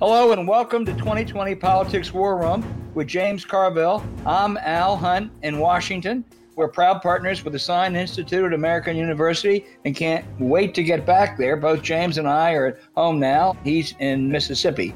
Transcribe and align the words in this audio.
Hello 0.00 0.30
and 0.30 0.46
welcome 0.46 0.84
to 0.84 0.92
2020 0.92 1.56
Politics 1.56 2.14
War 2.14 2.38
Room 2.38 2.64
with 2.94 3.08
James 3.08 3.44
Carville. 3.44 4.06
I'm 4.24 4.56
Al 4.58 4.96
Hunt 4.96 5.32
in 5.42 5.58
Washington. 5.58 6.24
We're 6.54 6.68
proud 6.68 7.02
partners 7.02 7.42
with 7.42 7.52
the 7.52 7.58
Sine 7.58 7.96
Institute 7.96 8.44
at 8.44 8.52
American 8.52 8.96
University 8.96 9.66
and 9.84 9.96
can't 9.96 10.24
wait 10.38 10.72
to 10.76 10.84
get 10.84 11.04
back 11.04 11.36
there. 11.36 11.56
Both 11.56 11.82
James 11.82 12.16
and 12.16 12.28
I 12.28 12.52
are 12.52 12.66
at 12.66 12.78
home 12.96 13.18
now. 13.18 13.56
He's 13.64 13.96
in 13.98 14.30
Mississippi. 14.30 14.94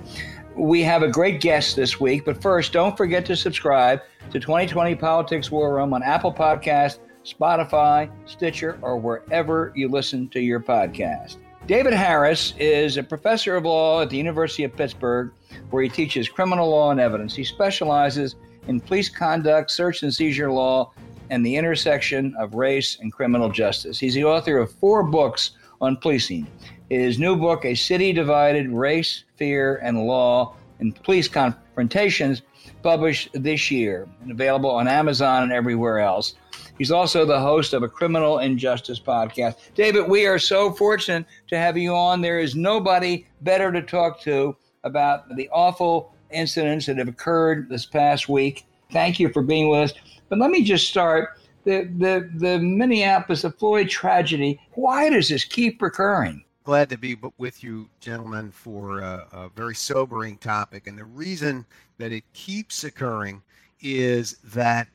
We 0.55 0.85
have 0.85 1.03
a 1.03 1.09
great 1.09 1.41
guest 1.41 1.75
this 1.75 1.99
week, 1.99 2.25
but 2.25 2.41
first, 2.41 2.73
don't 2.73 2.97
forget 2.97 3.27
to 3.27 3.35
subscribe 3.35 4.03
to 4.31 4.39
2020 4.39 4.95
Politics 4.95 5.51
War 5.51 5.75
Room 5.75 5.95
on 5.95 6.05
Apple 6.05 6.33
Podcast, 6.33 7.01
Spotify, 7.25 8.09
Stitcher, 8.25 8.79
or 8.83 8.99
wherever 8.99 9.73
you 9.75 9.89
listen 9.89 10.29
to 10.29 10.39
your 10.39 10.61
podcast. 10.61 11.39
David 11.69 11.93
Harris 11.93 12.55
is 12.59 12.97
a 12.97 13.05
professor 13.05 13.55
of 13.55 13.65
law 13.65 14.03
at 14.03 14.11
the 14.11 14.17
University 14.17 14.65
of 14.65 14.77
Pittsburgh, 14.77 15.31
where 15.71 15.85
he 15.85 15.89
teaches 15.89 16.29
criminal 16.29 16.69
law 16.69 16.91
and 16.91 16.99
evidence. 16.99 17.37
He 17.37 17.45
specializes 17.45 18.35
in 18.67 18.81
police 18.81 19.09
conduct, 19.09 19.71
search 19.71 20.03
and 20.03 20.13
seizure 20.13 20.51
law, 20.51 20.93
and 21.31 21.47
the 21.47 21.55
intersection 21.55 22.35
of 22.37 22.55
race 22.55 22.99
and 23.01 23.13
criminal 23.13 23.49
justice. 23.49 24.01
He's 24.01 24.15
the 24.15 24.25
author 24.25 24.59
of 24.59 24.73
four 24.73 25.05
books 25.05 25.53
on 25.81 25.97
policing. 25.99 26.49
His 26.91 27.21
new 27.21 27.37
book, 27.37 27.65
A 27.65 27.77
City 27.77 28.13
Divided 28.13 28.69
Race, 28.69 29.23
Fear, 29.37 29.77
and 29.85 30.05
Law 30.05 30.57
in 30.81 30.93
Police 30.93 31.29
Confrontations, 31.29 32.43
published 32.83 33.29
this 33.35 33.71
year 33.71 34.09
and 34.23 34.33
available 34.33 34.71
on 34.71 34.89
Amazon 34.89 35.45
and 35.45 35.53
everywhere 35.53 36.01
else. 36.01 36.35
He's 36.79 36.91
also 36.91 37.25
the 37.25 37.41
host 37.41 37.75
of 37.75 37.83
a 37.83 37.89
criminal 37.89 38.39
injustice 38.39 38.99
podcast. 38.99 39.57
David, 39.75 40.09
we 40.09 40.27
are 40.27 40.39
so 40.39 40.73
fortunate 40.73 41.27
to 41.49 41.59
have 41.59 41.77
you 41.77 41.95
on. 41.95 42.21
There 42.21 42.41
is 42.41 42.55
nobody 42.55 43.27
better 43.43 43.71
to 43.71 43.83
talk 43.83 44.21
to 44.23 44.57
about 44.85 45.35
the 45.37 45.49
awful 45.51 46.15
incidents 46.31 46.87
that 46.87 46.99
have 46.99 47.09
occurred 47.09 47.69
this 47.69 47.87
past 47.87 48.29
week. 48.29 48.67
Thank 48.91 49.21
you 49.21 49.29
for 49.33 49.43
being 49.43 49.69
with 49.69 49.91
us. 49.91 49.99
But 50.29 50.39
let 50.39 50.51
me 50.51 50.65
just 50.65 50.89
start 50.89 51.39
the 51.65 51.85
the 51.99 52.31
the 52.37 52.59
Minneapolis, 52.59 53.43
the 53.43 53.51
Floyd 53.51 53.89
tragedy. 53.89 54.61
Why 54.73 55.11
does 55.11 55.29
this 55.29 55.45
keep 55.45 55.81
recurring? 55.81 56.45
Glad 56.65 56.91
to 56.91 56.99
be 56.99 57.17
with 57.39 57.65
you, 57.65 57.89
gentlemen, 58.01 58.51
for 58.51 59.01
a, 59.01 59.27
a 59.33 59.49
very 59.49 59.75
sobering 59.75 60.39
topic. 60.39 60.87
And 60.87 60.97
the 60.97 61.05
reason 61.05 61.67
that 61.99 62.13
it 62.13 62.25
keeps 62.35 62.85
occurring 62.85 63.43
is 63.81 64.39
that 64.45 64.87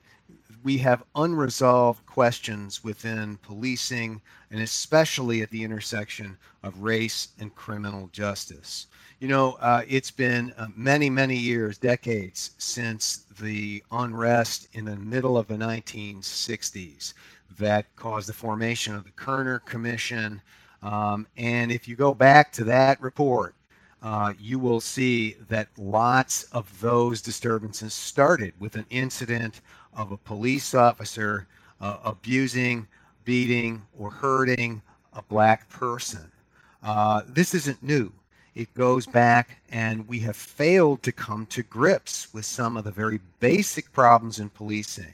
we 0.64 0.78
have 0.80 1.04
unresolved 1.16 2.06
questions 2.06 2.84
within 2.84 3.38
policing 3.38 4.22
and 4.52 4.62
especially 4.62 5.42
at 5.42 5.50
the 5.50 5.64
intersection 5.64 6.38
of 6.64 6.82
race 6.82 7.30
and 7.40 7.54
criminal 7.56 8.10
justice. 8.12 8.88
You 9.20 9.28
know, 9.28 9.54
uh, 9.60 9.82
it's 9.88 10.12
been 10.12 10.54
uh, 10.58 10.68
many, 10.76 11.10
many 11.10 11.36
years, 11.36 11.78
decades 11.78 12.52
since 12.58 13.26
the 13.40 13.84
unrest 13.92 14.68
in 14.74 14.86
the 14.86 14.96
middle 14.96 15.38
of 15.38 15.48
the 15.48 15.56
1960s 15.56 17.14
that 17.58 17.94
caused 17.96 18.30
the 18.30 18.34
formation 18.34 18.96
of 18.96 19.04
the 19.04 19.12
Kerner 19.12 19.60
Commission. 19.60 20.42
Um, 20.84 21.26
and 21.36 21.72
if 21.72 21.88
you 21.88 21.96
go 21.96 22.14
back 22.14 22.52
to 22.54 22.64
that 22.66 23.02
report, 23.02 23.56
uh, 24.04 24.34
you 24.40 24.60
will 24.60 24.80
see 24.80 25.36
that 25.50 25.68
lots 25.78 26.44
of 26.52 26.80
those 26.80 27.22
disturbances 27.22 27.94
started 27.94 28.54
with 28.60 28.76
an 28.76 28.86
incident 28.92 29.62
of 29.98 30.12
a 30.12 30.18
police 30.18 30.74
officer 30.74 31.48
uh, 31.82 31.98
abusing, 32.06 32.88
beating, 33.26 33.82
or 34.00 34.10
hurting 34.10 34.82
a 35.14 35.22
black 35.24 35.70
person. 35.70 36.32
Uh, 36.82 37.24
this 37.28 37.54
isn't 37.54 37.84
new. 37.84 38.14
It 38.56 38.74
goes 38.74 39.06
back, 39.06 39.62
and 39.70 40.08
we 40.08 40.20
have 40.20 40.36
failed 40.36 41.04
to 41.04 41.12
come 41.12 41.46
to 41.48 41.64
grips 41.64 42.34
with 42.34 42.46
some 42.46 42.78
of 42.78 42.86
the 42.86 42.92
very 42.92 43.20
basic 43.40 43.92
problems 43.92 44.40
in 44.40 44.50
policing. 44.50 45.14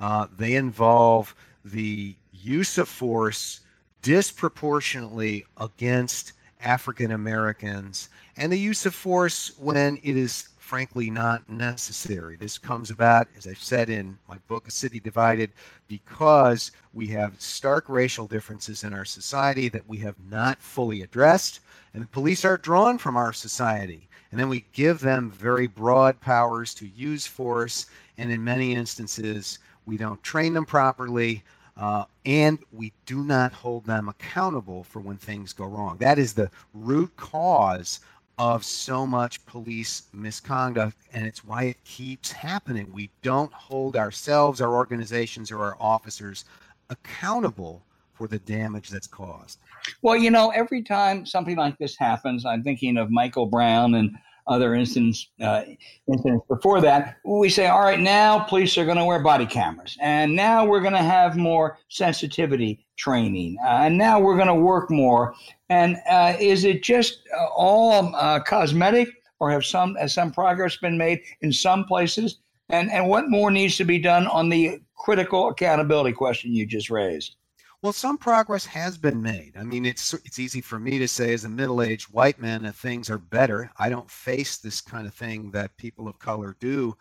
Uh, 0.00 0.26
they 0.36 0.54
involve 0.54 1.34
the 1.64 2.14
use 2.32 2.78
of 2.78 2.88
force 2.88 3.60
disproportionately 4.02 5.44
against 5.58 6.32
African 6.62 7.12
Americans 7.12 8.08
and 8.36 8.50
the 8.50 8.58
use 8.58 8.86
of 8.86 8.94
force 8.94 9.52
when 9.58 9.98
it 10.02 10.16
is 10.16 10.48
frankly 10.70 11.10
not 11.10 11.48
necessary. 11.48 12.36
This 12.36 12.56
comes 12.56 12.92
about, 12.92 13.26
as 13.36 13.48
I've 13.48 13.58
said 13.58 13.90
in 13.90 14.16
my 14.28 14.36
book, 14.46 14.68
A 14.68 14.70
City 14.70 15.00
Divided, 15.00 15.50
because 15.88 16.70
we 16.94 17.08
have 17.08 17.40
stark 17.40 17.86
racial 17.88 18.28
differences 18.28 18.84
in 18.84 18.94
our 18.94 19.04
society 19.04 19.68
that 19.68 19.88
we 19.88 19.96
have 19.98 20.14
not 20.30 20.62
fully 20.62 21.02
addressed, 21.02 21.58
and 21.92 22.04
the 22.04 22.06
police 22.06 22.44
are 22.44 22.56
drawn 22.56 22.98
from 22.98 23.16
our 23.16 23.32
society. 23.32 24.08
And 24.30 24.38
then 24.38 24.48
we 24.48 24.64
give 24.72 25.00
them 25.00 25.32
very 25.32 25.66
broad 25.66 26.20
powers 26.20 26.72
to 26.74 26.86
use 26.86 27.26
force, 27.26 27.86
and 28.16 28.30
in 28.30 28.44
many 28.44 28.72
instances, 28.72 29.58
we 29.86 29.96
don't 29.96 30.22
train 30.22 30.54
them 30.54 30.66
properly. 30.66 31.42
Uh, 31.76 32.04
and 32.26 32.58
we 32.72 32.92
do 33.06 33.24
not 33.24 33.52
hold 33.52 33.86
them 33.86 34.08
accountable 34.08 34.84
for 34.84 35.00
when 35.00 35.16
things 35.16 35.52
go 35.52 35.64
wrong. 35.64 35.96
That 35.98 36.18
is 36.18 36.34
the 36.34 36.50
root 36.74 37.16
cause 37.16 38.00
of 38.40 38.64
so 38.64 39.06
much 39.06 39.44
police 39.44 40.04
misconduct, 40.14 40.96
and 41.12 41.26
it's 41.26 41.44
why 41.44 41.64
it 41.64 41.76
keeps 41.84 42.32
happening. 42.32 42.90
We 42.90 43.10
don't 43.20 43.52
hold 43.52 43.96
ourselves, 43.96 44.62
our 44.62 44.74
organizations, 44.74 45.52
or 45.52 45.62
our 45.62 45.76
officers 45.78 46.46
accountable 46.88 47.82
for 48.14 48.26
the 48.28 48.38
damage 48.38 48.88
that's 48.88 49.06
caused. 49.06 49.58
Well, 50.00 50.16
you 50.16 50.30
know, 50.30 50.48
every 50.52 50.82
time 50.82 51.26
something 51.26 51.56
like 51.56 51.76
this 51.76 51.98
happens, 51.98 52.46
I'm 52.46 52.62
thinking 52.62 52.96
of 52.96 53.10
Michael 53.10 53.44
Brown 53.44 53.94
and 53.94 54.16
other 54.46 54.74
incidents, 54.74 55.28
uh, 55.42 55.64
incidents 56.08 56.46
before 56.48 56.80
that, 56.80 57.18
we 57.26 57.50
say, 57.50 57.66
all 57.66 57.82
right, 57.82 58.00
now 58.00 58.38
police 58.38 58.78
are 58.78 58.86
going 58.86 58.96
to 58.96 59.04
wear 59.04 59.20
body 59.20 59.44
cameras, 59.44 59.98
and 60.00 60.34
now 60.34 60.64
we're 60.64 60.80
going 60.80 60.94
to 60.94 60.98
have 60.98 61.36
more 61.36 61.78
sensitivity 61.88 62.86
training, 62.96 63.58
uh, 63.62 63.82
and 63.82 63.98
now 63.98 64.18
we're 64.18 64.36
going 64.36 64.48
to 64.48 64.54
work 64.54 64.90
more. 64.90 65.34
And 65.70 65.98
uh, 66.10 66.34
is 66.38 66.64
it 66.64 66.82
just 66.82 67.20
uh, 67.34 67.46
all 67.46 68.14
uh, 68.14 68.40
cosmetic, 68.40 69.08
or 69.38 69.50
have 69.50 69.64
some 69.64 69.94
has 69.94 70.12
some 70.12 70.32
progress 70.32 70.76
been 70.76 70.98
made 70.98 71.22
in 71.40 71.52
some 71.52 71.84
places? 71.84 72.38
And 72.68 72.90
and 72.90 73.08
what 73.08 73.30
more 73.30 73.50
needs 73.50 73.76
to 73.78 73.84
be 73.84 73.98
done 73.98 74.26
on 74.26 74.48
the 74.48 74.80
critical 74.96 75.48
accountability 75.48 76.12
question 76.12 76.52
you 76.52 76.66
just 76.66 76.90
raised? 76.90 77.36
Well, 77.82 77.92
some 77.94 78.18
progress 78.18 78.66
has 78.66 78.98
been 78.98 79.22
made. 79.22 79.52
I 79.56 79.62
mean, 79.62 79.86
it's 79.86 80.12
it's 80.12 80.38
easy 80.38 80.60
for 80.60 80.78
me 80.78 80.98
to 80.98 81.08
say 81.08 81.32
as 81.32 81.44
a 81.44 81.48
middle-aged 81.48 82.12
white 82.12 82.38
man 82.38 82.62
that 82.64 82.74
things 82.74 83.08
are 83.08 83.16
better. 83.18 83.70
I 83.78 83.88
don't 83.88 84.10
face 84.10 84.58
this 84.58 84.82
kind 84.82 85.06
of 85.06 85.14
thing 85.14 85.50
that 85.52 85.76
people 85.78 86.06
of 86.06 86.18
color 86.18 86.56
do, 86.60 86.94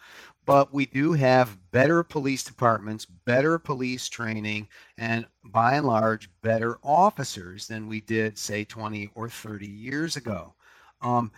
but 0.45 0.73
we 0.73 0.85
do 0.85 1.11
have 1.13 1.57
better 1.71 2.01
police 2.01 2.43
departments, 2.45 3.03
better 3.05 3.59
police 3.59 4.07
training, 4.07 4.69
and 4.97 5.25
by 5.43 5.73
and 5.75 5.85
large, 5.85 6.29
better 6.41 6.79
officers 6.81 7.67
than 7.67 7.89
we 7.89 7.99
did, 7.99 8.37
say, 8.37 8.63
20 8.63 9.09
or 9.15 9.27
30 9.29 9.67
years 9.67 10.15
ago. 10.15 10.53
Um, 11.01 11.31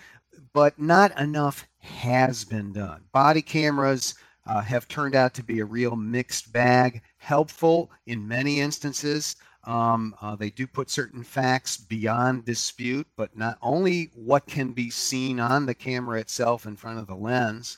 but 0.54 0.78
not 0.80 1.20
enough 1.20 1.68
has 1.80 2.46
been 2.46 2.74
done. 2.74 3.04
Body 3.12 3.42
cameras 3.42 4.16
uh, 4.46 4.62
have 4.62 4.88
turned 4.88 5.16
out 5.16 5.34
to 5.36 5.44
be 5.44 5.60
a 5.60 5.66
real 5.66 5.96
mixed 5.96 6.52
bag, 6.52 7.02
helpful 7.18 7.92
in 8.06 8.28
many 8.28 8.60
instances. 8.60 9.36
Um, 9.64 10.16
uh, 10.22 10.36
they 10.36 10.50
do 10.50 10.66
put 10.66 10.90
certain 10.90 11.24
facts 11.24 11.78
beyond 11.78 12.46
dispute, 12.46 13.08
but 13.16 13.38
not 13.38 13.58
only 13.62 14.12
what 14.16 14.48
can 14.48 14.72
be 14.72 14.90
seen 14.90 15.40
on 15.40 15.66
the 15.66 15.76
camera 15.76 16.20
itself 16.20 16.66
in 16.66 16.76
front 16.76 16.98
of 16.98 17.08
the 17.08 17.16
lens. 17.16 17.78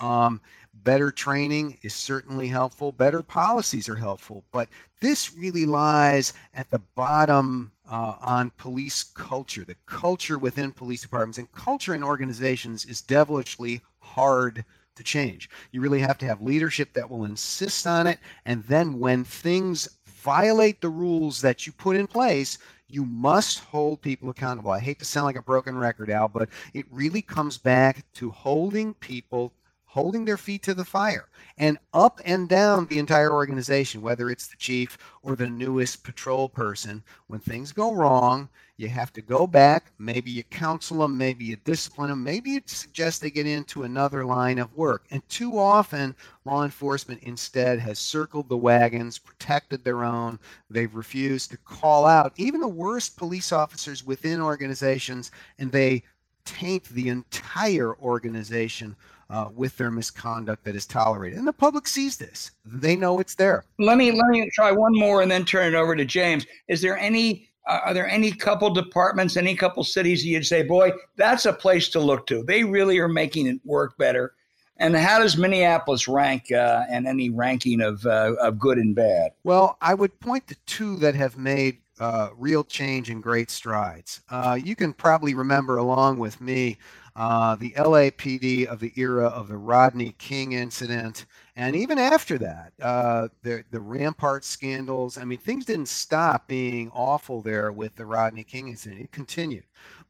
Um, 0.00 0.40
better 0.74 1.10
training 1.10 1.78
is 1.82 1.94
certainly 1.94 2.48
helpful. 2.48 2.92
Better 2.92 3.22
policies 3.22 3.88
are 3.88 3.96
helpful, 3.96 4.44
but 4.52 4.68
this 5.00 5.34
really 5.34 5.64
lies 5.64 6.34
at 6.54 6.70
the 6.70 6.80
bottom 6.94 7.72
uh, 7.90 8.16
on 8.20 8.50
police 8.58 9.02
culture. 9.02 9.64
The 9.64 9.76
culture 9.86 10.38
within 10.38 10.72
police 10.72 11.02
departments 11.02 11.38
and 11.38 11.50
culture 11.52 11.94
in 11.94 12.02
organizations 12.02 12.84
is 12.84 13.00
devilishly 13.00 13.80
hard 14.00 14.64
to 14.96 15.02
change. 15.02 15.48
You 15.70 15.80
really 15.80 16.00
have 16.00 16.18
to 16.18 16.26
have 16.26 16.42
leadership 16.42 16.92
that 16.94 17.10
will 17.10 17.24
insist 17.24 17.86
on 17.86 18.06
it. 18.06 18.18
And 18.44 18.62
then 18.64 18.98
when 18.98 19.24
things 19.24 19.88
violate 20.06 20.80
the 20.80 20.88
rules 20.88 21.40
that 21.40 21.66
you 21.66 21.72
put 21.72 21.96
in 21.96 22.06
place, 22.06 22.58
you 22.88 23.04
must 23.06 23.60
hold 23.60 24.02
people 24.02 24.28
accountable. 24.28 24.70
I 24.70 24.78
hate 24.78 24.98
to 24.98 25.04
sound 25.04 25.26
like 25.26 25.36
a 25.36 25.42
broken 25.42 25.76
record, 25.76 26.10
Al, 26.10 26.28
but 26.28 26.48
it 26.74 26.86
really 26.90 27.22
comes 27.22 27.56
back 27.56 28.04
to 28.14 28.30
holding 28.30 28.94
people 28.94 29.52
holding 29.92 30.24
their 30.24 30.38
feet 30.38 30.62
to 30.62 30.72
the 30.72 30.86
fire 30.86 31.28
and 31.58 31.76
up 31.92 32.18
and 32.24 32.48
down 32.48 32.86
the 32.86 32.98
entire 32.98 33.30
organization, 33.30 34.00
whether 34.00 34.30
it's 34.30 34.46
the 34.46 34.56
chief 34.56 34.96
or 35.22 35.36
the 35.36 35.46
newest 35.46 36.02
patrol 36.02 36.48
person. 36.48 37.02
When 37.26 37.40
things 37.40 37.72
go 37.72 37.92
wrong, 37.92 38.48
you 38.78 38.88
have 38.88 39.12
to 39.12 39.20
go 39.20 39.46
back. 39.46 39.92
Maybe 39.98 40.30
you 40.30 40.44
counsel 40.44 41.00
them, 41.00 41.18
maybe 41.18 41.44
you 41.44 41.56
discipline 41.56 42.08
them, 42.08 42.24
maybe 42.24 42.52
you 42.52 42.62
suggest 42.64 43.20
they 43.20 43.30
get 43.30 43.46
into 43.46 43.82
another 43.82 44.24
line 44.24 44.58
of 44.58 44.74
work. 44.74 45.04
And 45.10 45.28
too 45.28 45.58
often, 45.58 46.16
law 46.46 46.64
enforcement 46.64 47.22
instead 47.24 47.78
has 47.78 47.98
circled 47.98 48.48
the 48.48 48.56
wagons, 48.56 49.18
protected 49.18 49.84
their 49.84 50.04
own. 50.04 50.38
They've 50.70 50.94
refused 50.94 51.50
to 51.50 51.58
call 51.58 52.06
out 52.06 52.32
even 52.36 52.62
the 52.62 52.66
worst 52.66 53.18
police 53.18 53.52
officers 53.52 54.06
within 54.06 54.40
organizations, 54.40 55.32
and 55.58 55.70
they 55.70 56.02
taint 56.44 56.84
the 56.86 57.08
entire 57.08 57.94
organization 57.98 58.96
uh, 59.32 59.48
with 59.54 59.76
their 59.76 59.90
misconduct 59.90 60.62
that 60.64 60.76
is 60.76 60.86
tolerated. 60.86 61.38
And 61.38 61.48
the 61.48 61.52
public 61.52 61.88
sees 61.88 62.16
this; 62.16 62.52
they 62.64 62.94
know 62.94 63.18
it's 63.18 63.34
there. 63.34 63.64
Let 63.78 63.98
me 63.98 64.12
let 64.12 64.28
me 64.28 64.48
try 64.54 64.70
one 64.70 64.94
more 64.94 65.22
and 65.22 65.30
then 65.30 65.44
turn 65.44 65.74
it 65.74 65.76
over 65.76 65.96
to 65.96 66.04
James. 66.04 66.46
Is 66.68 66.80
there 66.80 66.98
any 66.98 67.48
uh, 67.66 67.80
are 67.86 67.94
there 67.94 68.08
any 68.08 68.32
couple 68.32 68.70
departments, 68.70 69.36
any 69.36 69.54
couple 69.54 69.84
cities 69.84 70.24
you'd 70.24 70.46
say, 70.46 70.62
boy, 70.62 70.92
that's 71.16 71.46
a 71.46 71.52
place 71.52 71.88
to 71.90 72.00
look 72.00 72.26
to? 72.26 72.42
They 72.44 72.64
really 72.64 72.98
are 72.98 73.08
making 73.08 73.46
it 73.46 73.60
work 73.64 73.96
better. 73.98 74.34
And 74.78 74.96
how 74.96 75.20
does 75.20 75.36
Minneapolis 75.36 76.08
rank 76.08 76.50
uh, 76.50 76.84
and 76.90 77.06
any 77.06 77.30
ranking 77.30 77.80
of, 77.80 78.04
uh, 78.04 78.34
of 78.40 78.58
good 78.58 78.78
and 78.78 78.96
bad? 78.96 79.30
Well, 79.44 79.76
I 79.80 79.94
would 79.94 80.18
point 80.18 80.48
to 80.48 80.56
two 80.66 80.96
that 80.96 81.14
have 81.14 81.36
made 81.36 81.78
uh, 82.00 82.30
real 82.36 82.64
change 82.64 83.08
and 83.08 83.22
great 83.22 83.48
strides. 83.48 84.22
Uh, 84.28 84.58
you 84.60 84.74
can 84.74 84.92
probably 84.92 85.34
remember, 85.34 85.76
along 85.76 86.18
with 86.18 86.40
me, 86.40 86.78
uh, 87.16 87.56
the 87.56 87.70
LAPD 87.72 88.66
of 88.66 88.80
the 88.80 88.92
era 88.96 89.26
of 89.26 89.48
the 89.48 89.56
Rodney 89.56 90.14
King 90.18 90.52
incident, 90.52 91.26
and 91.56 91.76
even 91.76 91.98
after 91.98 92.38
that, 92.38 92.72
uh, 92.80 93.28
the 93.42 93.64
the 93.70 93.80
Rampart 93.80 94.44
scandals. 94.44 95.18
I 95.18 95.24
mean, 95.24 95.38
things 95.38 95.64
didn't 95.64 95.88
stop 95.88 96.48
being 96.48 96.90
awful 96.94 97.42
there 97.42 97.72
with 97.72 97.94
the 97.96 98.06
Rodney 98.06 98.44
King 98.44 98.68
incident; 98.68 99.02
it 99.02 99.12
continued. 99.12 99.64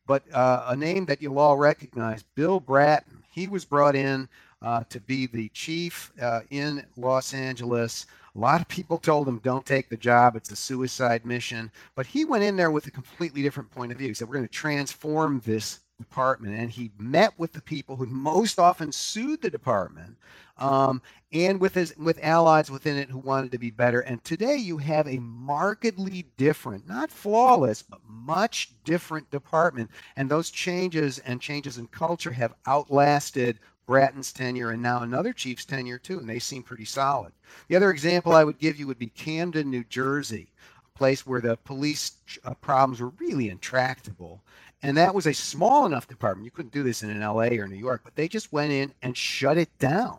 But 0.07 0.25
uh, 0.35 0.65
a 0.69 0.77
name 0.77 1.07
that 1.07 1.23
you'll 1.23 1.39
all 1.39 1.57
recognize, 1.57 2.23
Bill 2.35 2.61
Bratton, 2.61 3.23
he 3.33 3.47
was 3.47 3.65
brought 3.65 3.95
in 3.95 4.29
uh, 4.61 4.85
to 4.91 5.01
be 5.01 5.27
the 5.27 5.49
chief 5.51 6.13
uh, 6.21 6.41
in 6.51 6.85
Los 6.97 7.35
Angeles. 7.35 8.07
A 8.35 8.39
lot 8.39 8.61
of 8.61 8.69
people 8.69 8.99
told 8.99 9.29
him, 9.29 9.39
don't 9.39 9.67
take 9.67 9.89
the 9.89 9.97
job. 9.97 10.37
It's 10.37 10.51
a 10.51 10.57
suicide 10.57 11.27
mission. 11.27 11.71
But 11.95 12.07
he 12.07 12.25
went 12.25 12.45
in 12.45 12.57
there 12.57 12.71
with 12.71 12.87
a 12.87 12.91
completely 12.91 13.43
different 13.43 13.71
point 13.71 13.93
of 13.93 13.99
view. 13.99 14.09
He 14.09 14.15
said, 14.15 14.29
we're 14.29 14.37
going 14.37 14.49
to 14.49 14.53
transform 14.53 15.43
this 15.45 15.81
department. 16.03 16.59
And 16.59 16.71
he 16.71 16.91
met 16.99 17.39
with 17.39 17.53
the 17.53 17.63
people 17.63 17.97
who 17.97 18.07
most 18.07 18.59
often 18.59 18.93
sued 18.93 19.43
the 19.43 19.51
department 19.51 20.17
um, 20.59 21.03
and 21.33 21.61
with 21.61 21.75
his 21.75 21.97
with 21.97 22.19
allies 22.23 22.71
within 22.71 22.97
it 22.97 23.11
who 23.11 23.19
wanted 23.19 23.53
to 23.53 23.59
be 23.59 23.71
better. 23.71 24.01
And 24.01 24.23
today 24.23 24.57
you 24.57 24.79
have 24.79 25.09
a 25.09 25.19
markedly 25.19 26.27
different, 26.37 26.87
not 26.87 27.11
flawless, 27.11 27.83
but 27.83 28.01
much 28.09 28.73
different 28.85 29.31
department. 29.31 29.91
And 30.17 30.31
those 30.31 30.51
changes 30.51 31.19
and 31.21 31.41
changes 31.41 31.79
in 31.79 31.87
culture 31.89 32.33
have 32.33 32.55
outlasted 32.67 33.59
Bratton's 33.87 34.33
tenure 34.33 34.71
and 34.71 34.83
now 34.83 35.03
another 35.03 35.33
chief's 35.33 35.65
tenure 35.65 35.99
too, 35.99 36.19
and 36.19 36.29
they 36.29 36.39
seem 36.39 36.63
pretty 36.63 36.85
solid. 36.85 37.33
The 37.69 37.77
other 37.77 37.91
example 37.91 38.33
I 38.33 38.45
would 38.45 38.59
give 38.59 38.79
you 38.79 38.87
would 38.87 38.99
be 38.99 39.09
Camden, 39.09 39.71
New 39.71 39.85
Jersey, 39.85 40.49
a 40.87 40.99
place 40.99 41.27
where 41.27 41.41
the 41.41 41.57
police 41.57 42.13
uh, 42.45 42.55
problems 42.55 43.01
were 43.01 43.13
really 43.19 43.49
intractable. 43.49 44.41
And 44.83 44.97
that 44.97 45.15
was 45.15 45.27
a 45.27 45.35
small 45.35 45.87
enough 45.87 46.09
department. 46.09 46.45
You 46.45 46.51
couldn't 46.51 46.73
do 46.73 46.83
this 46.83 47.03
in 47.03 47.11
an 47.11 47.21
LA 47.21 47.57
or 47.61 47.69
New 47.69 47.77
York, 47.77 48.01
but 48.05 48.17
they 48.17 48.27
just 48.27 48.53
went 48.53 48.73
in 48.73 48.93
and 49.01 49.17
shut 49.17 49.57
it 49.57 49.77
down 49.79 50.19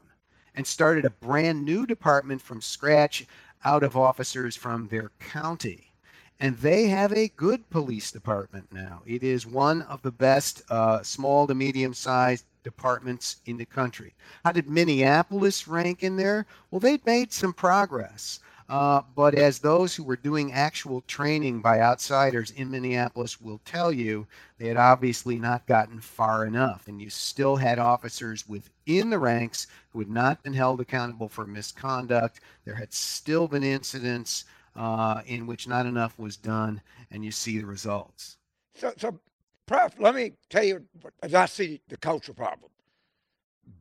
and 0.55 0.65
started 0.65 1.03
a 1.03 1.09
brand 1.09 1.65
new 1.65 1.85
department 1.85 2.41
from 2.41 2.61
scratch 2.61 3.25
out 3.65 3.83
of 3.83 3.97
officers 3.97 4.55
from 4.55 4.87
their 4.87 5.11
county. 5.19 5.91
And 6.39 6.57
they 6.57 6.87
have 6.87 7.13
a 7.13 7.29
good 7.29 7.69
police 7.69 8.11
department 8.11 8.71
now. 8.71 9.01
It 9.05 9.23
is 9.23 9.45
one 9.45 9.81
of 9.83 10.01
the 10.01 10.11
best 10.11 10.63
uh, 10.69 11.01
small 11.03 11.47
to 11.47 11.55
medium 11.55 11.93
sized 11.93 12.45
departments 12.63 13.37
in 13.45 13.57
the 13.57 13.65
country. 13.65 14.13
How 14.43 14.51
did 14.51 14.69
Minneapolis 14.69 15.67
rank 15.67 16.03
in 16.03 16.15
there? 16.17 16.45
Well, 16.71 16.79
they'd 16.79 17.05
made 17.05 17.33
some 17.33 17.53
progress. 17.53 18.39
Uh, 18.69 19.01
but 19.15 19.35
as 19.35 19.59
those 19.59 19.95
who 19.95 20.03
were 20.03 20.15
doing 20.15 20.53
actual 20.53 21.01
training 21.01 21.61
by 21.61 21.79
outsiders 21.79 22.51
in 22.51 22.71
Minneapolis 22.71 23.39
will 23.41 23.59
tell 23.65 23.91
you, 23.91 24.25
they 24.57 24.67
had 24.67 24.77
obviously 24.77 25.37
not 25.37 25.67
gotten 25.67 25.99
far 25.99 26.45
enough. 26.45 26.87
And 26.87 27.01
you 27.01 27.09
still 27.09 27.55
had 27.55 27.77
officers 27.79 28.47
within 28.47 29.09
the 29.09 29.19
ranks 29.19 29.67
who 29.89 29.99
had 29.99 30.09
not 30.09 30.41
been 30.43 30.53
held 30.53 30.81
accountable 30.81 31.29
for 31.29 31.45
misconduct. 31.45 32.39
There 32.65 32.75
had 32.75 32.93
still 32.93 33.47
been 33.47 33.63
incidents 33.63 34.45
uh, 34.75 35.21
in 35.25 35.45
which 35.45 35.67
not 35.67 35.85
enough 35.85 36.17
was 36.17 36.37
done, 36.37 36.81
and 37.11 37.23
you 37.23 37.31
see 37.31 37.59
the 37.59 37.65
results. 37.65 38.37
So, 38.75 38.93
so 38.97 39.19
Prof, 39.65 39.93
let 39.99 40.15
me 40.15 40.33
tell 40.49 40.63
you, 40.63 40.83
as 41.21 41.33
I 41.33 41.45
see 41.45 41.81
the 41.87 41.97
culture 41.97 42.33
problem. 42.33 42.71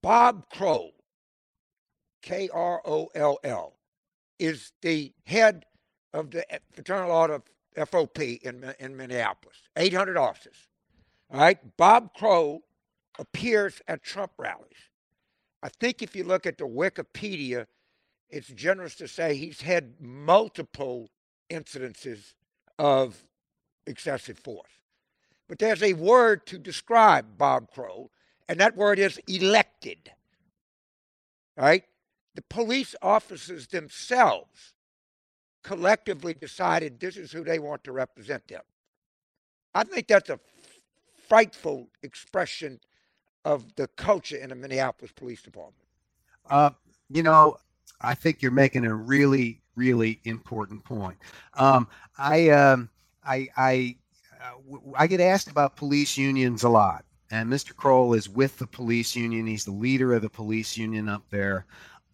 Bob 0.01 0.49
Kroll, 0.51 0.93
K 2.21 2.49
R 2.53 2.83
O 2.85 3.09
L 3.15 3.39
L, 3.43 3.75
is 4.43 4.73
the 4.83 5.13
head 5.25 5.65
of 6.13 6.33
the 6.33 6.53
eh, 6.53 6.59
Fraternal 6.73 7.13
Order 7.13 7.35
of 7.35 7.89
FOP 7.89 8.43
in, 8.43 8.75
in 8.81 8.97
Minneapolis, 8.97 9.57
800 9.77 10.17
officers. 10.17 10.67
All 11.31 11.41
right, 11.41 11.59
Bob 11.77 12.13
Kroll 12.15 12.63
appears 13.21 13.81
at 13.87 14.03
Trump 14.03 14.33
rallies. 14.37 14.91
I 15.63 15.69
think 15.69 16.03
if 16.03 16.17
you 16.17 16.25
look 16.25 16.45
at 16.45 16.59
the 16.59 16.67
Wikipedia, 16.67 17.67
it's 18.31 18.49
generous 18.49 18.97
to 18.97 19.07
say 19.07 19.37
he's 19.37 19.61
had 19.61 19.95
multiple 20.01 21.09
incidences 21.49 22.35
of 22.81 23.23
excessive 23.87 24.41
force. 24.41 24.73
But 25.49 25.61
there's 25.61 25.85
a 25.85 25.93
word 25.93 26.47
to 26.47 26.59
describe 26.59 27.39
Bob 27.39 27.71
Kroll, 27.73 28.11
and 28.49 28.59
that 28.59 28.77
word 28.77 28.99
is 28.99 29.21
elected. 29.29 30.11
Right? 31.57 31.85
The 32.35 32.43
police 32.43 32.95
officers 33.03 33.67
themselves 33.67 34.75
collectively 35.63 36.35
decided 36.35 36.99
this 36.99 37.17
is 37.17 37.31
who 37.31 37.45
they 37.45 37.59
want 37.59 37.85
to 37.85 37.93
represent 37.93 38.49
them. 38.49 38.63
I 39.75 39.85
think 39.85 40.09
that's 40.09 40.31
a 40.31 40.41
frightful 41.29 41.89
expression 42.03 42.81
of 43.45 43.75
the 43.77 43.89
culture 43.89 44.37
in 44.37 44.51
the 44.51 44.55
Minneapolis 44.55 45.13
Police 45.13 45.43
Department. 45.43 45.87
Uh, 46.49 46.71
you 47.11 47.23
know, 47.23 47.57
I 48.01 48.15
think 48.15 48.43
you're 48.43 48.51
making 48.51 48.85
a 48.85 48.95
really, 48.95 49.61
really 49.77 50.21
important 50.25 50.85
point. 50.85 51.17
Um, 51.55 51.89
I, 52.19 52.51
um, 52.51 52.89
I, 53.25 53.49
I 53.57 53.97
I 54.97 55.07
get 55.07 55.21
asked 55.21 55.49
about 55.49 55.77
police 55.77 56.17
unions 56.17 56.63
a 56.63 56.69
lot. 56.69 57.05
And 57.31 57.51
Mr. 57.51 57.75
Kroll 57.75 58.13
is 58.13 58.29
with 58.29 58.59
the 58.59 58.67
police 58.67 59.17
union. 59.17 59.47
He's 59.47 59.65
the 59.65 59.71
leader 59.71 60.13
of 60.13 60.23
the 60.23 60.29
police 60.29 60.77
union 60.77 61.09
up 61.09 61.23
there. 61.31 61.65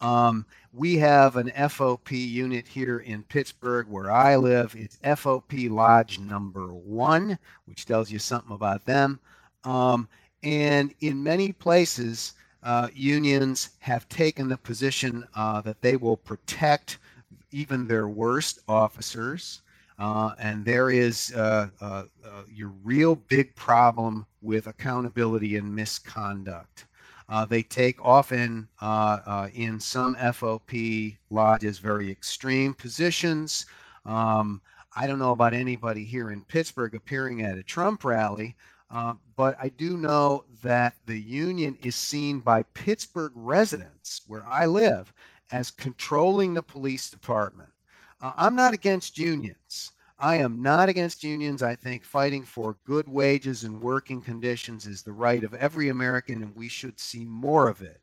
Um, 0.01 0.47
we 0.73 0.97
have 0.99 1.37
an 1.37 1.51
FOP 1.51 2.13
unit 2.13 2.69
here 2.69 2.99
in 2.99 3.23
Pittsburgh 3.25 3.89
where 3.89 4.11
I 4.11 4.37
live. 4.37 4.75
It's 4.77 4.99
FOP 5.03 5.69
Lodge 5.71 6.19
number 6.19 6.67
one, 6.69 7.39
which 7.67 7.87
tells 7.87 8.11
you 8.11 8.19
something 8.19 8.55
about 8.55 8.85
them. 8.85 9.19
Um, 9.65 10.09
and 10.43 10.95
in 11.01 11.23
many 11.23 11.53
places, 11.53 12.35
uh, 12.63 12.89
unions 12.95 13.71
have 13.81 14.09
taken 14.09 14.49
the 14.49 14.57
position 14.57 15.27
uh, 15.35 15.61
that 15.63 15.81
they 15.81 15.97
will 15.97 16.17
protect 16.17 16.99
even 17.51 17.87
their 17.87 18.09
worst 18.09 18.61
officers. 18.69 19.63
Uh, 19.99 20.33
and 20.39 20.65
there 20.65 20.91
is 20.91 21.33
uh, 21.35 21.69
uh, 21.81 22.05
uh, 22.25 22.43
your 22.53 22.73
real 22.85 23.17
big 23.17 23.55
problem 23.57 24.27
with 24.43 24.69
accountability 24.69 25.57
and 25.57 25.75
misconduct. 25.75 26.85
Uh, 27.29 27.45
they 27.45 27.63
take 27.63 28.03
often 28.05 28.69
uh, 28.81 29.49
in 29.55 29.79
some 29.79 30.15
FOP 30.17 31.17
lodges 31.31 31.79
very 31.79 32.11
extreme 32.11 32.73
positions. 32.73 33.67
Um, 34.07 34.63
I 34.97 35.07
don't 35.07 35.19
know 35.19 35.33
about 35.33 35.53
anybody 35.53 36.05
here 36.05 36.31
in 36.31 36.43
Pittsburgh 36.45 36.95
appearing 36.95 37.43
at 37.43 37.59
a 37.59 37.63
Trump 37.63 38.05
rally, 38.05 38.57
but 39.37 39.57
I 39.61 39.69
do 39.69 39.97
know 39.99 40.45
that 40.63 40.95
the 41.07 41.19
union 41.19 41.77
is 41.83 41.95
seen 41.95 42.41
by 42.41 42.63
Pittsburgh 42.75 43.33
residents, 43.35 44.23
where 44.27 44.47
I 44.47 44.67
live, 44.67 45.13
as 45.53 45.71
controlling 45.71 46.55
the 46.55 46.63
police 46.63 47.11
department. 47.11 47.71
Uh, 48.21 48.33
I'm 48.37 48.57
not 48.57 48.75
against 48.75 49.19
unions. 49.19 49.93
I 50.19 50.37
am 50.37 50.61
not 50.63 50.89
against 50.89 51.23
unions. 51.23 51.63
I 51.63 51.77
think 51.77 52.05
fighting 52.05 52.45
for 52.45 52.77
good 52.85 53.09
wages 53.09 53.63
and 53.63 53.81
working 53.81 54.21
conditions 54.21 54.87
is 54.87 55.03
the 55.03 55.13
right 55.13 55.45
of 55.45 55.55
every 55.55 55.91
American, 55.91 56.43
and 56.43 56.57
we 56.57 56.69
should 56.69 56.99
see 56.99 57.25
more 57.25 57.69
of 57.69 57.83
it. 57.83 58.01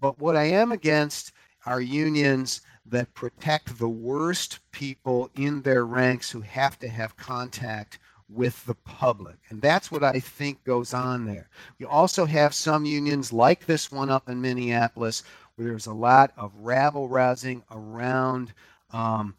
But 0.00 0.18
what 0.18 0.36
I 0.36 0.44
am 0.44 0.72
against 0.72 1.32
are 1.66 1.82
unions 1.82 2.62
that 2.86 3.12
protect 3.12 3.78
the 3.78 3.88
worst 3.88 4.60
people 4.72 5.30
in 5.34 5.60
their 5.60 5.84
ranks 5.84 6.30
who 6.30 6.40
have 6.40 6.78
to 6.78 6.88
have 6.88 7.16
contact 7.16 7.98
with 8.30 8.64
the 8.64 8.74
public. 8.74 9.36
And 9.50 9.60
that's 9.60 9.90
what 9.90 10.04
I 10.04 10.18
think 10.18 10.64
goes 10.64 10.94
on 10.94 11.26
there. 11.26 11.50
You 11.78 11.88
also 11.88 12.24
have 12.24 12.54
some 12.54 12.86
unions 12.86 13.32
like 13.32 13.66
this 13.66 13.92
one 13.92 14.08
up 14.08 14.28
in 14.28 14.40
Minneapolis 14.40 15.24
where 15.56 15.68
there's 15.68 15.86
a 15.86 15.92
lot 15.92 16.32
of 16.36 16.52
rabble 16.56 17.08
rousing 17.08 17.62
around 17.70 18.54
um, 18.92 19.34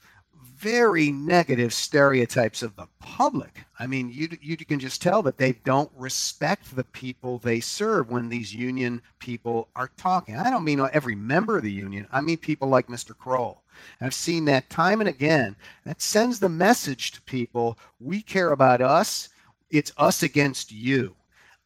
very 0.62 1.12
negative 1.12 1.74
stereotypes 1.74 2.62
of 2.62 2.76
the 2.76 2.88
public. 3.00 3.64
I 3.80 3.88
mean, 3.88 4.12
you 4.12 4.30
you 4.40 4.56
can 4.58 4.80
just 4.80 5.02
tell 5.02 5.24
that 5.24 5.40
they 5.40 5.54
don't 5.54 5.92
respect 5.98 6.76
the 6.76 6.84
people 6.84 7.40
they 7.40 7.60
serve 7.60 8.12
when 8.12 8.30
these 8.30 8.54
union 8.54 9.02
people 9.18 9.70
are 9.76 9.90
talking. 9.98 10.36
I 10.36 10.52
don't 10.52 10.64
mean 10.64 10.80
every 10.94 11.16
member 11.16 11.58
of 11.58 11.64
the 11.64 11.72
union. 11.72 12.08
I 12.12 12.22
mean 12.22 12.38
people 12.38 12.68
like 12.68 12.88
Mr. 12.88 13.18
Kroll. 13.18 13.64
I've 14.00 14.14
seen 14.14 14.46
that 14.46 14.70
time 14.70 15.02
and 15.02 15.10
again. 15.10 15.56
That 15.84 16.00
sends 16.00 16.40
the 16.40 16.50
message 16.50 17.12
to 17.14 17.22
people: 17.24 17.80
we 18.00 18.22
care 18.22 18.52
about 18.52 18.82
us. 18.82 19.30
It's 19.72 19.92
us 19.98 20.22
against 20.22 20.72
you. 20.72 21.16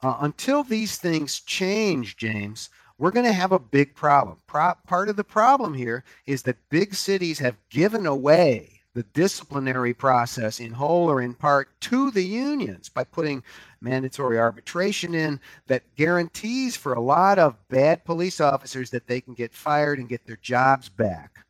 Uh, 0.01 0.15
until 0.21 0.63
these 0.63 0.97
things 0.97 1.41
change, 1.41 2.15
James, 2.15 2.69
we're 2.97 3.11
going 3.11 3.25
to 3.25 3.33
have 3.33 3.51
a 3.51 3.59
big 3.59 3.93
problem. 3.93 4.37
Pro- 4.47 4.75
part 4.87 5.09
of 5.09 5.17
the 5.17 5.23
problem 5.25 5.73
here 5.73 6.05
is 6.25 6.43
that 6.43 6.69
big 6.69 6.95
cities 6.95 7.39
have 7.39 7.57
given 7.69 8.05
away 8.05 8.74
the 8.95 9.03
disciplinary 9.13 9.93
process 9.93 10.61
in 10.61 10.71
whole 10.71 11.11
or 11.11 11.21
in 11.21 11.33
part 11.33 11.69
to 11.81 12.09
the 12.11 12.23
unions 12.23 12.87
by 12.87 13.03
putting 13.03 13.43
mandatory 13.81 14.39
arbitration 14.39 15.13
in 15.13 15.39
that 15.67 15.83
guarantees 15.95 16.77
for 16.77 16.93
a 16.93 17.01
lot 17.01 17.37
of 17.37 17.55
bad 17.67 18.03
police 18.05 18.39
officers 18.39 18.89
that 18.89 19.05
they 19.05 19.19
can 19.19 19.33
get 19.33 19.53
fired 19.53 19.99
and 19.99 20.07
get 20.07 20.25
their 20.25 20.37
jobs 20.37 20.87
back. 20.87 21.45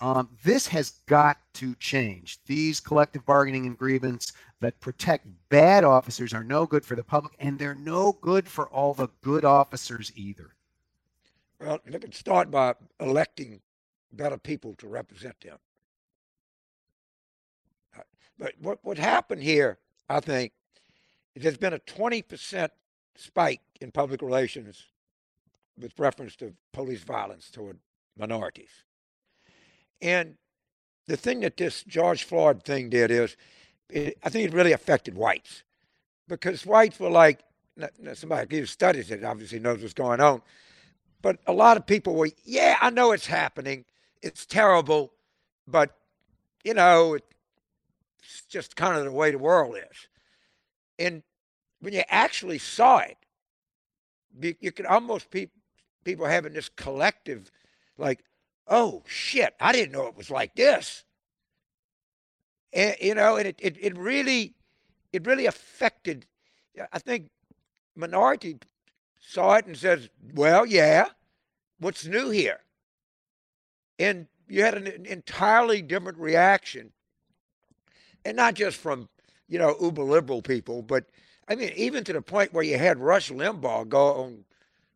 Um, 0.00 0.30
this 0.42 0.66
has 0.68 0.94
got 1.06 1.36
to 1.54 1.74
change. 1.74 2.38
These 2.46 2.80
collective 2.80 3.26
bargaining 3.26 3.66
agreements 3.66 4.32
that 4.60 4.80
protect 4.80 5.26
bad 5.50 5.84
officers 5.84 6.32
are 6.32 6.44
no 6.44 6.64
good 6.64 6.84
for 6.84 6.96
the 6.96 7.04
public, 7.04 7.34
and 7.38 7.58
they're 7.58 7.74
no 7.74 8.16
good 8.22 8.48
for 8.48 8.68
all 8.68 8.94
the 8.94 9.08
good 9.22 9.44
officers 9.44 10.12
either. 10.16 10.50
Well, 11.60 11.78
they 11.84 11.98
can 11.98 12.12
start 12.12 12.50
by 12.50 12.74
electing 13.00 13.60
better 14.12 14.38
people 14.38 14.74
to 14.76 14.88
represent 14.88 15.38
them. 15.40 15.58
But 18.38 18.54
what, 18.60 18.78
what 18.82 18.98
happened 18.98 19.42
here, 19.42 19.78
I 20.08 20.20
think, 20.20 20.52
is 21.34 21.42
there's 21.42 21.56
been 21.56 21.72
a 21.72 21.78
20% 21.78 22.68
spike 23.16 23.60
in 23.80 23.90
public 23.90 24.22
relations 24.22 24.84
with 25.78 25.98
reference 25.98 26.36
to 26.36 26.54
police 26.72 27.02
violence 27.02 27.50
toward 27.50 27.78
minorities. 28.18 28.70
And 30.00 30.36
the 31.06 31.16
thing 31.16 31.40
that 31.40 31.56
this 31.56 31.82
George 31.84 32.24
Floyd 32.24 32.62
thing 32.64 32.90
did 32.90 33.10
is, 33.10 33.36
it, 33.88 34.18
I 34.24 34.28
think 34.28 34.48
it 34.48 34.54
really 34.54 34.72
affected 34.72 35.14
whites. 35.14 35.62
Because 36.28 36.66
whites 36.66 36.98
were 36.98 37.10
like, 37.10 37.40
somebody 38.14 38.58
who 38.58 38.66
studies 38.66 39.10
it 39.10 39.22
obviously 39.22 39.58
knows 39.58 39.82
what's 39.82 39.94
going 39.94 40.20
on, 40.20 40.42
but 41.22 41.38
a 41.46 41.52
lot 41.52 41.76
of 41.76 41.86
people 41.86 42.14
were, 42.14 42.30
yeah, 42.44 42.76
I 42.80 42.90
know 42.90 43.12
it's 43.12 43.26
happening, 43.26 43.84
it's 44.22 44.46
terrible, 44.46 45.12
but 45.68 45.94
you 46.64 46.74
know, 46.74 47.14
it, 47.14 47.24
it's 48.26 48.42
just 48.42 48.76
kind 48.76 48.96
of 48.96 49.04
the 49.04 49.12
way 49.12 49.30
the 49.30 49.38
world 49.38 49.76
is. 49.76 50.08
And 50.98 51.22
when 51.80 51.92
you 51.92 52.02
actually 52.08 52.58
saw 52.58 52.98
it, 52.98 53.16
you, 54.40 54.54
you 54.60 54.72
could 54.72 54.86
almost 54.86 55.30
pe- 55.30 55.50
people 56.04 56.26
having 56.26 56.52
this 56.52 56.68
collective, 56.68 57.50
like, 57.98 58.24
oh 58.68 59.02
shit, 59.06 59.54
I 59.60 59.72
didn't 59.72 59.92
know 59.92 60.06
it 60.06 60.16
was 60.16 60.30
like 60.30 60.54
this. 60.54 61.04
And 62.72 62.96
you 63.00 63.14
know, 63.14 63.36
and 63.36 63.48
it, 63.48 63.56
it, 63.62 63.76
it 63.80 63.96
really 63.96 64.54
it 65.12 65.26
really 65.26 65.46
affected 65.46 66.26
I 66.92 66.98
think 66.98 67.30
minority 67.94 68.58
saw 69.18 69.54
it 69.54 69.66
and 69.66 69.76
says, 69.76 70.08
Well, 70.34 70.66
yeah, 70.66 71.06
what's 71.78 72.06
new 72.06 72.30
here? 72.30 72.60
And 73.98 74.26
you 74.48 74.62
had 74.62 74.74
an 74.74 75.06
entirely 75.06 75.82
different 75.82 76.18
reaction 76.18 76.92
and 78.26 78.36
not 78.36 78.54
just 78.54 78.76
from 78.76 79.08
you 79.48 79.58
know 79.58 79.76
uber 79.80 80.02
liberal 80.02 80.42
people, 80.42 80.82
but 80.82 81.04
I 81.48 81.54
mean 81.54 81.72
even 81.76 82.04
to 82.04 82.12
the 82.12 82.22
point 82.22 82.52
where 82.52 82.64
you 82.64 82.76
had 82.76 82.98
Rush 82.98 83.30
Limbaugh 83.30 83.88
go 83.88 84.14
on, 84.14 84.44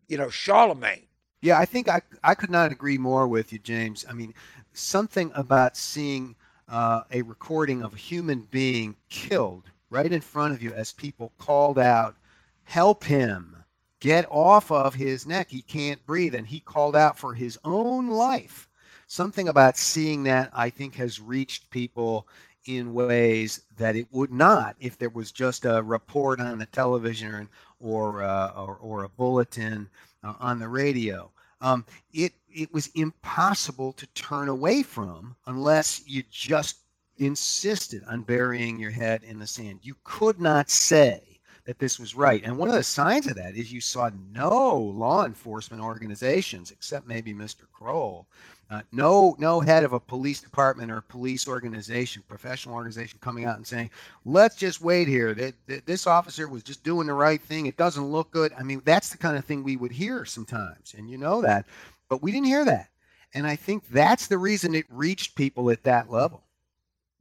you 0.08 0.18
know, 0.18 0.26
Charlamagne. 0.26 1.06
Yeah, 1.40 1.58
I 1.58 1.64
think 1.64 1.88
I 1.88 2.02
I 2.22 2.34
could 2.34 2.50
not 2.50 2.72
agree 2.72 2.98
more 2.98 3.28
with 3.28 3.52
you, 3.52 3.58
James. 3.60 4.04
I 4.08 4.12
mean, 4.12 4.34
something 4.72 5.30
about 5.34 5.76
seeing 5.76 6.34
uh, 6.68 7.02
a 7.12 7.22
recording 7.22 7.82
of 7.82 7.94
a 7.94 7.98
human 7.98 8.42
being 8.50 8.96
killed 9.08 9.70
right 9.90 10.12
in 10.12 10.20
front 10.20 10.54
of 10.54 10.62
you 10.62 10.72
as 10.72 10.92
people 10.92 11.32
called 11.38 11.78
out, 11.78 12.16
"Help 12.64 13.04
him! 13.04 13.56
Get 14.00 14.26
off 14.30 14.70
of 14.70 14.94
his 14.94 15.26
neck! 15.26 15.48
He 15.50 15.62
can't 15.62 16.04
breathe!" 16.04 16.34
and 16.34 16.46
he 16.46 16.60
called 16.60 16.96
out 16.96 17.16
for 17.16 17.34
his 17.34 17.58
own 17.64 18.08
life. 18.08 18.68
Something 19.06 19.48
about 19.48 19.76
seeing 19.76 20.24
that 20.24 20.50
I 20.52 20.70
think 20.70 20.94
has 20.96 21.20
reached 21.20 21.70
people 21.70 22.28
in 22.66 22.92
ways 22.92 23.62
that 23.76 23.96
it 23.96 24.06
would 24.10 24.32
not 24.32 24.76
if 24.80 24.98
there 24.98 25.10
was 25.10 25.32
just 25.32 25.64
a 25.64 25.82
report 25.82 26.40
on 26.40 26.58
the 26.58 26.66
television 26.66 27.48
or 27.78 28.22
uh, 28.22 28.52
or, 28.56 28.76
or, 28.76 29.04
a 29.04 29.08
bulletin 29.08 29.88
uh, 30.22 30.34
on 30.40 30.58
the 30.58 30.68
radio. 30.68 31.30
Um, 31.60 31.84
it 32.12 32.32
it 32.52 32.72
was 32.72 32.88
impossible 32.94 33.92
to 33.94 34.06
turn 34.08 34.48
away 34.48 34.82
from 34.82 35.36
unless 35.46 36.02
you 36.06 36.22
just 36.30 36.80
insisted 37.18 38.02
on 38.08 38.22
burying 38.22 38.78
your 38.78 38.90
head 38.90 39.22
in 39.24 39.38
the 39.38 39.46
sand. 39.46 39.80
You 39.82 39.94
could 40.04 40.40
not 40.40 40.70
say 40.70 41.30
that 41.64 41.78
this 41.78 41.98
was 41.98 42.14
right. 42.14 42.42
And 42.44 42.56
one 42.56 42.68
of 42.68 42.74
the 42.74 42.82
signs 42.82 43.26
of 43.26 43.36
that 43.36 43.54
is 43.54 43.72
you 43.72 43.80
saw 43.80 44.10
no 44.32 44.76
law 44.76 45.26
enforcement 45.26 45.82
organizations, 45.82 46.70
except 46.70 47.06
maybe 47.06 47.34
Mr. 47.34 47.64
Kroll, 47.72 48.26
uh, 48.70 48.82
no, 48.92 49.34
no 49.38 49.58
head 49.60 49.82
of 49.82 49.92
a 49.92 50.00
police 50.00 50.40
department 50.40 50.92
or 50.92 51.00
police 51.00 51.48
organization, 51.48 52.22
professional 52.28 52.76
organization, 52.76 53.18
coming 53.20 53.44
out 53.44 53.56
and 53.56 53.66
saying, 53.66 53.90
"Let's 54.24 54.54
just 54.54 54.80
wait 54.80 55.08
here. 55.08 55.34
That, 55.34 55.54
that 55.66 55.86
this 55.86 56.06
officer 56.06 56.48
was 56.48 56.62
just 56.62 56.84
doing 56.84 57.08
the 57.08 57.14
right 57.14 57.42
thing. 57.42 57.66
It 57.66 57.76
doesn't 57.76 58.04
look 58.04 58.30
good." 58.30 58.52
I 58.56 58.62
mean, 58.62 58.80
that's 58.84 59.10
the 59.10 59.18
kind 59.18 59.36
of 59.36 59.44
thing 59.44 59.64
we 59.64 59.76
would 59.76 59.90
hear 59.90 60.24
sometimes, 60.24 60.94
and 60.96 61.10
you 61.10 61.18
know 61.18 61.42
that, 61.42 61.66
but 62.08 62.22
we 62.22 62.30
didn't 62.30 62.46
hear 62.46 62.64
that, 62.64 62.90
and 63.34 63.44
I 63.44 63.56
think 63.56 63.88
that's 63.88 64.28
the 64.28 64.38
reason 64.38 64.74
it 64.76 64.86
reached 64.88 65.34
people 65.34 65.70
at 65.70 65.82
that 65.82 66.08
level. 66.08 66.44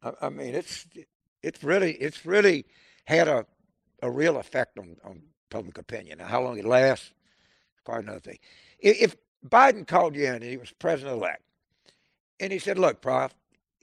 I, 0.03 0.12
I 0.22 0.29
mean, 0.29 0.53
it's 0.53 0.86
it's 1.41 1.63
really 1.63 1.94
it's 1.94 2.27
really 2.27 2.65
had 3.06 3.27
a 3.27 3.44
a 4.03 4.12
real 4.12 4.38
effect 4.38 4.77
on 4.77 4.98
on 5.03 5.24
public 5.50 5.79
opinion. 5.79 6.20
Now, 6.20 6.27
how 6.27 6.44
long 6.44 6.60
it 6.60 6.65
lasts, 6.65 7.12
quite 7.84 8.03
another 8.03 8.20
thing. 8.20 8.38
If 8.79 9.15
Biden 9.48 9.88
called 9.88 10.15
you 10.15 10.25
in 10.25 10.36
and 10.36 10.43
he 10.43 10.58
was 10.58 10.72
president 10.72 11.17
elect. 11.17 11.43
And 12.39 12.51
he 12.51 12.60
said, 12.60 12.77
Look, 12.77 13.01
Prof, 13.01 13.34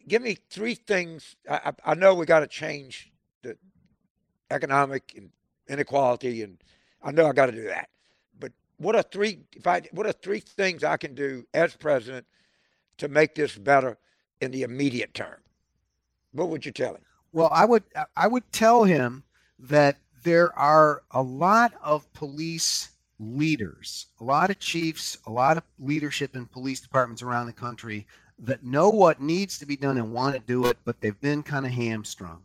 give 0.09 0.23
me 0.23 0.39
three 0.51 0.75
things. 0.75 1.37
I, 1.49 1.61
I, 1.67 1.93
I 1.93 1.95
know 1.95 2.15
we 2.15 2.27
got 2.27 2.41
to 2.41 2.47
change 2.47 3.13
the 3.43 3.57
economic 4.51 5.19
inequality, 5.69 6.43
and 6.43 6.59
I 7.03 7.11
know 7.13 7.27
I 7.27 7.33
got 7.33 7.47
to 7.47 7.53
do 7.53 7.65
that. 7.65 7.89
But 8.39 8.53
what 8.79 8.97
are 8.97 9.03
three? 9.03 9.41
If 9.55 9.67
I 9.67 9.83
what 9.93 10.07
are 10.07 10.13
three 10.13 10.41
things 10.41 10.85
I 10.85 10.97
can 10.97 11.15
do 11.15 11.45
as 11.55 11.77
president 11.77 12.27
to 12.99 13.09
make 13.09 13.35
this 13.35 13.57
better 13.57 13.99
in 14.41 14.51
the 14.51 14.63
immediate 14.63 15.15
term? 15.15 15.41
What 16.33 16.49
would 16.49 16.67
you 16.67 16.73
tell 16.73 16.95
him? 16.95 17.03
Well, 17.33 17.51
I 17.53 17.65
would 17.65 17.85
I 18.17 18.27
would 18.27 18.51
tell 18.53 18.85
him 18.85 19.25
that 19.59 19.99
there 20.23 20.57
are 20.59 21.03
a 21.11 21.23
lot 21.23 21.73
of 21.83 22.13
police 22.13 22.91
leaders, 23.19 24.07
a 24.21 24.25
lot 24.25 24.51
of 24.51 24.59
chiefs, 24.59 25.17
a 25.27 25.31
lot 25.31 25.57
of 25.57 25.63
leadership 25.79 26.37
in 26.37 26.47
police 26.47 26.81
departments 26.81 27.23
around 27.23 27.47
the 27.47 27.53
country 27.53 28.07
that 28.39 28.65
know 28.65 28.91
what 28.91 29.21
needs 29.21 29.59
to 29.59 29.67
be 29.67 29.77
done 29.77 29.97
and 29.97 30.13
want 30.13 30.35
to 30.35 30.41
do 30.41 30.67
it, 30.67 30.77
but 30.85 31.01
they've 31.01 31.21
been 31.21 31.43
kind 31.43 31.65
of 31.65 31.73
hamstrung. 31.73 32.43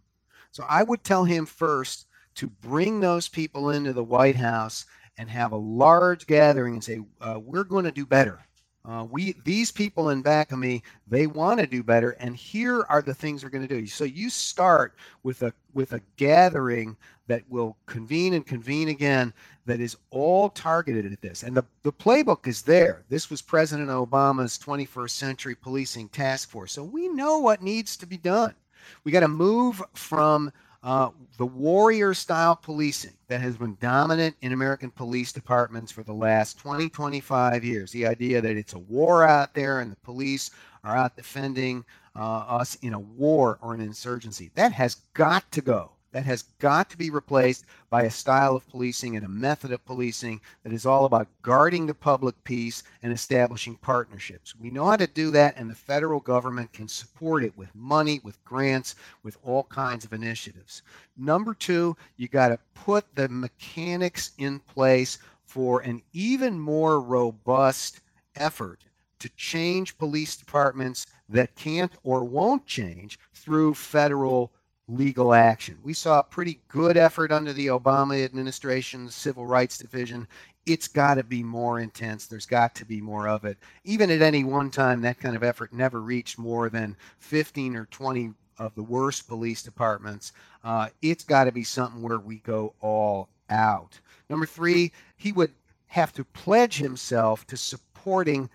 So 0.51 0.65
I 0.67 0.83
would 0.83 1.03
tell 1.03 1.25
him 1.25 1.45
first 1.45 2.07
to 2.35 2.47
bring 2.47 2.99
those 2.99 3.27
people 3.27 3.69
into 3.69 3.93
the 3.93 4.03
White 4.03 4.37
House 4.37 4.85
and 5.17 5.29
have 5.29 5.51
a 5.51 5.57
large 5.57 6.27
gathering 6.27 6.75
and 6.75 6.83
say, 6.83 7.01
uh, 7.19 7.39
"We're 7.39 7.65
going 7.65 7.85
to 7.85 7.91
do 7.91 8.05
better. 8.05 8.45
Uh, 8.83 9.05
we 9.09 9.33
these 9.43 9.71
people 9.71 10.09
in 10.09 10.21
back 10.23 10.51
of 10.51 10.57
me, 10.57 10.81
they 11.07 11.27
want 11.27 11.59
to 11.59 11.67
do 11.67 11.83
better, 11.83 12.11
and 12.11 12.35
here 12.35 12.83
are 12.89 13.01
the 13.01 13.13
things 13.13 13.43
we're 13.43 13.49
going 13.49 13.67
to 13.67 13.79
do. 13.79 13.85
So 13.85 14.03
you 14.03 14.29
start 14.29 14.95
with 15.21 15.43
a 15.43 15.53
with 15.73 15.93
a 15.93 16.01
gathering 16.17 16.97
that 17.27 17.43
will 17.47 17.77
convene 17.85 18.33
and 18.33 18.45
convene 18.45 18.89
again 18.89 19.33
that 19.65 19.79
is 19.79 19.95
all 20.09 20.49
targeted 20.49 21.11
at 21.11 21.21
this. 21.21 21.43
And 21.43 21.55
the, 21.55 21.63
the 21.83 21.93
playbook 21.93 22.47
is 22.47 22.61
there. 22.61 23.03
This 23.07 23.29
was 23.29 23.41
President 23.41 23.89
Obama's 23.89 24.57
21st 24.57 25.11
Century 25.11 25.55
Policing 25.55 26.09
Task 26.09 26.49
Force. 26.49 26.73
So 26.73 26.83
we 26.83 27.07
know 27.07 27.37
what 27.37 27.61
needs 27.61 27.95
to 27.97 28.05
be 28.05 28.17
done. 28.17 28.55
We 29.03 29.11
got 29.11 29.21
to 29.21 29.27
move 29.27 29.81
from 29.93 30.51
uh, 30.83 31.09
the 31.37 31.45
warrior 31.45 32.13
style 32.13 32.55
policing 32.55 33.13
that 33.27 33.41
has 33.41 33.57
been 33.57 33.77
dominant 33.79 34.35
in 34.41 34.51
American 34.51 34.89
police 34.89 35.31
departments 35.31 35.91
for 35.91 36.03
the 36.03 36.13
last 36.13 36.57
20, 36.57 36.89
25 36.89 37.63
years. 37.63 37.91
The 37.91 38.07
idea 38.07 38.41
that 38.41 38.57
it's 38.57 38.73
a 38.73 38.79
war 38.79 39.23
out 39.23 39.53
there 39.53 39.79
and 39.79 39.91
the 39.91 39.97
police 39.97 40.49
are 40.83 40.97
out 40.97 41.15
defending 41.15 41.85
uh, 42.15 42.19
us 42.19 42.75
in 42.81 42.93
a 42.93 42.99
war 42.99 43.59
or 43.61 43.73
an 43.73 43.81
insurgency. 43.81 44.51
That 44.55 44.71
has 44.73 44.95
got 45.13 45.49
to 45.51 45.61
go. 45.61 45.91
That 46.11 46.25
has 46.25 46.43
got 46.59 46.89
to 46.89 46.97
be 46.97 47.09
replaced 47.09 47.65
by 47.89 48.03
a 48.03 48.11
style 48.11 48.55
of 48.55 48.67
policing 48.67 49.15
and 49.15 49.25
a 49.25 49.29
method 49.29 49.71
of 49.71 49.85
policing 49.85 50.41
that 50.63 50.73
is 50.73 50.85
all 50.85 51.05
about 51.05 51.29
guarding 51.41 51.85
the 51.85 51.93
public 51.93 52.43
peace 52.43 52.83
and 53.01 53.13
establishing 53.13 53.75
partnerships. 53.77 54.53
We 54.55 54.71
know 54.71 54.87
how 54.87 54.97
to 54.97 55.07
do 55.07 55.31
that, 55.31 55.55
and 55.55 55.69
the 55.69 55.75
federal 55.75 56.19
government 56.19 56.73
can 56.73 56.89
support 56.89 57.43
it 57.45 57.57
with 57.57 57.73
money, 57.73 58.19
with 58.23 58.43
grants, 58.43 58.95
with 59.23 59.37
all 59.41 59.63
kinds 59.63 60.03
of 60.03 60.11
initiatives. 60.11 60.81
Number 61.15 61.53
two, 61.53 61.95
you 62.17 62.27
got 62.27 62.49
to 62.49 62.59
put 62.73 63.15
the 63.15 63.29
mechanics 63.29 64.31
in 64.37 64.59
place 64.59 65.17
for 65.45 65.79
an 65.81 66.01
even 66.11 66.59
more 66.59 66.99
robust 66.99 68.01
effort 68.35 68.79
to 69.19 69.29
change 69.37 69.97
police 69.97 70.35
departments 70.35 71.05
that 71.29 71.55
can't 71.55 71.93
or 72.03 72.23
won't 72.23 72.65
change 72.65 73.19
through 73.33 73.73
federal 73.73 74.51
legal 74.91 75.33
action. 75.33 75.77
We 75.83 75.93
saw 75.93 76.19
a 76.19 76.23
pretty 76.23 76.59
good 76.67 76.97
effort 76.97 77.31
under 77.31 77.53
the 77.53 77.67
Obama 77.67 78.23
administration's 78.23 79.15
Civil 79.15 79.45
Rights 79.45 79.77
Division. 79.77 80.27
It's 80.65 80.87
got 80.87 81.15
to 81.15 81.23
be 81.23 81.43
more 81.43 81.79
intense. 81.79 82.27
There's 82.27 82.45
got 82.45 82.75
to 82.75 82.85
be 82.85 83.01
more 83.01 83.27
of 83.27 83.45
it. 83.45 83.57
Even 83.83 84.11
at 84.11 84.21
any 84.21 84.43
one 84.43 84.69
time, 84.69 85.01
that 85.01 85.19
kind 85.19 85.35
of 85.35 85.43
effort 85.43 85.73
never 85.73 86.01
reached 86.01 86.37
more 86.37 86.69
than 86.69 86.97
15 87.19 87.75
or 87.75 87.85
20 87.85 88.33
of 88.59 88.75
the 88.75 88.83
worst 88.83 89.27
police 89.27 89.63
departments. 89.63 90.33
Uh, 90.63 90.89
it's 91.01 91.23
got 91.23 91.45
to 91.45 91.51
be 91.51 91.63
something 91.63 92.01
where 92.01 92.19
we 92.19 92.37
go 92.39 92.75
all 92.81 93.29
out. 93.49 93.99
Number 94.29 94.45
three, 94.45 94.91
he 95.17 95.31
would 95.31 95.51
have 95.87 96.13
to 96.13 96.23
pledge 96.23 96.77
himself 96.77 97.45
to 97.47 97.57
supporting 97.57 98.49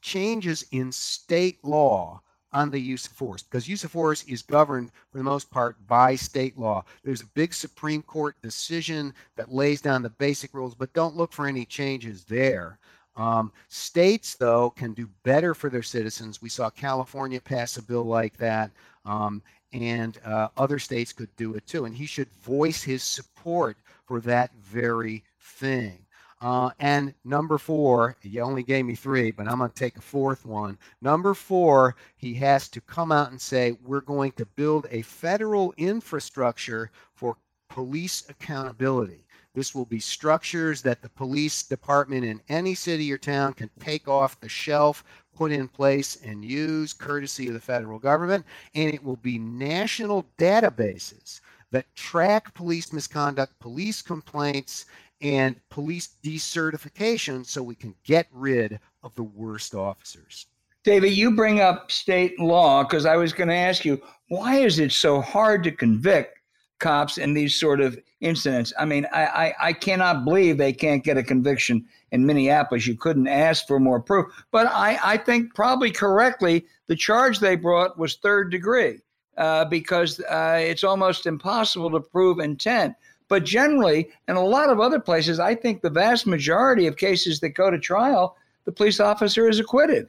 changes 0.00 0.64
in 0.72 0.90
state 0.90 1.64
law 1.64 2.20
on 2.56 2.70
the 2.70 2.80
use 2.80 3.06
of 3.06 3.12
force 3.12 3.42
because 3.42 3.68
use 3.68 3.84
of 3.84 3.90
force 3.90 4.24
is 4.24 4.40
governed 4.40 4.90
for 5.12 5.18
the 5.18 5.24
most 5.24 5.50
part 5.50 5.76
by 5.86 6.14
state 6.14 6.58
law. 6.58 6.82
There's 7.04 7.20
a 7.20 7.26
big 7.34 7.52
Supreme 7.52 8.02
Court 8.02 8.34
decision 8.40 9.12
that 9.36 9.52
lays 9.52 9.82
down 9.82 10.00
the 10.00 10.08
basic 10.08 10.54
rules, 10.54 10.74
but 10.74 10.92
don't 10.94 11.16
look 11.16 11.34
for 11.34 11.46
any 11.46 11.66
changes 11.66 12.24
there. 12.24 12.78
Um, 13.14 13.52
states, 13.68 14.36
though, 14.36 14.70
can 14.70 14.94
do 14.94 15.06
better 15.22 15.54
for 15.54 15.68
their 15.68 15.82
citizens. 15.82 16.40
We 16.40 16.48
saw 16.48 16.70
California 16.70 17.40
pass 17.42 17.76
a 17.76 17.82
bill 17.82 18.04
like 18.04 18.38
that, 18.38 18.70
um, 19.04 19.42
and 19.74 20.18
uh, 20.24 20.48
other 20.56 20.78
states 20.78 21.12
could 21.12 21.34
do 21.36 21.54
it 21.54 21.66
too. 21.66 21.84
And 21.84 21.94
he 21.94 22.06
should 22.06 22.32
voice 22.42 22.82
his 22.82 23.02
support 23.02 23.76
for 24.06 24.20
that 24.20 24.50
very 24.62 25.24
thing. 25.40 26.05
Uh, 26.42 26.70
and 26.78 27.14
number 27.24 27.56
four, 27.56 28.16
you 28.22 28.42
only 28.42 28.62
gave 28.62 28.84
me 28.84 28.94
three, 28.94 29.30
but 29.30 29.48
I'm 29.48 29.58
going 29.58 29.70
to 29.70 29.74
take 29.74 29.96
a 29.96 30.02
fourth 30.02 30.44
one. 30.44 30.76
Number 31.00 31.32
four, 31.32 31.96
he 32.16 32.34
has 32.34 32.68
to 32.68 32.80
come 32.82 33.10
out 33.10 33.30
and 33.30 33.40
say, 33.40 33.76
we're 33.84 34.02
going 34.02 34.32
to 34.32 34.44
build 34.44 34.86
a 34.90 35.02
federal 35.02 35.72
infrastructure 35.78 36.90
for 37.14 37.36
police 37.70 38.24
accountability. 38.28 39.24
This 39.54 39.74
will 39.74 39.86
be 39.86 40.00
structures 40.00 40.82
that 40.82 41.00
the 41.00 41.08
police 41.08 41.62
department 41.62 42.26
in 42.26 42.42
any 42.50 42.74
city 42.74 43.10
or 43.10 43.16
town 43.16 43.54
can 43.54 43.70
take 43.80 44.06
off 44.06 44.38
the 44.38 44.50
shelf, 44.50 45.02
put 45.34 45.50
in 45.50 45.66
place, 45.66 46.16
and 46.16 46.44
use 46.44 46.92
courtesy 46.92 47.48
of 47.48 47.54
the 47.54 47.60
federal 47.60 47.98
government. 47.98 48.44
And 48.74 48.92
it 48.92 49.02
will 49.02 49.16
be 49.16 49.38
national 49.38 50.26
databases 50.36 51.40
that 51.70 51.86
track 51.96 52.52
police 52.52 52.92
misconduct, 52.92 53.58
police 53.58 54.02
complaints, 54.02 54.86
and 55.20 55.56
police 55.70 56.10
decertification 56.22 57.44
so 57.46 57.62
we 57.62 57.74
can 57.74 57.94
get 58.04 58.26
rid 58.32 58.78
of 59.02 59.14
the 59.14 59.22
worst 59.22 59.74
officers. 59.74 60.46
David, 60.84 61.16
you 61.16 61.32
bring 61.32 61.60
up 61.60 61.90
state 61.90 62.38
law 62.38 62.84
because 62.84 63.06
I 63.06 63.16
was 63.16 63.32
going 63.32 63.48
to 63.48 63.54
ask 63.54 63.84
you, 63.84 64.00
why 64.28 64.58
is 64.58 64.78
it 64.78 64.92
so 64.92 65.20
hard 65.20 65.64
to 65.64 65.72
convict 65.72 66.38
cops 66.78 67.18
in 67.18 67.34
these 67.34 67.58
sort 67.58 67.80
of 67.80 67.98
incidents? 68.20 68.72
I 68.78 68.84
mean, 68.84 69.06
I, 69.12 69.26
I, 69.26 69.54
I 69.60 69.72
cannot 69.72 70.24
believe 70.24 70.58
they 70.58 70.72
can't 70.72 71.02
get 71.02 71.16
a 71.16 71.22
conviction 71.24 71.84
in 72.12 72.24
Minneapolis. 72.24 72.86
You 72.86 72.96
couldn't 72.96 73.26
ask 73.26 73.66
for 73.66 73.80
more 73.80 74.00
proof. 74.00 74.26
But 74.52 74.68
I, 74.68 74.98
I 75.02 75.16
think 75.16 75.54
probably 75.54 75.90
correctly, 75.90 76.66
the 76.86 76.96
charge 76.96 77.40
they 77.40 77.56
brought 77.56 77.98
was 77.98 78.16
third 78.16 78.50
degree 78.50 79.00
uh, 79.36 79.64
because 79.64 80.20
uh, 80.20 80.58
it's 80.60 80.84
almost 80.84 81.26
impossible 81.26 81.90
to 81.90 82.00
prove 82.00 82.38
intent. 82.38 82.94
But 83.28 83.44
generally, 83.44 84.10
in 84.28 84.36
a 84.36 84.44
lot 84.44 84.70
of 84.70 84.80
other 84.80 85.00
places, 85.00 85.40
I 85.40 85.54
think 85.54 85.82
the 85.82 85.90
vast 85.90 86.26
majority 86.26 86.86
of 86.86 86.96
cases 86.96 87.40
that 87.40 87.50
go 87.50 87.70
to 87.70 87.78
trial, 87.78 88.36
the 88.64 88.72
police 88.72 89.00
officer 89.00 89.48
is 89.48 89.58
acquitted. 89.58 90.08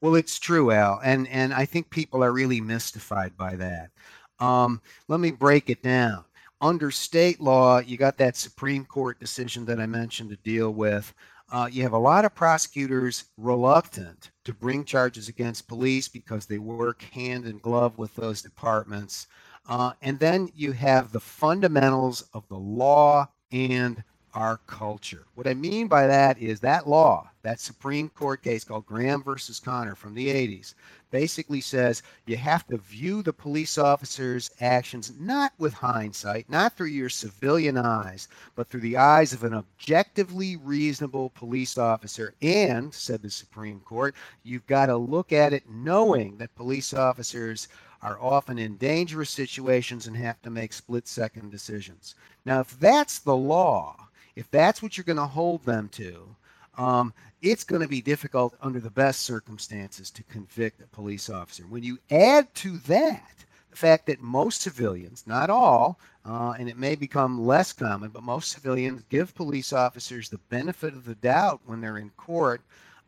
Well, 0.00 0.14
it's 0.14 0.38
true, 0.38 0.70
Al, 0.70 1.00
and 1.02 1.26
and 1.28 1.54
I 1.54 1.64
think 1.64 1.88
people 1.88 2.22
are 2.22 2.32
really 2.32 2.60
mystified 2.60 3.36
by 3.36 3.56
that. 3.56 3.90
Um, 4.38 4.82
let 5.08 5.20
me 5.20 5.30
break 5.30 5.70
it 5.70 5.82
down. 5.82 6.24
Under 6.60 6.90
state 6.90 7.40
law, 7.40 7.78
you 7.78 7.96
got 7.96 8.18
that 8.18 8.36
Supreme 8.36 8.84
Court 8.84 9.18
decision 9.18 9.64
that 9.66 9.80
I 9.80 9.86
mentioned 9.86 10.30
to 10.30 10.36
deal 10.36 10.72
with. 10.72 11.12
Uh, 11.52 11.68
you 11.70 11.82
have 11.82 11.92
a 11.92 11.98
lot 11.98 12.24
of 12.24 12.34
prosecutors 12.34 13.24
reluctant 13.36 14.30
to 14.44 14.52
bring 14.52 14.84
charges 14.84 15.28
against 15.28 15.68
police 15.68 16.08
because 16.08 16.46
they 16.46 16.58
work 16.58 17.02
hand 17.12 17.46
in 17.46 17.58
glove 17.58 17.96
with 17.98 18.14
those 18.14 18.42
departments. 18.42 19.26
Uh, 19.68 19.92
and 20.02 20.18
then 20.18 20.50
you 20.54 20.72
have 20.72 21.12
the 21.12 21.20
fundamentals 21.20 22.22
of 22.34 22.46
the 22.48 22.58
law 22.58 23.28
and 23.50 24.02
our 24.34 24.58
culture. 24.66 25.26
What 25.36 25.46
I 25.46 25.54
mean 25.54 25.86
by 25.86 26.06
that 26.08 26.38
is 26.38 26.58
that 26.60 26.88
law, 26.88 27.30
that 27.42 27.60
Supreme 27.60 28.08
Court 28.08 28.42
case 28.42 28.64
called 28.64 28.84
Graham 28.84 29.22
versus 29.22 29.60
Connor 29.60 29.94
from 29.94 30.12
the 30.14 30.26
80s, 30.28 30.74
basically 31.12 31.60
says 31.60 32.02
you 32.26 32.36
have 32.36 32.66
to 32.66 32.76
view 32.78 33.22
the 33.22 33.32
police 33.32 33.78
officer's 33.78 34.50
actions 34.60 35.12
not 35.20 35.52
with 35.58 35.72
hindsight, 35.72 36.50
not 36.50 36.76
through 36.76 36.88
your 36.88 37.08
civilian 37.08 37.78
eyes, 37.78 38.26
but 38.56 38.68
through 38.68 38.80
the 38.80 38.96
eyes 38.96 39.32
of 39.32 39.44
an 39.44 39.54
objectively 39.54 40.56
reasonable 40.56 41.30
police 41.30 41.78
officer. 41.78 42.34
And, 42.42 42.92
said 42.92 43.22
the 43.22 43.30
Supreme 43.30 43.78
Court, 43.80 44.16
you've 44.42 44.66
got 44.66 44.86
to 44.86 44.96
look 44.96 45.32
at 45.32 45.52
it 45.52 45.70
knowing 45.70 46.36
that 46.38 46.56
police 46.56 46.92
officers 46.92 47.68
are 48.04 48.20
often 48.20 48.58
in 48.58 48.76
dangerous 48.76 49.30
situations 49.30 50.06
and 50.06 50.16
have 50.16 50.40
to 50.42 50.50
make 50.50 50.74
split 50.74 51.08
second 51.08 51.50
decisions. 51.50 52.14
Now, 52.44 52.60
if 52.60 52.78
that's 52.78 53.18
the 53.18 53.34
law, 53.34 53.96
if 54.36 54.50
that's 54.50 54.82
what 54.82 54.96
you're 54.96 55.04
going 55.04 55.16
to 55.16 55.24
hold 55.24 55.64
them 55.64 55.88
to, 55.92 56.36
um, 56.76 57.14
it's 57.40 57.64
going 57.64 57.80
to 57.80 57.88
be 57.88 58.02
difficult 58.02 58.54
under 58.60 58.78
the 58.78 58.90
best 58.90 59.22
circumstances 59.22 60.10
to 60.10 60.22
convict 60.24 60.82
a 60.82 60.86
police 60.88 61.30
officer. 61.30 61.64
When 61.64 61.82
you 61.82 61.98
add 62.10 62.54
to 62.56 62.76
that 62.78 63.44
the 63.70 63.76
fact 63.76 64.06
that 64.06 64.20
most 64.20 64.60
civilians, 64.60 65.24
not 65.26 65.48
all, 65.48 65.98
uh, 66.26 66.54
and 66.58 66.68
it 66.68 66.76
may 66.76 66.96
become 66.96 67.46
less 67.46 67.72
common, 67.72 68.10
but 68.10 68.22
most 68.22 68.52
civilians 68.52 69.02
give 69.08 69.34
police 69.34 69.72
officers 69.72 70.28
the 70.28 70.38
benefit 70.50 70.92
of 70.92 71.06
the 71.06 71.14
doubt 71.16 71.60
when 71.64 71.80
they're 71.80 71.98
in 71.98 72.10
court 72.10 72.60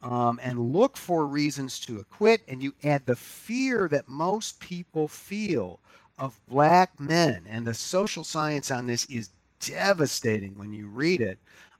um, 0.03 0.39
and 0.43 0.73
look 0.73 0.97
for 0.97 1.27
reasons 1.27 1.79
to 1.81 1.99
acquit, 1.99 2.43
and 2.49 2.63
you 2.63 2.75
add 2.85 3.07
the 3.07 3.17
fear 3.17 3.89
that 3.89 4.09
most 4.09 4.61
people 4.61 5.09
feel 5.09 5.81
of 6.19 6.39
black 6.49 6.99
men, 7.01 7.45
and 7.49 7.67
the 7.67 7.75
social 7.75 8.25
science 8.25 8.71
on 8.71 8.87
this 8.87 9.05
is 9.07 9.31
devastating 9.61 10.57
when 10.57 10.73
you 10.73 10.89
read 10.89 11.21
it. 11.21 11.39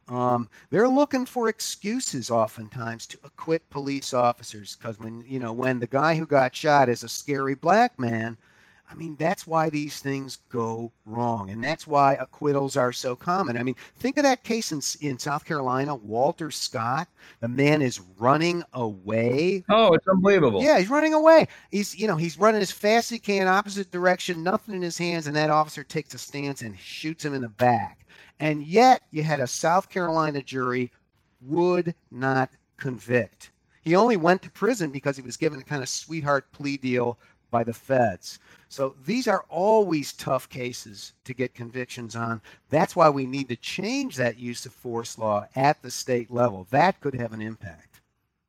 Um, 0.09 0.49
they're 0.71 0.89
looking 0.89 1.27
for 1.27 1.49
excuses 1.49 2.31
oftentimes 2.31 3.07
to 3.09 3.19
acquit 3.25 3.69
police 3.71 4.15
officers 4.15 4.77
because 4.77 5.01
when 5.01 5.25
you 5.27 5.41
know 5.41 5.53
when 5.53 5.81
the 5.81 5.87
guy 5.87 6.15
who 6.15 6.27
got 6.27 6.55
shot 6.55 6.89
is 6.89 7.03
a 7.03 7.09
scary 7.09 7.57
black 7.57 7.99
man, 7.99 8.37
I 8.89 8.95
mean, 8.95 9.17
that's 9.19 9.47
why 9.47 9.69
these 9.69 10.01
things 10.01 10.39
go 10.49 10.93
wrong. 11.05 11.51
And 11.51 11.63
that's 11.63 11.87
why 11.87 12.15
acquittals 12.15 12.77
are 12.77 12.93
so 12.93 13.17
common. 13.17 13.59
I 13.59 13.63
mean, 13.63 13.75
think 13.97 14.17
of 14.17 14.23
that 14.23 14.45
case 14.45 14.71
in, 14.71 14.81
in 15.01 15.19
South 15.19 15.45
Carolina, 15.45 15.95
Walter 15.95 16.51
Scott. 16.51 17.09
The 17.41 17.49
man 17.49 17.83
is 17.83 18.01
running 18.19 18.63
away. 18.73 19.65
Oh, 19.69 19.93
it's 19.93 20.07
unbelievable. 20.07 20.63
Yeah, 20.63 20.79
he's 20.79 20.89
running 20.89 21.15
away. 21.15 21.49
He's, 21.71 21.99
you 21.99 22.07
know, 22.07 22.17
he's 22.17 22.39
running 22.39 22.63
as 22.63 22.71
fast 22.71 23.07
as 23.07 23.17
he 23.17 23.19
can, 23.19 23.49
opposite 23.49 23.91
direction, 23.91 24.43
nothing 24.43 24.77
in 24.77 24.83
his 24.83 24.99
hands. 24.99 25.27
And 25.27 25.35
that 25.35 25.51
officer 25.51 25.83
takes 25.83 26.15
a 26.15 26.19
stance 26.19 26.63
and 26.63 26.79
shoots 26.79 27.25
him 27.25 27.35
in 27.35 27.43
the 27.43 27.49
back. 27.49 28.07
And 28.39 28.63
yet, 28.63 29.03
you 29.11 29.23
had 29.23 29.41
a 29.41 29.47
South 29.47 29.89
Carolina 29.89 30.43
jury 30.43 30.93
would 31.41 31.95
not 32.11 32.51
convict. 32.77 33.51
He 33.83 33.95
only 33.95 34.17
went 34.17 34.43
to 34.43 34.51
prison 34.51 34.91
because 34.91 35.17
he 35.17 35.23
was 35.23 35.37
given 35.37 35.61
a 35.61 35.65
kind 35.65 35.83
of 35.83 35.89
sweetheart 35.89 36.51
plea 36.53 36.77
deal 36.77 37.19
by 37.57 37.65
the 37.65 37.73
feds. 37.73 38.39
So 38.69 38.95
these 39.07 39.27
are 39.27 39.47
always 39.49 40.13
tough 40.13 40.47
cases 40.51 41.15
to 41.25 41.33
get 41.33 41.55
convictions 41.55 42.15
on. 42.15 42.43
That's 42.69 42.95
why 42.95 43.09
we 43.09 43.25
need 43.25 43.49
to 43.49 43.57
change 43.57 44.17
that 44.17 44.39
use 44.39 44.67
of 44.67 44.75
force 44.75 45.17
law 45.17 45.47
at 45.57 45.81
the 45.81 45.91
state 45.91 46.31
level. 46.31 46.67
That 46.71 47.01
could 47.01 47.15
have 47.15 47.33
an 47.33 47.41
impact. 47.41 48.03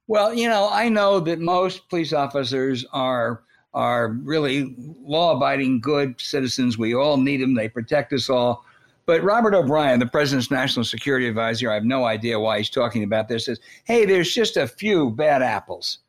Well, 0.07 0.33
you 0.33 0.49
know, 0.49 0.67
I 0.69 0.89
know 0.89 1.21
that 1.21 1.39
most 1.39 1.87
police 1.87 2.11
officers 2.11 2.85
are 2.91 3.43
are 3.73 4.09
really 4.09 4.75
law-abiding 5.03 5.79
good 5.79 6.19
citizens. 6.19 6.77
We 6.77 6.93
all 6.93 7.15
need 7.17 7.41
them. 7.41 7.53
They 7.53 7.69
protect 7.69 8.11
us 8.11 8.29
all. 8.29 8.65
But 9.05 9.23
Robert 9.23 9.53
O'Brien, 9.53 9.99
the 9.99 10.07
president's 10.07 10.51
national 10.51 10.83
security 10.83 11.27
advisor, 11.27 11.71
I 11.71 11.75
have 11.75 11.85
no 11.85 12.03
idea 12.03 12.39
why 12.39 12.57
he's 12.57 12.69
talking 12.69 13.03
about 13.03 13.27
this, 13.29 13.45
says, 13.45 13.59
hey, 13.85 14.05
there's 14.05 14.33
just 14.33 14.57
a 14.57 14.67
few 14.67 15.11
bad 15.11 15.41
apples. 15.41 15.99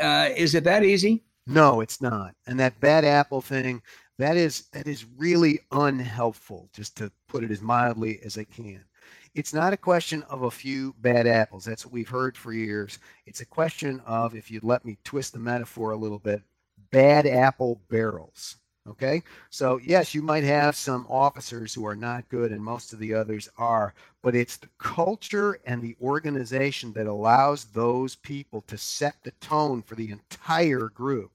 Uh, 0.00 0.28
is 0.36 0.54
it 0.54 0.64
that 0.64 0.84
easy? 0.84 1.22
No, 1.48 1.80
it's 1.80 2.00
not. 2.02 2.34
And 2.46 2.60
that 2.60 2.78
bad 2.78 3.04
apple 3.04 3.40
thing, 3.40 3.82
that 4.18 4.36
is 4.36 4.66
that 4.72 4.86
is 4.86 5.06
really 5.16 5.60
unhelpful, 5.72 6.68
just 6.72 6.96
to 6.98 7.10
put 7.26 7.42
it 7.42 7.50
as 7.50 7.62
mildly 7.62 8.20
as 8.24 8.36
I 8.36 8.44
can. 8.44 8.84
It's 9.34 9.54
not 9.54 9.72
a 9.72 9.76
question 9.78 10.22
of 10.24 10.42
a 10.42 10.50
few 10.50 10.94
bad 11.00 11.26
apples. 11.26 11.64
That's 11.64 11.86
what 11.86 11.92
we've 11.92 12.08
heard 12.08 12.36
for 12.36 12.52
years. 12.52 12.98
It's 13.24 13.40
a 13.40 13.46
question 13.46 14.00
of, 14.06 14.34
if 14.34 14.50
you'd 14.50 14.64
let 14.64 14.84
me 14.84 14.98
twist 15.04 15.32
the 15.32 15.38
metaphor 15.38 15.92
a 15.92 15.96
little 15.96 16.18
bit, 16.18 16.42
bad 16.90 17.26
apple 17.26 17.80
barrels. 17.88 18.56
Okay. 18.86 19.22
So, 19.50 19.78
yes, 19.84 20.14
you 20.14 20.22
might 20.22 20.44
have 20.44 20.74
some 20.74 21.06
officers 21.08 21.74
who 21.74 21.86
are 21.86 21.96
not 21.96 22.28
good, 22.30 22.52
and 22.52 22.62
most 22.62 22.92
of 22.92 22.98
the 22.98 23.14
others 23.14 23.48
are, 23.58 23.94
but 24.22 24.34
it's 24.34 24.56
the 24.56 24.68
culture 24.78 25.60
and 25.66 25.82
the 25.82 25.96
organization 26.02 26.92
that 26.94 27.06
allows 27.06 27.64
those 27.66 28.16
people 28.16 28.62
to 28.62 28.78
set 28.78 29.16
the 29.22 29.30
tone 29.40 29.82
for 29.82 29.94
the 29.94 30.10
entire 30.10 30.88
group. 30.88 31.30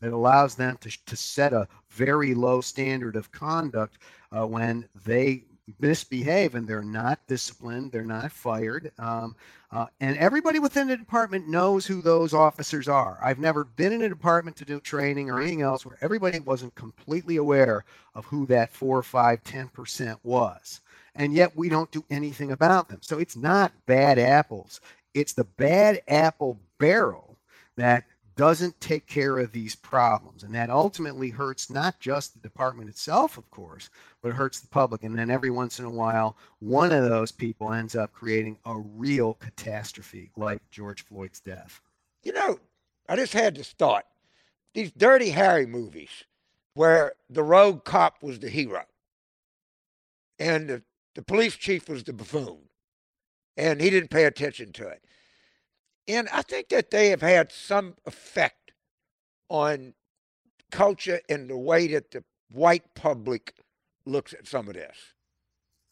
That 0.00 0.12
allows 0.12 0.54
them 0.54 0.76
to, 0.80 0.90
to 1.06 1.16
set 1.16 1.52
a 1.52 1.68
very 1.90 2.34
low 2.34 2.60
standard 2.60 3.16
of 3.16 3.32
conduct 3.32 3.98
uh, 4.32 4.46
when 4.46 4.88
they 5.04 5.44
misbehave 5.80 6.54
and 6.54 6.66
they're 6.66 6.82
not 6.82 7.18
disciplined, 7.26 7.92
they're 7.92 8.04
not 8.04 8.32
fired. 8.32 8.90
Um, 8.98 9.36
uh, 9.70 9.86
and 10.00 10.16
everybody 10.16 10.58
within 10.58 10.88
the 10.88 10.96
department 10.96 11.46
knows 11.46 11.86
who 11.86 12.00
those 12.00 12.32
officers 12.32 12.88
are. 12.88 13.18
I've 13.22 13.38
never 13.38 13.64
been 13.64 13.92
in 13.92 14.02
a 14.02 14.08
department 14.08 14.56
to 14.56 14.64
do 14.64 14.80
training 14.80 15.28
or 15.28 15.40
anything 15.40 15.60
else 15.62 15.84
where 15.84 15.98
everybody 16.00 16.40
wasn't 16.40 16.74
completely 16.74 17.36
aware 17.36 17.84
of 18.14 18.24
who 18.24 18.46
that 18.46 18.72
four, 18.72 19.02
five, 19.02 19.44
ten 19.44 19.68
percent 19.68 20.18
was. 20.22 20.80
And 21.14 21.34
yet 21.34 21.56
we 21.56 21.68
don't 21.68 21.90
do 21.90 22.04
anything 22.08 22.52
about 22.52 22.88
them. 22.88 23.00
So 23.02 23.18
it's 23.18 23.36
not 23.36 23.72
bad 23.86 24.18
apples. 24.18 24.80
It's 25.12 25.34
the 25.34 25.44
bad 25.44 26.00
apple 26.08 26.58
barrel 26.78 27.36
that 27.76 28.04
doesn't 28.38 28.80
take 28.80 29.08
care 29.08 29.36
of 29.38 29.50
these 29.50 29.74
problems. 29.74 30.44
And 30.44 30.54
that 30.54 30.70
ultimately 30.70 31.30
hurts 31.30 31.70
not 31.70 31.98
just 31.98 32.32
the 32.32 32.38
department 32.38 32.88
itself, 32.88 33.36
of 33.36 33.50
course, 33.50 33.90
but 34.22 34.28
it 34.28 34.36
hurts 34.36 34.60
the 34.60 34.68
public. 34.68 35.02
And 35.02 35.18
then 35.18 35.28
every 35.28 35.50
once 35.50 35.80
in 35.80 35.84
a 35.84 35.90
while, 35.90 36.36
one 36.60 36.92
of 36.92 37.02
those 37.02 37.32
people 37.32 37.72
ends 37.72 37.96
up 37.96 38.12
creating 38.12 38.56
a 38.64 38.78
real 38.78 39.34
catastrophe 39.34 40.30
like 40.36 40.62
George 40.70 41.04
Floyd's 41.04 41.40
death. 41.40 41.80
You 42.22 42.32
know, 42.32 42.60
I 43.08 43.16
just 43.16 43.32
had 43.32 43.56
this 43.56 43.72
thought 43.72 44.04
these 44.72 44.92
Dirty 44.92 45.30
Harry 45.30 45.66
movies 45.66 46.24
where 46.74 47.14
the 47.28 47.42
rogue 47.42 47.82
cop 47.82 48.22
was 48.22 48.38
the 48.38 48.50
hero 48.50 48.84
and 50.38 50.68
the, 50.68 50.82
the 51.16 51.22
police 51.22 51.56
chief 51.56 51.88
was 51.88 52.04
the 52.04 52.12
buffoon 52.12 52.68
and 53.56 53.80
he 53.80 53.90
didn't 53.90 54.10
pay 54.10 54.26
attention 54.26 54.70
to 54.74 54.86
it. 54.86 55.02
And 56.08 56.28
I 56.30 56.42
think 56.42 56.70
that 56.70 56.90
they 56.90 57.10
have 57.10 57.20
had 57.20 57.52
some 57.52 57.94
effect 58.06 58.72
on 59.50 59.94
culture 60.70 61.20
and 61.28 61.48
the 61.48 61.56
way 61.56 61.86
that 61.88 62.10
the 62.10 62.24
white 62.50 62.94
public 62.94 63.54
looks 64.06 64.32
at 64.32 64.46
some 64.46 64.68
of 64.68 64.74
this. 64.74 64.96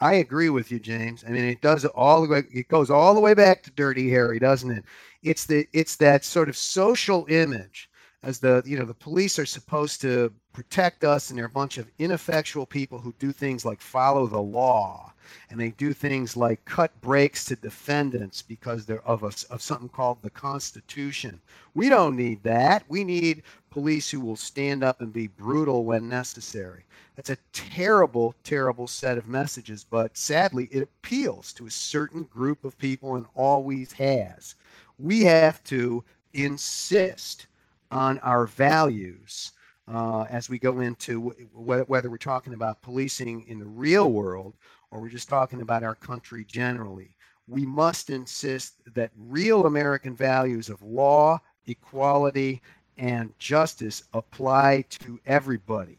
I 0.01 0.15
agree 0.15 0.51
with 0.51 0.71
you, 0.71 0.79
James. 0.79 1.25
I 1.27 1.31
mean, 1.31 1.45
it 1.45 1.63
does 1.63 1.85
all 1.85 2.23
the 2.23 2.29
way. 2.29 2.43
It 2.53 2.69
goes 2.69 2.91
all 2.91 3.15
the 3.15 3.21
way 3.21 3.33
back 3.33 3.63
to 3.63 3.71
Dirty 3.71 4.11
Harry, 4.11 4.39
doesn't 4.39 4.71
it? 4.71 4.85
It's 5.23 5.47
the 5.47 5.67
it's 5.73 5.97
that 5.97 6.25
sort 6.25 6.49
of 6.49 6.57
social 6.57 7.27
image 7.31 7.89
as 8.23 8.39
the 8.39 8.63
you 8.67 8.79
know 8.79 8.85
the 8.85 8.93
police 8.95 9.39
are 9.39 9.47
supposed 9.47 10.01
to 10.03 10.33
protect 10.53 11.05
us 11.05 11.31
and 11.31 11.39
they're 11.39 11.47
a 11.47 11.51
bunch 11.51 11.79
of 11.79 11.91
ineffectual 11.99 12.67
people 12.67 12.99
who 12.99 13.15
do 13.19 13.33
things 13.33 13.65
like 13.65 13.81
follow 13.81 14.27
the 14.27 14.41
law 14.41 15.13
and 15.51 15.61
they 15.61 15.71
do 15.71 15.93
things 15.93 16.37
like 16.37 16.65
cut 16.65 16.99
breaks 17.01 17.45
to 17.47 17.57
defendants 17.57 18.43
because 18.43 18.87
they're 18.87 19.07
of 19.07 19.23
a, 19.23 19.33
of 19.53 19.62
something 19.62 19.89
called 19.89 20.23
the 20.23 20.31
constitution. 20.31 21.41
We 21.75 21.89
don't 21.89 22.17
need 22.17 22.43
that. 22.45 22.85
We 22.89 23.05
need 23.05 23.43
police 23.71 24.11
who 24.11 24.21
will 24.21 24.37
stand 24.37 24.83
up 24.83 25.01
and 25.01 25.12
be 25.12 25.27
brutal 25.27 25.85
when 25.85 26.09
necessary. 26.09 26.85
That's 27.17 27.31
a 27.31 27.39
terrible 27.53 28.35
terrible 28.45 28.87
set 28.87 29.19
of 29.19 29.29
messages 29.29 29.85
but 29.85 30.17
sadly 30.17 30.69
it 30.71 30.83
appeals 30.83 31.53
to 31.55 31.67
a 31.67 31.71
certain 31.71 32.25
group 32.25 32.65
of 32.65 32.79
people 32.79 33.17
and 33.17 33.27
always 33.35 33.93
has. 33.93 34.55
We 34.99 35.25
have 35.25 35.62
to 35.65 36.05
insist 36.33 37.47
on 37.91 38.19
our 38.21 38.47
values 38.47 39.53
uh, 39.89 40.23
as 40.31 40.49
we 40.49 40.59
go 40.59 40.81
into 40.81 41.31
wh- 41.55 41.89
whether 41.89 42.11
we're 42.11 42.17
talking 42.19 42.55
about 42.55 42.83
policing 42.83 43.45
in 43.49 43.59
the 43.59 43.67
real 43.67 44.11
world 44.11 44.55
or 44.97 45.01
we're 45.01 45.09
just 45.11 45.29
talking 45.29 45.61
about 45.61 45.85
our 45.85 45.95
country 45.95 46.45
generally. 46.45 47.15
We 47.49 47.67
must 47.67 48.09
insist 48.09 48.81
that 48.95 49.11
real 49.29 49.67
American 49.67 50.17
values 50.17 50.71
of 50.71 50.83
law, 50.83 51.39
equality, 51.67 52.63
and 52.97 53.39
justice 53.39 54.03
apply 54.15 54.87
to 54.89 55.21
everybody. 55.27 55.99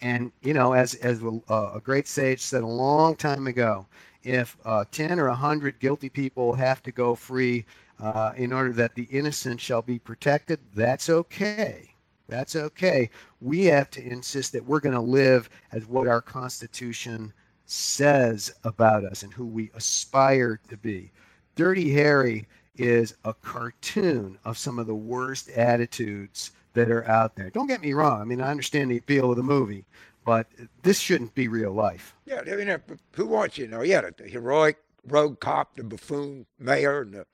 And 0.00 0.30
you 0.42 0.54
know, 0.54 0.74
as 0.74 0.94
as 0.96 1.22
a, 1.22 1.40
a 1.52 1.80
great 1.82 2.06
sage 2.06 2.40
said 2.40 2.62
a 2.62 2.66
long 2.66 3.16
time 3.16 3.48
ago, 3.48 3.86
if 4.22 4.56
uh, 4.64 4.84
ten 4.92 5.18
or 5.18 5.28
hundred 5.30 5.80
guilty 5.80 6.08
people 6.08 6.52
have 6.54 6.82
to 6.84 6.92
go 6.92 7.16
free 7.16 7.64
uh, 8.00 8.32
in 8.36 8.52
order 8.52 8.72
that 8.74 8.94
the 8.94 9.08
innocent 9.10 9.60
shall 9.60 9.82
be 9.82 9.98
protected, 9.98 10.60
that's 10.74 11.10
okay. 11.10 11.90
That's 12.28 12.54
okay. 12.54 13.10
We 13.40 13.64
have 13.66 13.90
to 13.90 14.04
insist 14.04 14.52
that 14.52 14.64
we're 14.64 14.80
going 14.80 14.94
to 14.94 15.00
live 15.00 15.48
as 15.72 15.86
what 15.86 16.06
our 16.06 16.20
Constitution 16.20 17.32
says 17.66 18.52
about 18.64 19.04
us 19.04 19.22
and 19.22 19.32
who 19.32 19.46
we 19.46 19.70
aspire 19.74 20.60
to 20.68 20.76
be. 20.76 21.10
Dirty 21.54 21.92
Harry 21.92 22.46
is 22.76 23.14
a 23.24 23.34
cartoon 23.34 24.38
of 24.44 24.58
some 24.58 24.78
of 24.78 24.86
the 24.86 24.94
worst 24.94 25.48
attitudes 25.50 26.52
that 26.74 26.90
are 26.90 27.08
out 27.08 27.36
there. 27.36 27.50
Don't 27.50 27.66
get 27.66 27.80
me 27.80 27.92
wrong. 27.92 28.20
I 28.20 28.24
mean, 28.24 28.40
I 28.40 28.50
understand 28.50 28.90
the 28.90 28.98
appeal 28.98 29.30
of 29.30 29.36
the 29.36 29.42
movie, 29.42 29.86
but 30.24 30.46
this 30.82 31.00
shouldn't 31.00 31.34
be 31.34 31.48
real 31.48 31.72
life. 31.72 32.14
Yeah, 32.26 32.42
I 32.46 32.56
mean, 32.56 32.78
who 33.12 33.26
wants 33.26 33.56
you 33.56 33.66
know? 33.66 33.82
Yeah, 33.82 34.02
the 34.16 34.28
heroic 34.28 34.76
rogue 35.06 35.40
cop, 35.40 35.76
the 35.76 35.84
buffoon 35.84 36.46
mayor, 36.58 37.02
and 37.02 37.14
the 37.14 37.26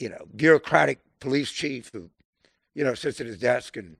you 0.00 0.08
know, 0.08 0.26
bureaucratic 0.34 0.98
police 1.20 1.50
chief 1.50 1.90
who, 1.92 2.10
you 2.74 2.82
know, 2.82 2.94
sits 2.94 3.20
at 3.20 3.26
his 3.26 3.38
desk 3.38 3.76
and 3.76 3.96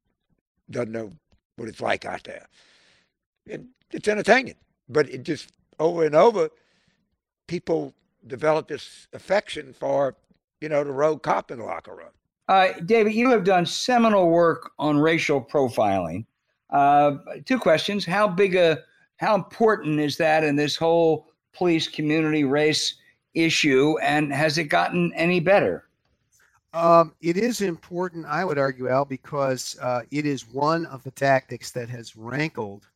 doesn't 0.70 0.92
know 0.92 1.12
what 1.56 1.68
it's 1.68 1.80
like 1.80 2.04
out 2.04 2.24
there. 2.24 2.46
And 3.48 3.68
it's 3.92 4.08
entertaining, 4.08 4.54
but 4.90 5.08
it 5.08 5.22
just 5.22 5.52
over 5.78 6.04
and 6.04 6.14
over, 6.14 6.50
people 7.46 7.94
develop 8.26 8.68
this 8.68 9.08
affection 9.12 9.72
for, 9.72 10.16
you 10.60 10.68
know, 10.68 10.84
the 10.84 10.92
rogue 10.92 11.22
cop 11.22 11.50
in 11.50 11.58
the 11.58 11.64
locker 11.64 11.94
room. 11.94 12.10
Uh, 12.48 12.72
David, 12.84 13.14
you 13.14 13.30
have 13.30 13.44
done 13.44 13.64
seminal 13.64 14.28
work 14.28 14.72
on 14.78 14.98
racial 14.98 15.40
profiling. 15.40 16.26
Uh, 16.70 17.12
two 17.46 17.58
questions: 17.58 18.04
How 18.04 18.28
big 18.28 18.56
a, 18.56 18.80
how 19.16 19.34
important 19.34 20.00
is 20.00 20.16
that 20.18 20.44
in 20.44 20.56
this 20.56 20.76
whole 20.76 21.28
police 21.52 21.88
community 21.88 22.44
race 22.44 22.96
issue, 23.34 23.96
and 24.02 24.32
has 24.32 24.58
it 24.58 24.64
gotten 24.64 25.12
any 25.14 25.40
better? 25.40 25.84
Um, 26.72 27.14
it 27.20 27.36
is 27.36 27.62
important, 27.62 28.26
I 28.26 28.44
would 28.44 28.58
argue, 28.58 28.88
Al, 28.88 29.04
because 29.04 29.76
uh, 29.80 30.02
it 30.12 30.24
is 30.24 30.48
one 30.48 30.86
of 30.86 31.02
the 31.02 31.10
tactics 31.10 31.72
that 31.72 31.88
has 31.88 32.16
rankled 32.16 32.86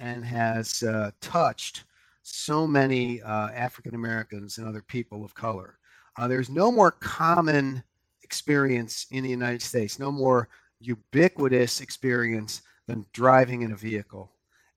and 0.00 0.24
has 0.24 0.82
uh, 0.82 1.10
touched 1.20 1.84
so 2.22 2.66
many 2.66 3.22
uh, 3.22 3.50
African 3.50 3.94
Americans 3.94 4.58
and 4.58 4.66
other 4.66 4.82
people 4.82 5.24
of 5.24 5.34
color. 5.34 5.78
Uh, 6.18 6.26
there's 6.26 6.50
no 6.50 6.72
more 6.72 6.90
common 6.90 7.82
experience 8.22 9.06
in 9.10 9.22
the 9.22 9.30
United 9.30 9.62
States, 9.62 9.98
no 9.98 10.10
more 10.10 10.48
ubiquitous 10.80 11.80
experience 11.80 12.62
than 12.86 13.06
driving 13.12 13.62
in 13.62 13.72
a 13.72 13.76
vehicle. 13.76 14.32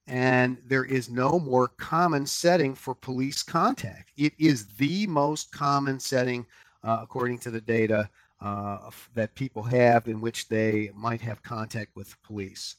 And 0.05 0.57
there 0.65 0.83
is 0.83 1.09
no 1.09 1.39
more 1.39 1.69
common 1.69 2.25
setting 2.25 2.75
for 2.75 2.93
police 2.93 3.41
contact. 3.41 4.11
It 4.17 4.33
is 4.37 4.67
the 4.75 5.07
most 5.07 5.51
common 5.53 5.99
setting, 5.99 6.45
uh, 6.83 6.99
according 7.01 7.39
to 7.39 7.51
the 7.51 7.61
data 7.61 8.09
uh, 8.41 8.89
that 9.15 9.33
people 9.35 9.63
have 9.63 10.09
in 10.09 10.19
which 10.19 10.49
they 10.49 10.91
might 10.93 11.21
have 11.21 11.41
contact 11.41 11.95
with 11.95 12.21
police. 12.23 12.75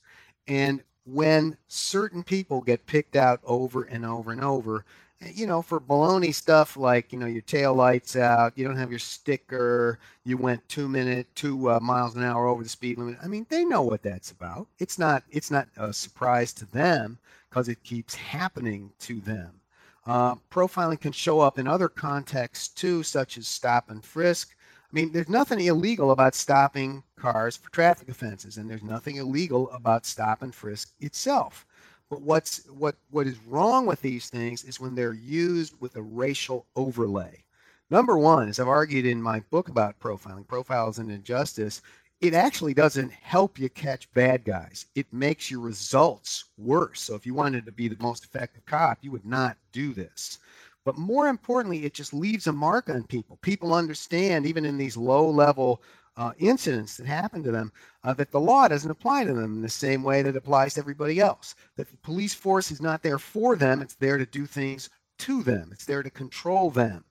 And 0.46 0.82
when 1.06 1.56
certain 1.68 2.22
people 2.22 2.60
get 2.60 2.86
picked 2.86 3.16
out 3.16 3.40
over 3.44 3.82
and 3.84 4.04
over 4.04 4.32
and 4.32 4.42
over, 4.42 4.84
you 5.32 5.46
know, 5.46 5.62
for 5.62 5.80
baloney 5.80 6.34
stuff 6.34 6.76
like, 6.76 7.12
you 7.12 7.18
know, 7.18 7.26
your 7.26 7.42
tail 7.42 7.74
lights 7.74 8.16
out, 8.16 8.56
you 8.56 8.64
don't 8.64 8.76
have 8.76 8.90
your 8.90 8.98
sticker, 8.98 9.98
you 10.24 10.36
went 10.36 10.66
two 10.68 10.88
minute, 10.88 11.26
two 11.34 11.70
uh, 11.70 11.80
miles 11.80 12.16
an 12.16 12.22
hour 12.22 12.46
over 12.46 12.62
the 12.62 12.68
speed 12.68 12.98
limit. 12.98 13.18
I 13.22 13.26
mean, 13.26 13.46
they 13.48 13.64
know 13.64 13.82
what 13.82 14.02
that's 14.02 14.30
about. 14.30 14.66
It's 14.78 14.98
not, 14.98 15.24
it's 15.30 15.50
not 15.50 15.68
a 15.76 15.92
surprise 15.92 16.52
to 16.54 16.66
them 16.66 17.18
because 17.48 17.68
it 17.68 17.82
keeps 17.84 18.14
happening 18.14 18.90
to 19.00 19.20
them. 19.20 19.60
Uh, 20.06 20.34
profiling 20.50 21.00
can 21.00 21.12
show 21.12 21.40
up 21.40 21.58
in 21.58 21.66
other 21.66 21.88
contexts 21.88 22.68
too, 22.68 23.02
such 23.02 23.38
as 23.38 23.46
stop 23.46 23.90
and 23.90 24.04
frisk. 24.04 24.54
I 24.94 25.00
mean, 25.00 25.10
there's 25.10 25.28
nothing 25.28 25.58
illegal 25.58 26.12
about 26.12 26.36
stopping 26.36 27.02
cars 27.16 27.56
for 27.56 27.68
traffic 27.72 28.08
offenses, 28.08 28.58
and 28.58 28.70
there's 28.70 28.84
nothing 28.84 29.16
illegal 29.16 29.68
about 29.72 30.06
stop 30.06 30.40
and 30.42 30.54
frisk 30.54 30.92
itself. 31.00 31.66
But 32.08 32.22
what's 32.22 32.64
what 32.66 32.94
what 33.10 33.26
is 33.26 33.36
wrong 33.44 33.86
with 33.86 34.00
these 34.02 34.30
things 34.30 34.62
is 34.62 34.78
when 34.78 34.94
they're 34.94 35.12
used 35.12 35.74
with 35.80 35.96
a 35.96 36.02
racial 36.02 36.66
overlay. 36.76 37.42
Number 37.90 38.16
one, 38.16 38.48
as 38.48 38.60
I've 38.60 38.68
argued 38.68 39.04
in 39.04 39.20
my 39.20 39.40
book 39.50 39.68
about 39.68 39.98
profiling, 39.98 40.46
profiles 40.46 41.00
and 41.00 41.10
injustice, 41.10 41.82
it 42.20 42.32
actually 42.32 42.72
doesn't 42.72 43.10
help 43.10 43.58
you 43.58 43.68
catch 43.70 44.12
bad 44.12 44.44
guys. 44.44 44.86
It 44.94 45.12
makes 45.12 45.50
your 45.50 45.60
results 45.60 46.44
worse. 46.56 47.00
So 47.00 47.16
if 47.16 47.26
you 47.26 47.34
wanted 47.34 47.66
to 47.66 47.72
be 47.72 47.88
the 47.88 48.00
most 48.00 48.24
effective 48.24 48.64
cop, 48.64 48.98
you 49.02 49.10
would 49.10 49.26
not 49.26 49.56
do 49.72 49.92
this. 49.92 50.38
But 50.84 50.98
more 50.98 51.28
importantly, 51.28 51.84
it 51.84 51.94
just 51.94 52.12
leaves 52.12 52.46
a 52.46 52.52
mark 52.52 52.90
on 52.90 53.04
people. 53.04 53.38
People 53.42 53.72
understand, 53.74 54.46
even 54.46 54.64
in 54.64 54.76
these 54.76 54.96
low 54.96 55.28
level 55.28 55.82
uh, 56.16 56.32
incidents 56.38 56.96
that 56.96 57.06
happen 57.06 57.42
to 57.42 57.50
them, 57.50 57.72
uh, 58.04 58.12
that 58.14 58.30
the 58.30 58.40
law 58.40 58.68
doesn't 58.68 58.90
apply 58.90 59.24
to 59.24 59.32
them 59.32 59.54
in 59.54 59.62
the 59.62 59.68
same 59.68 60.02
way 60.02 60.22
that 60.22 60.36
applies 60.36 60.74
to 60.74 60.80
everybody 60.80 61.20
else. 61.20 61.54
That 61.76 61.90
the 61.90 61.96
police 61.98 62.34
force 62.34 62.70
is 62.70 62.80
not 62.80 63.02
there 63.02 63.18
for 63.18 63.56
them, 63.56 63.82
it's 63.82 63.94
there 63.94 64.18
to 64.18 64.26
do 64.26 64.46
things 64.46 64.90
to 65.20 65.42
them, 65.42 65.70
it's 65.72 65.86
there 65.86 66.02
to 66.02 66.10
control 66.10 66.70
them. 66.70 67.04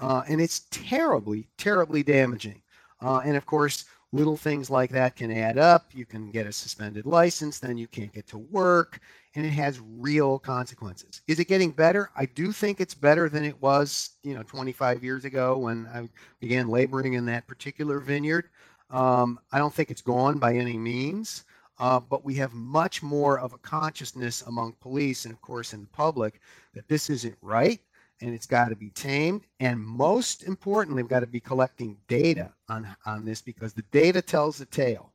Uh, 0.00 0.22
and 0.28 0.40
it's 0.40 0.66
terribly, 0.70 1.48
terribly 1.58 2.02
damaging. 2.02 2.62
Uh, 3.00 3.20
and 3.24 3.36
of 3.36 3.46
course, 3.46 3.84
little 4.12 4.36
things 4.36 4.70
like 4.70 4.90
that 4.90 5.16
can 5.16 5.30
add 5.30 5.58
up. 5.58 5.90
You 5.92 6.06
can 6.06 6.30
get 6.30 6.46
a 6.46 6.52
suspended 6.52 7.06
license, 7.06 7.58
then 7.58 7.76
you 7.76 7.86
can't 7.86 8.12
get 8.12 8.26
to 8.28 8.38
work, 8.38 9.00
and 9.34 9.44
it 9.44 9.50
has 9.50 9.80
real 9.98 10.38
consequences. 10.38 11.20
Is 11.26 11.38
it 11.38 11.48
getting 11.48 11.70
better? 11.70 12.10
I 12.16 12.26
do 12.26 12.52
think 12.52 12.80
it's 12.80 12.94
better 12.94 13.28
than 13.28 13.44
it 13.44 13.60
was, 13.60 14.10
you 14.22 14.34
know, 14.34 14.42
25 14.42 15.04
years 15.04 15.24
ago 15.24 15.58
when 15.58 15.86
I 15.92 16.08
began 16.40 16.68
laboring 16.68 17.14
in 17.14 17.26
that 17.26 17.46
particular 17.46 18.00
vineyard. 18.00 18.48
Um, 18.90 19.38
I 19.52 19.58
don't 19.58 19.74
think 19.74 19.90
it's 19.90 20.02
gone 20.02 20.38
by 20.38 20.54
any 20.54 20.78
means, 20.78 21.44
uh, 21.78 22.00
but 22.00 22.24
we 22.24 22.34
have 22.36 22.54
much 22.54 23.02
more 23.02 23.38
of 23.38 23.52
a 23.52 23.58
consciousness 23.58 24.42
among 24.46 24.72
police 24.80 25.26
and, 25.26 25.34
of 25.34 25.42
course, 25.42 25.74
in 25.74 25.82
the 25.82 25.88
public 25.88 26.40
that 26.72 26.88
this 26.88 27.10
isn't 27.10 27.36
right 27.42 27.80
and 28.20 28.34
it's 28.34 28.46
got 28.46 28.68
to 28.68 28.76
be 28.76 28.90
tamed. 28.90 29.42
And 29.60 29.80
most 29.80 30.44
importantly, 30.44 31.02
we've 31.02 31.10
got 31.10 31.20
to 31.20 31.26
be 31.26 31.40
collecting 31.40 31.96
data 32.08 32.52
on, 32.68 32.86
on 33.06 33.24
this 33.24 33.40
because 33.40 33.72
the 33.72 33.84
data 33.90 34.22
tells 34.22 34.58
the 34.58 34.66
tale. 34.66 35.12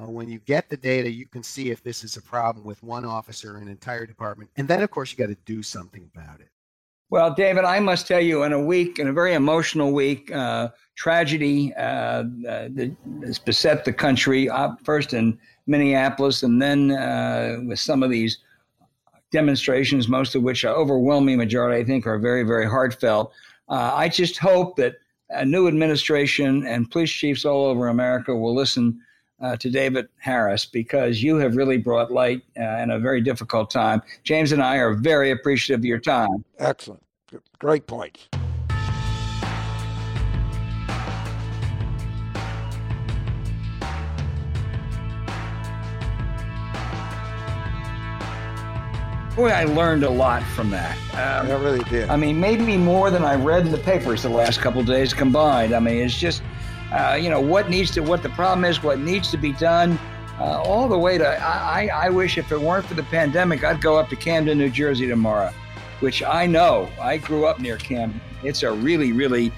Uh, 0.00 0.08
when 0.08 0.28
you 0.28 0.38
get 0.40 0.70
the 0.70 0.76
data, 0.76 1.10
you 1.10 1.26
can 1.26 1.42
see 1.42 1.70
if 1.70 1.82
this 1.82 2.02
is 2.02 2.16
a 2.16 2.22
problem 2.22 2.64
with 2.64 2.82
one 2.82 3.04
officer 3.04 3.54
or 3.54 3.58
an 3.58 3.68
entire 3.68 4.06
department. 4.06 4.50
And 4.56 4.66
then, 4.66 4.82
of 4.82 4.90
course, 4.90 5.12
you 5.12 5.18
got 5.18 5.30
to 5.30 5.38
do 5.44 5.62
something 5.62 6.08
about 6.14 6.40
it. 6.40 6.48
Well, 7.10 7.34
David, 7.34 7.64
I 7.64 7.78
must 7.78 8.06
tell 8.06 8.22
you, 8.22 8.44
in 8.44 8.54
a 8.54 8.60
week, 8.60 8.98
in 8.98 9.08
a 9.08 9.12
very 9.12 9.34
emotional 9.34 9.92
week, 9.92 10.32
uh, 10.32 10.70
tragedy 10.96 11.74
uh, 11.74 11.82
uh 11.82 12.22
that 12.72 12.96
has 13.22 13.38
beset 13.38 13.84
the 13.84 13.92
country, 13.92 14.48
uh, 14.48 14.70
first 14.82 15.12
in 15.12 15.38
Minneapolis 15.66 16.42
and 16.42 16.60
then 16.60 16.90
uh, 16.90 17.58
with 17.64 17.78
some 17.78 18.02
of 18.02 18.10
these 18.10 18.38
demonstrations, 19.32 20.08
most 20.08 20.34
of 20.34 20.42
which, 20.42 20.64
are 20.64 20.74
overwhelming 20.74 21.38
majority, 21.38 21.80
I 21.80 21.84
think, 21.84 22.06
are 22.06 22.18
very, 22.18 22.44
very 22.44 22.66
heartfelt. 22.66 23.32
Uh, 23.68 23.92
I 23.94 24.08
just 24.08 24.38
hope 24.38 24.76
that 24.76 24.96
a 25.30 25.44
new 25.44 25.66
administration 25.66 26.66
and 26.66 26.90
police 26.90 27.10
chiefs 27.10 27.44
all 27.44 27.64
over 27.66 27.88
America 27.88 28.36
will 28.36 28.54
listen 28.54 29.00
uh, 29.40 29.56
to 29.56 29.70
David 29.70 30.08
Harris 30.18 30.64
because 30.66 31.22
you 31.22 31.36
have 31.36 31.56
really 31.56 31.78
brought 31.78 32.12
light 32.12 32.42
uh, 32.58 32.62
in 32.62 32.90
a 32.90 32.98
very 32.98 33.20
difficult 33.20 33.70
time. 33.70 34.00
James 34.22 34.52
and 34.52 34.62
I 34.62 34.76
are 34.76 34.94
very 34.94 35.30
appreciative 35.32 35.80
of 35.80 35.84
your 35.84 35.98
time. 35.98 36.44
Excellent. 36.58 37.02
Great 37.58 37.86
points. 37.86 38.28
Boy, 49.34 49.48
I 49.48 49.64
learned 49.64 50.04
a 50.04 50.10
lot 50.10 50.42
from 50.42 50.68
that. 50.70 50.94
Um, 51.14 51.50
I 51.50 51.54
really 51.54 51.82
did. 51.84 52.10
I 52.10 52.16
mean, 52.16 52.38
maybe 52.38 52.76
more 52.76 53.10
than 53.10 53.24
I 53.24 53.34
read 53.34 53.64
in 53.64 53.72
the 53.72 53.78
papers 53.78 54.22
the 54.22 54.28
last 54.28 54.60
couple 54.60 54.82
days 54.82 55.14
combined. 55.14 55.72
I 55.72 55.80
mean, 55.80 56.04
it's 56.04 56.18
just, 56.18 56.42
uh, 56.92 57.18
you 57.18 57.30
know, 57.30 57.40
what 57.40 57.70
needs 57.70 57.90
to, 57.92 58.00
what 58.00 58.22
the 58.22 58.28
problem 58.28 58.66
is, 58.66 58.82
what 58.82 58.98
needs 58.98 59.30
to 59.30 59.38
be 59.38 59.54
done, 59.54 59.98
uh, 60.38 60.60
all 60.60 60.86
the 60.86 60.98
way 60.98 61.16
to. 61.16 61.26
I, 61.26 61.88
I 61.94 62.10
wish 62.10 62.36
if 62.36 62.52
it 62.52 62.60
weren't 62.60 62.84
for 62.84 62.92
the 62.92 63.04
pandemic, 63.04 63.64
I'd 63.64 63.80
go 63.80 63.96
up 63.96 64.10
to 64.10 64.16
Camden, 64.16 64.58
New 64.58 64.68
Jersey 64.68 65.08
tomorrow, 65.08 65.50
which 66.00 66.22
I 66.22 66.44
know. 66.44 66.90
I 67.00 67.16
grew 67.16 67.46
up 67.46 67.58
near 67.58 67.78
Camden. 67.78 68.20
It's 68.42 68.62
a 68.62 68.70
really, 68.70 69.12
really 69.12 69.50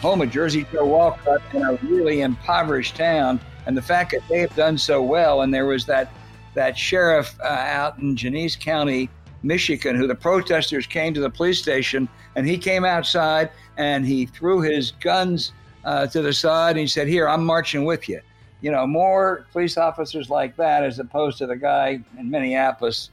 home 0.00 0.22
of 0.22 0.30
Jersey 0.30 0.64
Joe 0.72 0.86
Walcott 0.86 1.42
in 1.52 1.62
a 1.62 1.74
really 1.82 2.22
impoverished 2.22 2.96
town, 2.96 3.40
and 3.66 3.76
the 3.76 3.82
fact 3.82 4.12
that 4.12 4.22
they 4.30 4.38
have 4.38 4.56
done 4.56 4.78
so 4.78 5.02
well, 5.02 5.42
and 5.42 5.52
there 5.52 5.66
was 5.66 5.84
that 5.84 6.10
that 6.54 6.78
sheriff 6.78 7.38
uh, 7.40 7.46
out 7.46 7.98
in 7.98 8.16
Genesee 8.16 8.58
County 8.58 9.10
Michigan, 9.42 9.96
who 9.96 10.06
the 10.06 10.14
protesters 10.14 10.86
came 10.86 11.14
to 11.14 11.20
the 11.20 11.30
police 11.30 11.58
station, 11.58 12.08
and 12.36 12.46
he 12.46 12.58
came 12.58 12.84
outside 12.84 13.50
and 13.76 14.06
he 14.06 14.26
threw 14.26 14.60
his 14.60 14.92
guns 15.00 15.52
uh, 15.84 16.06
to 16.08 16.22
the 16.22 16.32
side 16.32 16.70
and 16.70 16.80
he 16.80 16.86
said, 16.86 17.08
"Here, 17.08 17.28
I'm 17.28 17.44
marching 17.44 17.84
with 17.84 18.08
you." 18.08 18.20
You 18.60 18.72
know, 18.72 18.86
more 18.86 19.46
police 19.52 19.76
officers 19.76 20.30
like 20.30 20.56
that, 20.56 20.82
as 20.82 20.98
opposed 20.98 21.38
to 21.38 21.46
the 21.46 21.56
guy 21.56 22.00
in 22.18 22.30
Minneapolis, 22.30 23.10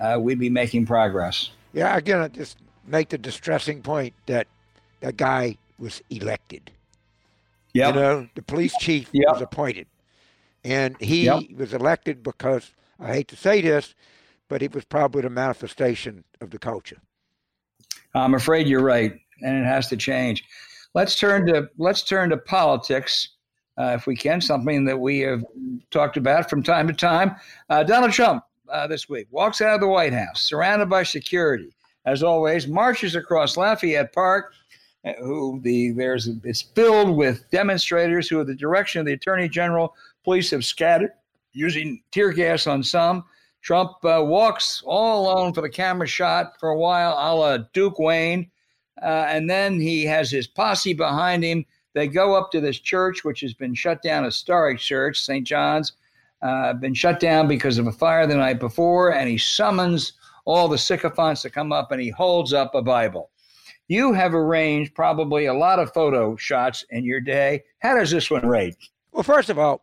uh, 0.00 0.18
we'd 0.20 0.40
be 0.40 0.50
making 0.50 0.86
progress. 0.86 1.50
Yeah, 1.72 1.96
again, 1.96 2.20
I 2.20 2.28
just 2.28 2.58
make 2.86 3.10
the 3.10 3.18
distressing 3.18 3.82
point 3.82 4.14
that 4.26 4.48
that 5.00 5.16
guy 5.16 5.56
was 5.78 6.02
elected. 6.10 6.72
Yeah, 7.72 7.88
you 7.88 7.94
know, 7.94 8.28
the 8.34 8.42
police 8.42 8.74
chief 8.78 9.08
yep. 9.12 9.34
was 9.34 9.42
appointed, 9.42 9.86
and 10.64 10.96
he 11.00 11.26
yep. 11.26 11.44
was 11.56 11.72
elected 11.72 12.24
because 12.24 12.72
I 12.98 13.12
hate 13.12 13.28
to 13.28 13.36
say 13.36 13.60
this, 13.60 13.94
but 14.48 14.62
it 14.62 14.74
was 14.74 14.84
probably 14.84 15.22
the 15.22 15.30
manifestation 15.30 16.24
of 16.40 16.50
the 16.50 16.58
culture. 16.58 16.98
I'm 18.14 18.34
afraid 18.34 18.66
you're 18.66 18.82
right, 18.82 19.14
and 19.42 19.56
it 19.58 19.64
has 19.64 19.88
to 19.88 19.96
change. 19.96 20.44
Let's 20.94 21.16
turn 21.16 21.46
to 21.46 21.68
let's 21.78 22.02
turn 22.02 22.30
to 22.30 22.38
politics, 22.38 23.36
uh, 23.78 23.94
if 23.98 24.06
we 24.06 24.16
can. 24.16 24.40
Something 24.40 24.84
that 24.86 24.98
we 24.98 25.20
have 25.20 25.44
talked 25.90 26.16
about 26.16 26.48
from 26.48 26.62
time 26.62 26.88
to 26.88 26.94
time. 26.94 27.36
Uh, 27.68 27.82
Donald 27.82 28.12
Trump 28.12 28.42
uh, 28.72 28.86
this 28.86 29.08
week 29.08 29.28
walks 29.30 29.60
out 29.60 29.74
of 29.74 29.80
the 29.80 29.88
White 29.88 30.14
House, 30.14 30.42
surrounded 30.42 30.88
by 30.88 31.02
security, 31.02 31.70
as 32.06 32.22
always, 32.22 32.66
marches 32.66 33.14
across 33.14 33.56
Lafayette 33.56 34.12
Park. 34.12 34.52
Uh, 35.04 35.12
who 35.20 35.60
the 35.62 35.92
there's 35.92 36.28
it's 36.42 36.62
filled 36.62 37.16
with 37.16 37.48
demonstrators 37.50 38.28
who, 38.28 38.40
at 38.40 38.46
the 38.46 38.54
direction 38.54 38.98
of 38.98 39.06
the 39.06 39.12
Attorney 39.12 39.48
General, 39.48 39.94
police 40.24 40.50
have 40.50 40.64
scattered 40.64 41.12
using 41.52 42.02
tear 42.10 42.32
gas 42.32 42.66
on 42.66 42.82
some. 42.82 43.24
Trump 43.68 44.02
uh, 44.02 44.24
walks 44.24 44.82
all 44.86 45.20
alone 45.20 45.52
for 45.52 45.60
the 45.60 45.68
camera 45.68 46.06
shot 46.06 46.58
for 46.58 46.70
a 46.70 46.78
while, 46.78 47.12
a 47.12 47.36
la 47.36 47.58
Duke 47.74 47.98
Wayne. 47.98 48.50
Uh, 49.02 49.26
and 49.28 49.50
then 49.50 49.78
he 49.78 50.06
has 50.06 50.30
his 50.30 50.46
posse 50.46 50.94
behind 50.94 51.44
him. 51.44 51.66
They 51.92 52.08
go 52.08 52.34
up 52.34 52.50
to 52.52 52.62
this 52.62 52.78
church, 52.78 53.24
which 53.24 53.42
has 53.42 53.52
been 53.52 53.74
shut 53.74 54.00
down, 54.00 54.22
a 54.22 54.28
historic 54.28 54.78
church, 54.78 55.20
St. 55.20 55.46
John's, 55.46 55.92
uh, 56.40 56.72
been 56.72 56.94
shut 56.94 57.20
down 57.20 57.46
because 57.46 57.76
of 57.76 57.86
a 57.86 57.92
fire 57.92 58.26
the 58.26 58.36
night 58.36 58.58
before. 58.58 59.12
And 59.12 59.28
he 59.28 59.36
summons 59.36 60.14
all 60.46 60.66
the 60.66 60.78
sycophants 60.78 61.42
to 61.42 61.50
come 61.50 61.70
up 61.70 61.92
and 61.92 62.00
he 62.00 62.08
holds 62.08 62.54
up 62.54 62.74
a 62.74 62.80
Bible. 62.80 63.28
You 63.86 64.14
have 64.14 64.32
arranged 64.32 64.94
probably 64.94 65.44
a 65.44 65.52
lot 65.52 65.78
of 65.78 65.92
photo 65.92 66.36
shots 66.36 66.86
in 66.88 67.04
your 67.04 67.20
day. 67.20 67.64
How 67.80 67.96
does 67.96 68.10
this 68.10 68.30
one 68.30 68.46
rate? 68.46 68.76
Well, 69.12 69.24
first 69.24 69.50
of 69.50 69.58
all, 69.58 69.82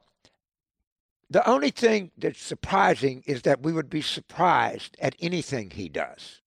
the 1.29 1.47
only 1.49 1.71
thing 1.71 2.11
that's 2.17 2.41
surprising 2.41 3.23
is 3.25 3.41
that 3.43 3.61
we 3.61 3.73
would 3.73 3.89
be 3.89 4.01
surprised 4.01 4.95
at 4.99 5.15
anything 5.19 5.71
he 5.71 5.89
does. 5.89 6.41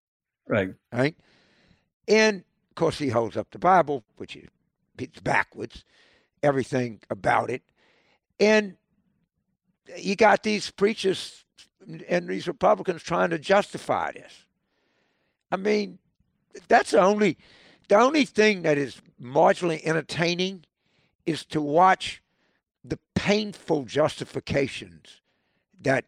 Right. 0.47 0.75
Right. 0.93 1.17
And 2.07 2.45
of 2.71 2.75
course, 2.75 2.99
he 2.99 3.09
holds 3.09 3.37
up 3.37 3.49
the 3.51 3.59
Bible, 3.59 4.05
which 4.17 4.37
is 4.37 4.49
it's 4.99 5.21
backwards, 5.21 5.85
everything 6.43 7.01
about 7.11 7.51
it. 7.51 7.63
And 8.41 8.77
you 9.97 10.17
got 10.17 10.43
these 10.43 10.71
preachers 10.71 11.45
and 12.09 12.29
these 12.29 12.47
Republicans 12.47 13.03
trying 13.03 13.31
to 13.31 13.39
justify 13.39 14.13
this. 14.13 14.45
I 15.51 15.57
mean, 15.57 15.99
that's 16.69 16.91
the 16.91 17.01
only 17.01 17.39
the 17.89 17.99
only 17.99 18.25
thing 18.25 18.63
that 18.63 18.77
is 18.77 19.01
marginally 19.21 19.81
entertaining 19.85 20.65
is 21.25 21.45
to 21.47 21.61
watch 21.61 22.23
the 22.85 22.99
painful 23.15 23.85
justifications 23.85 25.21
that 25.81 26.05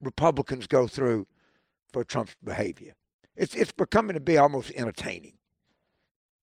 Republicans 0.00 0.66
go 0.66 0.86
through 0.86 1.26
for 1.92 2.04
Trump's 2.04 2.36
behavior. 2.42 2.94
It's 3.36 3.54
it's 3.54 3.72
becoming 3.72 4.14
to 4.14 4.20
be 4.20 4.38
almost 4.38 4.72
entertaining. 4.74 5.34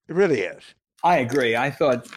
It 0.08 0.16
really 0.16 0.42
is. 0.42 0.64
I 1.04 1.18
agree. 1.18 1.56
I 1.56 1.70
thought, 1.70 2.08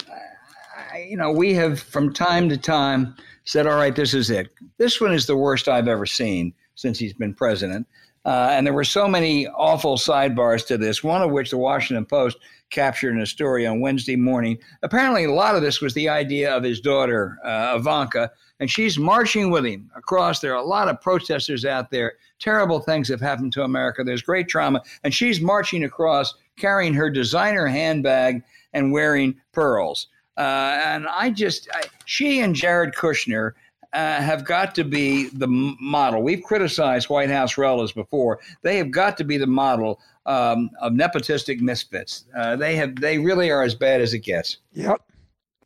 you 0.97 1.17
know, 1.17 1.33
we 1.33 1.55
have 1.55 1.81
from 1.81 2.13
time 2.13 2.49
to 2.49 2.57
time 2.57 3.15
said, 3.45 3.67
all 3.67 3.77
right, 3.77 3.95
this 3.95 4.15
is 4.15 4.31
it. 4.31 4.49
This 4.79 5.01
one 5.01 5.13
is 5.13 5.27
the 5.27 5.37
worst 5.37 5.69
I've 5.69 5.89
ever 5.89 6.07
seen 6.07 6.55
since 6.77 6.99
he's 6.99 7.13
been 7.13 7.35
president. 7.35 7.87
Uh, 8.25 8.49
and 8.51 8.67
there 8.67 8.75
were 8.75 8.85
so 8.85 9.09
many 9.09 9.47
awful 9.49 9.97
sidebars 9.97 10.67
to 10.67 10.77
this, 10.77 11.03
one 11.03 11.23
of 11.23 11.31
which 11.31 11.51
the 11.51 11.57
Washington 11.57 12.05
Post 12.05 12.37
captured 12.69 13.13
in 13.13 13.21
a 13.21 13.27
story 13.27 13.67
on 13.67 13.81
Wednesday 13.81 14.17
morning. 14.17 14.59
Apparently, 14.83 15.25
a 15.25 15.33
lot 15.33 15.57
of 15.57 15.63
this 15.63 15.81
was 15.81 15.95
the 15.95 16.09
idea 16.09 16.55
of 16.55 16.63
his 16.63 16.81
daughter, 16.81 17.39
uh, 17.45 17.77
Ivanka, 17.79 18.31
and 18.61 18.71
she's 18.71 18.99
marching 18.99 19.51
with 19.51 19.65
him 19.65 19.91
across. 19.97 20.41
There 20.41 20.53
are 20.53 20.63
a 20.63 20.67
lot 20.67 20.89
of 20.89 21.01
protesters 21.01 21.65
out 21.65 21.91
there. 21.91 22.15
Terrible 22.39 22.81
things 22.81 23.09
have 23.09 23.21
happened 23.21 23.53
to 23.55 23.63
America. 23.63 24.05
There's 24.05 24.23
great 24.23 24.49
trauma. 24.49 24.83
And 25.03 25.15
she's 25.15 25.41
marching 25.41 25.85
across 25.85 26.35
carrying 26.57 26.95
her 26.95 27.11
designer 27.11 27.67
handbag 27.67 28.43
and 28.75 28.93
wearing 28.93 29.35
pearls. 29.53 30.09
Uh, 30.37 30.79
and 30.85 31.07
I 31.09 31.31
just, 31.31 31.69
I, 31.73 31.85
she 32.05 32.41
and 32.41 32.55
Jared 32.55 32.95
Kushner 32.95 33.53
uh, 33.93 34.21
have 34.21 34.45
got 34.45 34.75
to 34.77 34.85
be 34.85 35.29
the 35.31 35.47
model. 35.49 36.23
We've 36.23 36.43
criticized 36.43 37.09
White 37.09 37.31
House 37.31 37.59
relatives 37.59 37.93
before. 37.93 38.41
They 38.63 38.77
have 38.77 38.91
got 38.91 39.17
to 39.19 39.25
be 39.25 39.37
the 39.37 39.47
model 39.47 40.01
um, 40.27 40.71
of 40.81 40.93
nepotistic 40.93 41.61
misfits. 41.61 42.25
Uh, 42.37 42.57
they 42.57 42.77
have. 42.77 42.97
They 42.97 43.19
really 43.19 43.51
are 43.51 43.63
as 43.63 43.75
bad 43.75 44.01
as 44.01 44.15
it 44.15 44.21
gets. 44.21 44.59
Yep. 44.73 45.03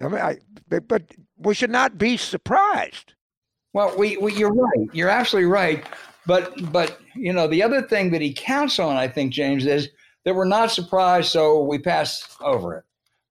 I 0.00 0.08
mean, 0.08 0.20
I, 0.20 0.38
but 0.68 1.02
we 1.38 1.54
should 1.54 1.70
not 1.70 1.98
be 1.98 2.16
surprised. 2.16 3.14
Well, 3.72 3.96
we, 3.98 4.16
we, 4.16 4.32
you're 4.34 4.52
right. 4.52 4.88
You're 4.92 5.08
absolutely 5.08 5.50
right. 5.50 5.84
But 6.26 6.72
but 6.72 6.98
you 7.14 7.32
know 7.32 7.46
the 7.46 7.62
other 7.62 7.82
thing 7.82 8.10
that 8.12 8.20
he 8.20 8.32
counts 8.32 8.78
on, 8.78 8.96
I 8.96 9.08
think, 9.08 9.32
James, 9.32 9.66
is 9.66 9.90
that 10.24 10.34
we're 10.34 10.46
not 10.46 10.70
surprised, 10.70 11.30
so 11.30 11.62
we 11.62 11.78
pass 11.78 12.36
over 12.40 12.78
it. 12.78 12.84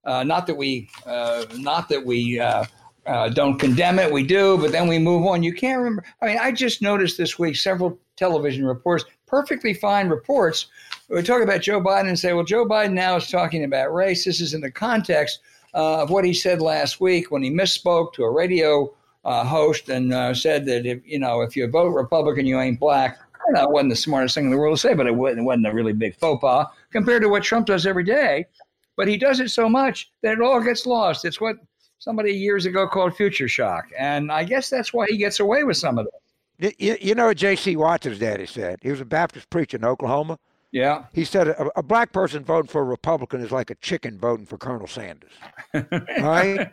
Uh, 0.05 0.23
not 0.23 0.45
that 0.47 0.55
we 0.55 0.89
uh, 1.07 1.45
not 1.55 1.89
that 1.89 2.05
we 2.05 2.39
uh, 2.39 2.65
uh, 3.05 3.29
don't 3.29 3.59
condemn 3.59 3.99
it. 3.99 4.11
We 4.11 4.23
do, 4.23 4.57
but 4.57 4.71
then 4.71 4.87
we 4.87 4.99
move 4.99 5.25
on. 5.25 5.43
You 5.43 5.53
can't 5.53 5.77
remember. 5.77 6.03
I 6.21 6.27
mean, 6.27 6.37
I 6.39 6.51
just 6.51 6.81
noticed 6.81 7.17
this 7.17 7.37
week 7.37 7.55
several 7.55 7.99
television 8.15 8.65
reports, 8.65 9.05
perfectly 9.27 9.73
fine 9.73 10.09
reports. 10.09 10.67
We 11.09 11.21
talk 11.21 11.41
about 11.41 11.61
Joe 11.61 11.81
Biden 11.81 12.07
and 12.07 12.17
say, 12.17 12.33
well, 12.33 12.45
Joe 12.45 12.65
Biden 12.65 12.93
now 12.93 13.15
is 13.15 13.29
talking 13.29 13.63
about 13.63 13.93
race. 13.93 14.25
This 14.25 14.39
is 14.39 14.53
in 14.53 14.61
the 14.61 14.71
context 14.71 15.39
uh, 15.73 16.01
of 16.01 16.09
what 16.09 16.25
he 16.25 16.33
said 16.33 16.61
last 16.61 17.01
week 17.01 17.31
when 17.31 17.43
he 17.43 17.51
misspoke 17.51 18.13
to 18.13 18.23
a 18.23 18.31
radio 18.31 18.93
uh, 19.25 19.43
host 19.43 19.89
and 19.89 20.13
uh, 20.13 20.33
said 20.33 20.65
that 20.65 20.85
if 20.85 20.99
you 21.05 21.19
know 21.19 21.41
if 21.41 21.55
you 21.55 21.67
vote 21.67 21.89
Republican, 21.89 22.45
you 22.45 22.59
ain't 22.59 22.79
black. 22.79 23.19
That 23.53 23.69
wasn't 23.69 23.89
the 23.89 23.97
smartest 23.97 24.35
thing 24.35 24.45
in 24.45 24.51
the 24.51 24.57
world 24.57 24.77
to 24.77 24.81
say, 24.81 24.93
but 24.93 25.05
it 25.05 25.13
wasn't, 25.13 25.41
it 25.41 25.43
wasn't 25.43 25.67
a 25.67 25.73
really 25.73 25.91
big 25.91 26.15
faux 26.15 26.39
pas 26.39 26.67
compared 26.91 27.21
to 27.23 27.29
what 27.29 27.43
Trump 27.43 27.67
does 27.67 27.85
every 27.85 28.05
day. 28.05 28.45
But 28.95 29.09
he 29.09 29.17
does 29.17 29.41
it 29.41 29.49
so 29.49 29.67
much 29.67 30.11
that 30.21 30.33
it 30.33 30.41
all 30.41 30.61
gets 30.61 30.85
lost. 30.85 31.25
It's 31.25 31.41
what 31.41 31.57
somebody 32.03 32.33
years 32.33 32.65
ago 32.65 32.85
called 32.85 33.15
future 33.15 33.47
shock, 33.47 33.85
and 33.97 34.31
I 34.31 34.43
guess 34.43 34.69
that's 34.69 34.93
why 34.93 35.07
he 35.07 35.17
gets 35.17 35.39
away 35.39 35.63
with 35.63 35.77
some 35.77 35.97
of 35.97 36.07
it. 36.59 36.75
You, 36.77 36.97
you 37.01 37.15
know 37.15 37.27
what 37.27 37.37
J.C. 37.37 37.75
Watts's 37.77 38.19
daddy 38.19 38.45
said? 38.45 38.79
He 38.81 38.91
was 38.91 38.99
a 38.99 39.05
Baptist 39.05 39.49
preacher 39.49 39.77
in 39.77 39.85
Oklahoma. 39.85 40.37
Yeah. 40.71 41.05
He 41.13 41.23
said 41.23 41.47
a, 41.47 41.79
a, 41.79 41.83
black 41.83 42.11
person 42.11 42.43
voting 42.43 42.67
for 42.67 42.81
a 42.81 42.85
Republican 42.85 43.41
is 43.41 43.51
like 43.51 43.69
a 43.69 43.75
chicken 43.75 44.17
voting 44.17 44.45
for 44.45 44.57
Colonel 44.57 44.87
Sanders. 44.87 45.31
right? 45.73 46.69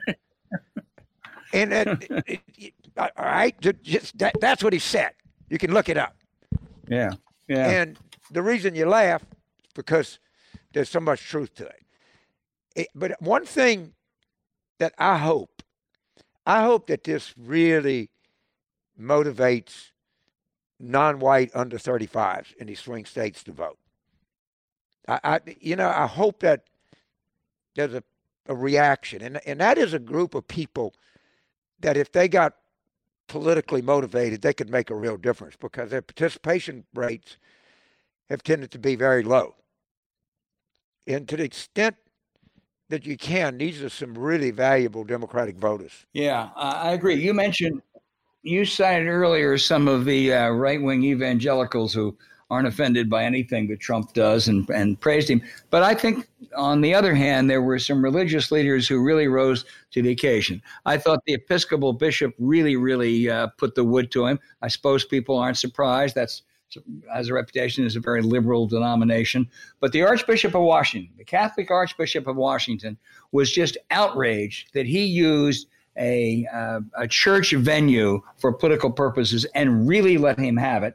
and 1.52 1.74
all 2.96 3.08
right, 3.18 3.54
uh, 3.66 3.72
just 3.82 4.18
that, 4.18 4.34
that's 4.40 4.64
what 4.64 4.72
he 4.72 4.78
said. 4.78 5.12
You 5.48 5.58
can 5.58 5.72
look 5.72 5.88
it 5.88 5.96
up. 5.96 6.16
Yeah. 6.88 7.12
Yeah. 7.46 7.68
And 7.68 7.98
the 8.30 8.42
reason 8.42 8.74
you 8.74 8.86
laugh 8.86 9.24
because 9.74 10.18
there's 10.72 10.88
so 10.88 11.00
much 11.00 11.22
truth 11.22 11.54
to 11.56 11.66
it. 11.66 11.82
it. 12.74 12.88
But 12.94 13.20
one 13.20 13.44
thing 13.44 13.92
that 14.80 14.94
I 14.98 15.18
hope, 15.18 15.62
I 16.44 16.62
hope 16.62 16.88
that 16.88 17.04
this 17.04 17.34
really 17.38 18.10
motivates 19.00 19.90
non-white 20.80 21.50
under 21.54 21.78
35s 21.78 22.54
in 22.56 22.66
these 22.66 22.80
swing 22.80 23.04
states 23.04 23.44
to 23.44 23.52
vote. 23.52 23.78
I, 25.06 25.20
I 25.22 25.40
you 25.60 25.76
know, 25.76 25.88
I 25.88 26.06
hope 26.06 26.40
that 26.40 26.64
there's 27.76 27.94
a, 27.94 28.02
a 28.46 28.54
reaction, 28.54 29.22
and 29.22 29.40
and 29.46 29.60
that 29.60 29.78
is 29.78 29.92
a 29.94 29.98
group 29.98 30.34
of 30.34 30.48
people 30.48 30.94
that 31.80 31.96
if 31.96 32.10
they 32.12 32.26
got 32.26 32.54
politically 33.28 33.82
motivated, 33.82 34.42
they 34.42 34.52
could 34.52 34.70
make 34.70 34.90
a 34.90 34.94
real 34.94 35.16
difference 35.16 35.56
because 35.56 35.90
their 35.90 36.02
participation 36.02 36.84
rates 36.94 37.36
have 38.28 38.42
tended 38.42 38.70
to 38.72 38.78
be 38.78 38.96
very 38.96 39.22
low. 39.22 39.54
And 41.06 41.28
to 41.28 41.36
the 41.36 41.44
extent 41.44 41.96
that 42.90 43.06
you 43.06 43.16
can, 43.16 43.56
these 43.56 43.82
are 43.82 43.88
some 43.88 44.16
really 44.16 44.50
valuable 44.50 45.04
Democratic 45.04 45.56
voters. 45.56 46.04
Yeah, 46.12 46.50
I 46.56 46.92
agree. 46.92 47.14
You 47.14 47.32
mentioned, 47.32 47.80
you 48.42 48.64
cited 48.64 49.06
earlier 49.06 49.56
some 49.58 49.88
of 49.88 50.04
the 50.04 50.32
uh, 50.34 50.50
right 50.50 50.82
wing 50.82 51.04
evangelicals 51.04 51.94
who 51.94 52.16
aren't 52.50 52.66
offended 52.66 53.08
by 53.08 53.22
anything 53.22 53.68
that 53.68 53.78
Trump 53.78 54.12
does 54.12 54.48
and, 54.48 54.68
and 54.70 55.00
praised 55.00 55.30
him. 55.30 55.40
But 55.70 55.84
I 55.84 55.94
think, 55.94 56.28
on 56.56 56.80
the 56.80 56.92
other 56.92 57.14
hand, 57.14 57.48
there 57.48 57.62
were 57.62 57.78
some 57.78 58.02
religious 58.02 58.50
leaders 58.50 58.88
who 58.88 59.00
really 59.00 59.28
rose 59.28 59.64
to 59.92 60.02
the 60.02 60.10
occasion. 60.10 60.60
I 60.84 60.98
thought 60.98 61.20
the 61.26 61.34
Episcopal 61.34 61.92
bishop 61.92 62.34
really, 62.38 62.74
really 62.74 63.30
uh, 63.30 63.46
put 63.56 63.76
the 63.76 63.84
wood 63.84 64.10
to 64.10 64.26
him. 64.26 64.40
I 64.62 64.68
suppose 64.68 65.04
people 65.04 65.38
aren't 65.38 65.58
surprised. 65.58 66.16
That's 66.16 66.42
has 67.12 67.28
a 67.28 67.34
reputation 67.34 67.84
as 67.84 67.96
a 67.96 68.00
very 68.00 68.22
liberal 68.22 68.66
denomination. 68.66 69.48
But 69.80 69.92
the 69.92 70.02
Archbishop 70.02 70.54
of 70.54 70.62
Washington, 70.62 71.12
the 71.16 71.24
Catholic 71.24 71.70
Archbishop 71.70 72.26
of 72.26 72.36
Washington, 72.36 72.96
was 73.32 73.52
just 73.52 73.76
outraged 73.90 74.72
that 74.74 74.86
he 74.86 75.04
used 75.04 75.68
a, 75.96 76.46
uh, 76.52 76.80
a 76.96 77.08
church 77.08 77.52
venue 77.52 78.20
for 78.38 78.52
political 78.52 78.90
purposes 78.90 79.44
and 79.54 79.88
really 79.88 80.18
let 80.18 80.38
him 80.38 80.56
have 80.56 80.82
it. 80.82 80.94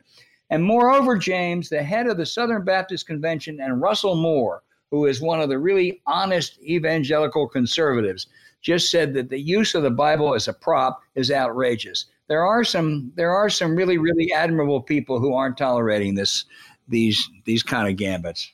And 0.50 0.64
moreover, 0.64 1.18
James, 1.18 1.70
the 1.70 1.84
head 1.84 2.08
of 2.08 2.18
the 2.18 2.26
Southern 2.26 2.64
Baptist 2.64 3.08
Convention, 3.08 3.60
and 3.60 3.82
Russell 3.82 4.16
Moore, 4.16 4.64
who 4.92 5.06
is 5.06 5.22
one 5.22 5.42
of 5.42 5.50
the 5.50 5.60
really 5.60 6.02
honest 6.06 6.60
evangelical 6.62 7.48
conservatives, 7.48 8.28
just 8.62 8.90
said 8.90 9.14
that 9.14 9.30
the 9.30 9.40
use 9.40 9.76
of 9.76 9.84
the 9.84 9.92
Bible 9.92 10.34
as 10.34 10.48
a 10.48 10.54
prop 10.54 11.02
is 11.16 11.32
outrageous. 11.32 12.06
There 12.28 12.46
are 12.46 12.64
some 12.64 13.12
there 13.16 13.32
are 13.32 13.50
some 13.50 13.76
really 13.76 13.98
really 13.98 14.32
admirable 14.34 14.82
people 14.82 15.20
who 15.20 15.34
aren't 15.34 15.58
tolerating 15.58 16.16
this 16.16 16.46
these 16.88 17.30
these 17.46 17.64
kind 17.64 17.88
of 17.88 17.98
gambits. 17.98 18.52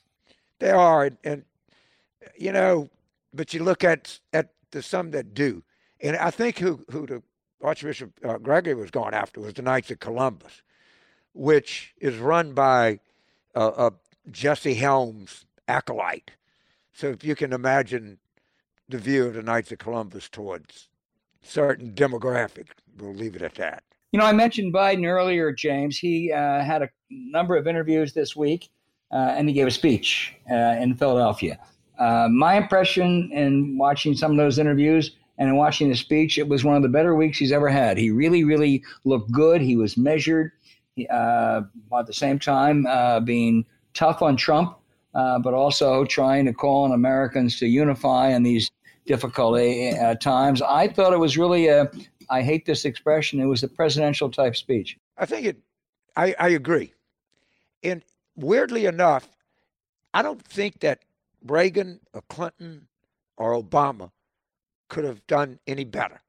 They 0.58 0.70
are, 0.70 1.10
and 1.24 1.44
you 2.36 2.52
know, 2.52 2.88
but 3.32 3.54
you 3.54 3.62
look 3.62 3.84
at 3.84 4.18
at 4.32 4.50
the 4.70 4.82
some 4.82 5.10
that 5.12 5.34
do, 5.34 5.62
and 6.00 6.16
I 6.16 6.30
think 6.30 6.58
who 6.58 6.84
who 6.90 7.06
the 7.06 7.22
Archbishop 7.62 8.12
uh, 8.24 8.38
Gregory 8.38 8.74
was 8.74 8.90
going 8.90 9.14
after 9.14 9.40
was 9.40 9.54
the 9.54 9.62
Knights 9.62 9.90
of 9.90 10.00
Columbus 10.00 10.62
which 11.34 11.94
is 11.98 12.16
run 12.18 12.52
by 12.52 13.00
uh, 13.54 13.68
uh, 13.68 13.90
Jesse 14.30 14.74
Helms 14.74 15.44
acolyte. 15.68 16.32
So 16.92 17.08
if 17.08 17.24
you 17.24 17.34
can 17.34 17.52
imagine 17.52 18.18
the 18.88 18.98
view 18.98 19.26
of 19.26 19.34
the 19.34 19.42
Knights 19.42 19.72
of 19.72 19.78
Columbus 19.78 20.28
towards 20.28 20.88
certain 21.42 21.92
demographic, 21.92 22.68
we'll 22.98 23.14
leave 23.14 23.36
it 23.36 23.42
at 23.42 23.54
that. 23.56 23.82
You 24.12 24.18
know, 24.18 24.26
I 24.26 24.32
mentioned 24.32 24.74
Biden 24.74 25.06
earlier, 25.06 25.52
James. 25.52 25.98
He 25.98 26.30
uh, 26.30 26.62
had 26.62 26.82
a 26.82 26.90
number 27.10 27.56
of 27.56 27.66
interviews 27.66 28.12
this 28.12 28.36
week, 28.36 28.68
uh, 29.10 29.34
and 29.36 29.48
he 29.48 29.54
gave 29.54 29.66
a 29.66 29.70
speech 29.70 30.34
uh, 30.50 30.76
in 30.78 30.94
Philadelphia. 30.94 31.58
Uh, 31.98 32.28
my 32.30 32.56
impression 32.56 33.30
in 33.32 33.78
watching 33.78 34.14
some 34.14 34.32
of 34.32 34.36
those 34.36 34.58
interviews 34.58 35.16
and 35.38 35.48
in 35.48 35.56
watching 35.56 35.88
the 35.88 35.96
speech, 35.96 36.36
it 36.36 36.46
was 36.46 36.62
one 36.62 36.76
of 36.76 36.82
the 36.82 36.88
better 36.88 37.14
weeks 37.14 37.38
he's 37.38 37.52
ever 37.52 37.68
had. 37.68 37.96
He 37.96 38.10
really, 38.10 38.44
really 38.44 38.84
looked 39.04 39.32
good. 39.32 39.62
He 39.62 39.76
was 39.76 39.96
measured 39.96 40.52
uh, 41.10 41.62
at 41.98 42.06
the 42.06 42.12
same 42.12 42.38
time 42.38 42.86
uh, 42.86 43.20
being 43.20 43.64
tough 43.94 44.20
on 44.20 44.36
Trump, 44.36 44.76
but 45.14 45.54
also 45.54 46.04
trying 46.04 46.44
to 46.44 46.52
call 46.52 46.84
on 46.84 46.92
Americans 46.92 47.58
to 47.60 47.66
unify 47.66 48.28
in 48.28 48.42
these 48.42 48.70
difficult 49.06 49.58
uh, 49.58 50.14
times. 50.16 50.62
I 50.62 50.88
thought 50.88 51.12
it 51.12 51.18
was 51.18 51.36
really 51.36 51.68
a, 51.68 51.90
I 52.30 52.42
hate 52.42 52.66
this 52.66 52.84
expression, 52.84 53.40
it 53.40 53.46
was 53.46 53.62
a 53.62 53.68
presidential 53.68 54.30
type 54.30 54.56
speech. 54.56 54.98
I 55.16 55.26
think 55.26 55.46
it, 55.46 55.58
I, 56.16 56.34
I 56.38 56.48
agree. 56.48 56.92
And 57.82 58.02
weirdly 58.36 58.86
enough, 58.86 59.28
I 60.14 60.22
don't 60.22 60.42
think 60.42 60.80
that 60.80 61.00
Reagan 61.44 62.00
or 62.12 62.22
Clinton 62.28 62.86
or 63.36 63.60
Obama 63.60 64.10
could 64.88 65.04
have 65.04 65.26
done 65.26 65.58
any 65.66 65.84
better 65.84 66.20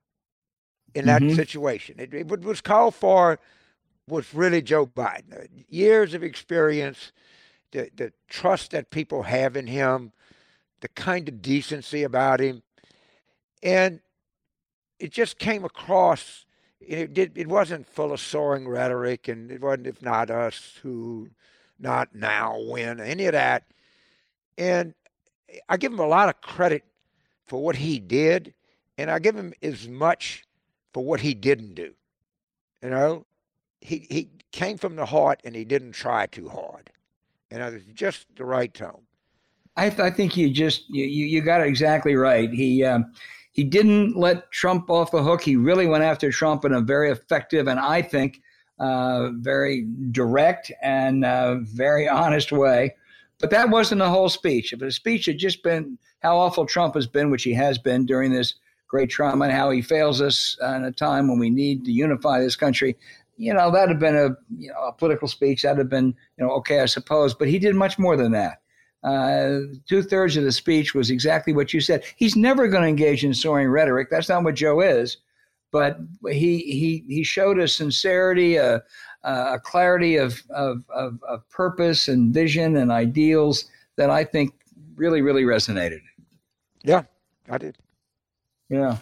in 0.96 1.06
that 1.06 1.22
mm-hmm. 1.22 1.36
situation. 1.36 2.00
It, 2.00 2.14
it 2.14 2.42
was 2.42 2.62
called 2.62 2.96
for 2.96 3.40
was 4.08 4.34
really 4.34 4.62
Joe 4.62 4.86
Biden. 4.86 5.48
Years 5.70 6.14
of 6.14 6.24
experience, 6.24 7.12
the, 7.72 7.90
the 7.96 8.14
trust 8.28 8.72
that 8.72 8.90
people 8.90 9.24
have 9.24 9.56
in 9.56 9.68
him, 9.68 10.12
the 10.82 10.90
kind 10.90 11.30
of 11.30 11.42
decency 11.42 12.04
about 12.04 12.40
him. 12.40 12.62
And 13.62 14.02
it 15.04 15.12
just 15.12 15.38
came 15.38 15.66
across, 15.66 16.46
it, 16.80 17.14
did, 17.14 17.38
it 17.38 17.48
wasn't 17.48 17.86
full 17.86 18.14
of 18.14 18.22
soaring 18.22 18.70
rhetoric, 18.70 19.28
and 19.28 19.52
it 19.52 19.60
wasn't 19.60 19.88
if 19.88 20.02
not 20.02 20.32
us, 20.32 20.80
who, 20.82 21.28
not 21.78 22.16
now, 22.16 22.58
when, 22.70 23.02
any 23.02 23.26
of 23.26 23.34
that. 23.34 23.66
And 24.58 24.94
I 25.68 25.76
give 25.76 25.92
him 25.92 26.00
a 26.00 26.08
lot 26.08 26.30
of 26.30 26.40
credit 26.40 26.86
for 27.48 27.62
what 27.62 27.76
he 27.76 28.00
did, 28.00 28.54
and 28.98 29.12
I 29.12 29.20
give 29.20 29.36
him 29.36 29.54
as 29.62 29.90
much 29.90 30.46
for 30.94 31.04
what 31.04 31.20
he 31.20 31.34
didn't 31.34 31.74
do. 31.76 31.94
You 32.82 32.90
know, 32.90 33.26
he 33.82 34.08
he 34.10 34.30
came 34.54 34.78
from 34.78 34.96
the 34.96 35.06
heart 35.06 35.42
and 35.44 35.54
he 35.54 35.66
didn't 35.66 35.92
try 35.92 36.28
too 36.28 36.48
hard, 36.48 36.92
and 37.52 37.62
it 37.62 37.74
was 37.74 37.84
just 37.94 38.28
the 38.38 38.46
right 38.46 38.74
tone. 38.74 39.02
I, 39.76 39.88
I 39.88 40.12
think 40.12 40.38
you 40.38 40.50
just 40.50 40.90
you, 40.90 41.04
you 41.04 41.42
got 41.42 41.60
it 41.60 41.68
exactly 41.68 42.16
right. 42.16 42.50
He 42.50 42.86
um, 42.86 43.12
he 43.54 43.64
didn't 43.64 44.18
let 44.18 44.52
Trump 44.52 44.90
off 44.90 45.12
the 45.12 45.24
hook. 45.24 45.44
He 45.44 45.56
really 45.56 45.88
went 45.88 46.04
after 46.04 46.32
Trump 46.32 46.66
in 46.66 46.74
a 46.74 46.82
very 46.82 47.12
effective 47.12 47.68
and 47.68 47.80
I 47.80 48.02
think 48.02 48.42
uh, 48.80 49.30
very 49.36 49.88
direct 50.12 50.72
and 50.82 51.24
uh, 51.24 51.58
very 51.62 52.08
honest 52.10 52.52
way. 52.52 52.96
But 53.40 53.52
that 53.52 53.70
wasn't 53.70 54.00
the 54.00 54.10
whole 54.10 54.30
speech. 54.30 54.74
If 54.74 54.80
the 54.80 54.92
speech 54.92 55.28
had 55.28 55.38
just 55.38 55.64
been 55.64 55.98
how 56.22 56.38
awful 56.38 56.66
Trump 56.66 56.96
has 56.96 57.08
been, 57.08 57.30
which 57.30 57.44
he 57.44 57.54
has 57.54 57.78
been 57.78 58.06
during 58.06 58.32
this 58.32 58.56
great 58.88 59.10
trauma, 59.10 59.46
and 59.46 59.54
how 59.54 59.70
he 59.70 59.82
fails 59.82 60.22
us 60.22 60.58
in 60.62 60.86
a 60.86 60.92
time 60.92 61.28
when 61.28 61.40
we 61.40 61.50
need 61.50 61.84
to 61.86 61.92
unify 61.92 62.40
this 62.40 62.56
country, 62.56 62.96
you 63.38 63.54
know, 63.54 63.70
that'd 63.72 63.90
have 63.90 64.00
been 64.00 64.16
a, 64.16 64.30
you 64.58 64.70
know, 64.70 64.88
a 64.88 64.94
political 64.94 65.28
speech. 65.28 65.64
That'd 65.64 65.80
have 65.80 65.90
been, 65.90 66.16
you 66.38 66.46
know, 66.46 66.52
okay, 66.52 66.80
I 66.80 66.86
suppose. 66.86 67.34
But 67.34 67.50
he 67.50 67.60
did 67.60 67.76
much 67.76 68.00
more 68.00 68.16
than 68.16 68.32
that. 68.32 68.62
Uh, 69.04 69.60
Two 69.88 70.02
thirds 70.02 70.38
of 70.38 70.44
the 70.44 70.52
speech 70.52 70.96
was 70.96 71.10
exactly 71.10 71.54
what 71.54 71.74
you 71.74 71.82
said. 71.82 72.04
He's 72.16 72.36
never 72.36 72.68
going 72.68 72.84
to 72.84 72.90
engage 72.90 73.26
in 73.26 73.34
soaring 73.34 73.70
rhetoric. 73.70 74.10
That's 74.10 74.30
not 74.30 74.44
what 74.44 74.56
Joe 74.56 74.82
is. 74.82 75.18
But 75.72 75.98
he 76.30 76.60
he 76.60 77.04
he 77.08 77.24
showed 77.24 77.58
a 77.58 77.68
sincerity, 77.68 78.58
a, 78.58 78.84
a 79.24 79.60
clarity 79.60 80.18
of, 80.18 80.42
of, 80.52 80.84
of, 80.94 81.20
of 81.28 81.50
purpose 81.50 82.08
and 82.08 82.32
vision 82.34 82.78
and 82.78 82.92
ideals 82.92 83.66
that 83.98 84.12
I 84.12 84.24
think 84.24 84.54
really 84.96 85.22
really 85.22 85.44
resonated. 85.44 86.02
Yeah, 86.84 87.04
I 87.50 87.58
did. 87.58 87.78
Yeah. 88.70 88.98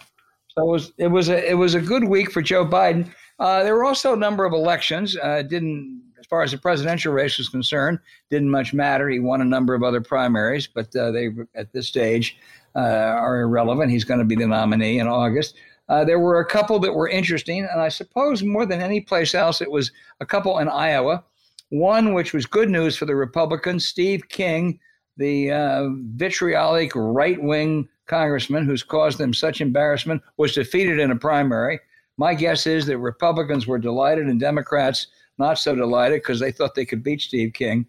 So 0.48 0.62
it 0.62 0.70
was 0.70 0.92
it 0.98 1.08
was 1.08 1.28
a 1.28 1.50
it 1.50 1.54
was 1.54 1.74
a 1.74 1.80
good 1.80 2.04
week 2.04 2.30
for 2.30 2.42
Joe 2.42 2.66
Biden. 2.66 3.10
Uh, 3.38 3.62
there 3.64 3.74
were 3.74 3.84
also 3.84 4.14
a 4.14 4.16
number 4.16 4.44
of 4.44 4.52
elections. 4.52 5.16
Uh, 5.16 5.42
didn't 5.42 6.02
as 6.22 6.26
far 6.28 6.42
as 6.42 6.52
the 6.52 6.58
presidential 6.58 7.12
race 7.12 7.36
was 7.36 7.48
concerned, 7.48 7.98
didn't 8.30 8.50
much 8.50 8.72
matter. 8.72 9.08
He 9.08 9.18
won 9.18 9.40
a 9.40 9.44
number 9.44 9.74
of 9.74 9.82
other 9.82 10.00
primaries, 10.00 10.68
but 10.68 10.94
uh, 10.94 11.10
they 11.10 11.30
at 11.56 11.72
this 11.72 11.88
stage 11.88 12.36
uh, 12.76 12.78
are 12.78 13.40
irrelevant. 13.40 13.90
He's 13.90 14.04
going 14.04 14.20
to 14.20 14.24
be 14.24 14.36
the 14.36 14.46
nominee 14.46 15.00
in 15.00 15.08
August. 15.08 15.56
Uh, 15.88 16.04
there 16.04 16.20
were 16.20 16.38
a 16.38 16.46
couple 16.46 16.78
that 16.78 16.94
were 16.94 17.08
interesting, 17.08 17.66
and 17.70 17.80
I 17.80 17.88
suppose 17.88 18.44
more 18.44 18.64
than 18.64 18.80
any 18.80 19.00
place 19.00 19.34
else, 19.34 19.60
it 19.60 19.70
was 19.70 19.90
a 20.20 20.26
couple 20.26 20.58
in 20.60 20.68
Iowa. 20.68 21.24
One 21.70 22.14
which 22.14 22.32
was 22.32 22.46
good 22.46 22.70
news 22.70 22.96
for 22.96 23.04
the 23.04 23.16
Republicans, 23.16 23.84
Steve 23.84 24.28
King, 24.28 24.78
the 25.16 25.50
uh, 25.50 25.88
vitriolic 26.14 26.92
right 26.94 27.42
wing 27.42 27.88
congressman 28.06 28.64
who's 28.64 28.84
caused 28.84 29.18
them 29.18 29.34
such 29.34 29.60
embarrassment, 29.60 30.22
was 30.36 30.54
defeated 30.54 31.00
in 31.00 31.10
a 31.10 31.16
primary. 31.16 31.80
My 32.16 32.34
guess 32.34 32.66
is 32.66 32.86
that 32.86 32.98
Republicans 32.98 33.66
were 33.66 33.78
delighted 33.78 34.26
and 34.28 34.38
Democrats 34.38 35.08
not 35.38 35.58
so 35.58 35.74
delighted 35.74 36.20
because 36.20 36.40
they 36.40 36.52
thought 36.52 36.74
they 36.74 36.84
could 36.84 37.02
beat 37.02 37.20
Steve 37.20 37.52
King 37.52 37.86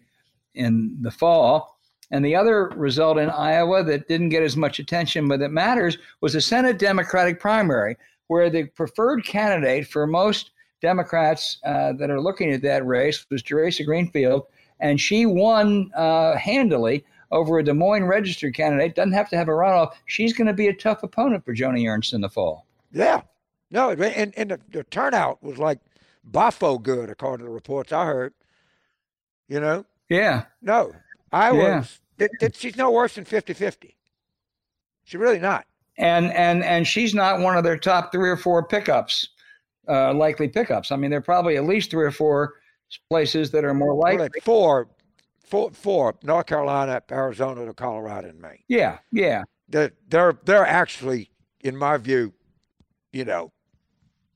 in 0.54 0.96
the 1.00 1.10
fall. 1.10 1.78
And 2.10 2.24
the 2.24 2.36
other 2.36 2.68
result 2.76 3.18
in 3.18 3.30
Iowa 3.30 3.82
that 3.84 4.08
didn't 4.08 4.28
get 4.28 4.42
as 4.42 4.56
much 4.56 4.78
attention, 4.78 5.26
but 5.26 5.40
that 5.40 5.50
matters, 5.50 5.98
was 6.20 6.34
the 6.34 6.40
Senate 6.40 6.78
Democratic 6.78 7.40
primary, 7.40 7.96
where 8.28 8.50
the 8.50 8.64
preferred 8.66 9.24
candidate 9.24 9.86
for 9.86 10.06
most 10.06 10.50
Democrats 10.80 11.58
uh, 11.64 11.92
that 11.94 12.10
are 12.10 12.20
looking 12.20 12.52
at 12.52 12.62
that 12.62 12.86
race 12.86 13.24
was 13.30 13.42
Theresa 13.42 13.84
Greenfield, 13.84 14.44
and 14.80 15.00
she 15.00 15.24
won 15.24 15.90
uh, 15.96 16.36
handily 16.36 17.04
over 17.30 17.58
a 17.58 17.64
Des 17.64 17.72
Moines 17.72 18.04
registered 18.04 18.54
candidate. 18.54 18.94
Doesn't 18.94 19.12
have 19.12 19.30
to 19.30 19.36
have 19.36 19.48
a 19.48 19.52
runoff. 19.52 19.94
She's 20.06 20.34
going 20.34 20.46
to 20.46 20.52
be 20.52 20.68
a 20.68 20.74
tough 20.74 21.02
opponent 21.02 21.44
for 21.44 21.54
Joni 21.54 21.90
Ernst 21.90 22.12
in 22.12 22.20
the 22.20 22.28
fall. 22.28 22.66
Yeah, 22.92 23.22
no, 23.70 23.90
and 23.90 24.34
and 24.36 24.50
the, 24.50 24.60
the 24.70 24.84
turnout 24.84 25.42
was 25.42 25.58
like 25.58 25.80
Boffo 26.28 26.82
good, 26.82 27.10
according 27.10 27.44
to 27.44 27.50
the 27.50 27.54
reports 27.54 27.92
I 27.92 28.06
heard. 28.06 28.34
You 29.48 29.60
know? 29.60 29.84
Yeah. 30.08 30.44
No, 30.62 30.92
I 31.32 31.52
yeah. 31.52 31.78
was. 31.78 32.00
It, 32.18 32.30
it, 32.40 32.56
she's 32.56 32.76
no 32.76 32.90
worse 32.90 33.16
than 33.16 33.24
50-50. 33.24 33.94
She's 35.04 35.20
really 35.20 35.38
not. 35.38 35.66
And 35.96 36.32
and 36.32 36.64
and 36.64 36.86
she's 36.86 37.14
not 37.14 37.38
one 37.38 37.56
of 37.56 37.62
their 37.62 37.78
top 37.78 38.10
three 38.10 38.28
or 38.28 38.36
four 38.36 38.66
pickups, 38.66 39.28
uh, 39.88 40.12
likely 40.12 40.48
pickups. 40.48 40.90
I 40.90 40.96
mean, 40.96 41.10
there 41.10 41.20
are 41.20 41.22
probably 41.22 41.56
at 41.56 41.64
least 41.64 41.92
three 41.92 42.04
or 42.04 42.10
four 42.10 42.54
places 43.08 43.52
that 43.52 43.64
are 43.64 43.74
more 43.74 43.94
likely. 43.94 44.18
Well, 44.18 44.28
like 44.34 44.42
four, 44.42 44.88
four, 45.44 45.70
four: 45.70 46.16
North 46.24 46.46
Carolina, 46.46 47.00
Arizona, 47.12 47.64
to 47.64 47.74
Colorado, 47.74 48.30
and 48.30 48.40
Maine. 48.40 48.64
Yeah, 48.66 48.98
yeah. 49.12 49.44
They're 49.68 49.92
they're, 50.08 50.36
they're 50.44 50.66
actually, 50.66 51.30
in 51.60 51.76
my 51.76 51.96
view, 51.96 52.32
you 53.12 53.24
know, 53.24 53.52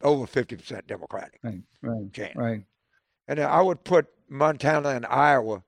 over 0.03 0.27
50% 0.27 0.87
Democratic. 0.87 1.41
Right, 1.43 1.61
right, 1.83 2.13
chance. 2.13 2.37
right. 2.37 2.63
And 3.27 3.41
I 3.41 3.61
would 3.61 3.85
put 3.85 4.07
Montana 4.29 4.91
and 4.91 5.07
Iowa, 5.07 5.63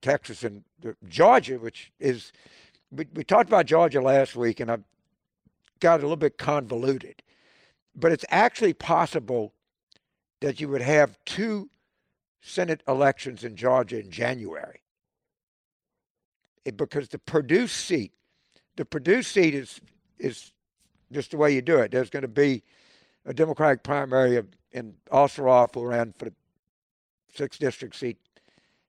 Texas 0.00 0.42
and 0.42 0.64
Georgia, 1.08 1.58
which 1.58 1.92
is, 2.00 2.32
we, 2.90 3.06
we 3.14 3.24
talked 3.24 3.48
about 3.48 3.66
Georgia 3.66 4.00
last 4.00 4.34
week, 4.34 4.60
and 4.60 4.70
I 4.70 4.78
got 5.80 6.00
a 6.00 6.02
little 6.02 6.16
bit 6.16 6.38
convoluted. 6.38 7.22
But 7.94 8.12
it's 8.12 8.24
actually 8.30 8.72
possible 8.72 9.52
that 10.40 10.60
you 10.60 10.68
would 10.68 10.82
have 10.82 11.18
two 11.24 11.70
Senate 12.40 12.82
elections 12.88 13.44
in 13.44 13.56
Georgia 13.56 14.00
in 14.00 14.10
January. 14.10 14.80
It, 16.64 16.76
because 16.76 17.08
the 17.08 17.18
Perdue 17.18 17.66
seat, 17.66 18.12
the 18.76 18.84
Perdue 18.84 19.22
seat 19.22 19.54
is 19.54 19.80
is 20.18 20.52
just 21.12 21.30
the 21.30 21.36
way 21.36 21.52
you 21.52 21.62
do 21.62 21.78
it. 21.78 21.90
There's 21.90 22.10
going 22.10 22.22
to 22.22 22.28
be 22.28 22.62
a 23.24 23.32
Democratic 23.32 23.82
primary 23.82 24.42
in 24.72 24.94
Ossoff, 25.10 25.74
who 25.74 25.84
ran 25.84 26.14
for 26.18 26.26
the 26.26 26.34
sixth 27.34 27.60
district 27.60 27.94
seat 27.94 28.18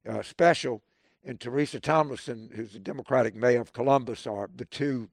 uh, 0.08 0.22
special, 0.22 0.82
and 1.26 1.40
Teresa 1.40 1.80
Tomlinson, 1.80 2.50
who's 2.56 2.74
the 2.74 2.80
Democratic 2.80 3.36
mayor 3.36 3.62
of 3.62 3.74
Columbus, 3.74 4.28
are 4.28 4.50
the 4.56 4.66
two 4.66 5.10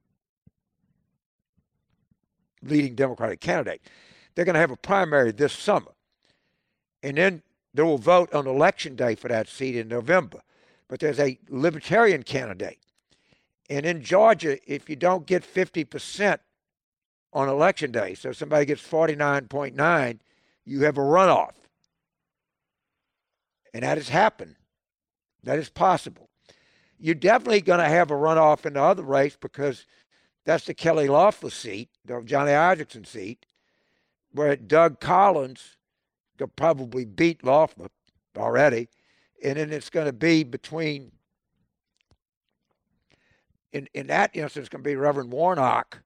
leading 2.62 2.94
Democratic 2.94 3.40
candidates. 3.40 3.84
They're 4.34 4.44
going 4.44 4.54
to 4.54 4.60
have 4.60 4.70
a 4.70 4.76
primary 4.76 5.32
this 5.32 5.52
summer. 5.52 5.92
And 7.02 7.16
then 7.16 7.42
they 7.72 7.82
will 7.82 7.98
vote 7.98 8.32
on 8.34 8.46
election 8.46 8.96
day 8.96 9.14
for 9.14 9.28
that 9.28 9.48
seat 9.48 9.76
in 9.76 9.88
November. 9.88 10.40
But 10.88 11.00
there's 11.00 11.20
a 11.20 11.38
libertarian 11.48 12.22
candidate. 12.22 12.78
And 13.68 13.86
in 13.86 14.02
Georgia, 14.02 14.58
if 14.66 14.90
you 14.90 14.96
don't 14.96 15.26
get 15.26 15.44
50% 15.44 16.38
on 17.32 17.48
election 17.48 17.92
day. 17.92 18.14
So 18.14 18.30
if 18.30 18.36
somebody 18.36 18.66
gets 18.66 18.82
49.9, 18.82 20.18
you 20.64 20.82
have 20.82 20.98
a 20.98 21.02
runoff. 21.02 21.52
And 23.72 23.82
that 23.82 23.98
has 23.98 24.08
happened. 24.08 24.56
That 25.44 25.58
is 25.58 25.70
possible. 25.70 26.28
You're 26.98 27.14
definitely 27.14 27.62
going 27.62 27.80
to 27.80 27.88
have 27.88 28.10
a 28.10 28.14
runoff 28.14 28.66
in 28.66 28.74
the 28.74 28.82
other 28.82 29.02
race 29.02 29.36
because 29.40 29.86
that's 30.44 30.66
the 30.66 30.74
Kelly 30.74 31.08
Loeffler 31.08 31.50
seat, 31.50 31.88
the 32.04 32.20
Johnny 32.24 32.50
Isakson 32.50 33.06
seat, 33.06 33.46
where 34.32 34.56
Doug 34.56 35.00
Collins 35.00 35.76
will 36.38 36.48
probably 36.48 37.04
beat 37.04 37.44
Loeffler 37.44 37.88
already. 38.36 38.88
And 39.42 39.56
then 39.56 39.72
it's 39.72 39.88
going 39.88 40.06
to 40.06 40.12
be 40.12 40.44
between, 40.44 41.12
in, 43.72 43.88
in 43.94 44.08
that 44.08 44.30
instance, 44.34 44.64
it's 44.64 44.68
going 44.68 44.82
to 44.82 44.88
be 44.88 44.96
Reverend 44.96 45.32
Warnock 45.32 46.02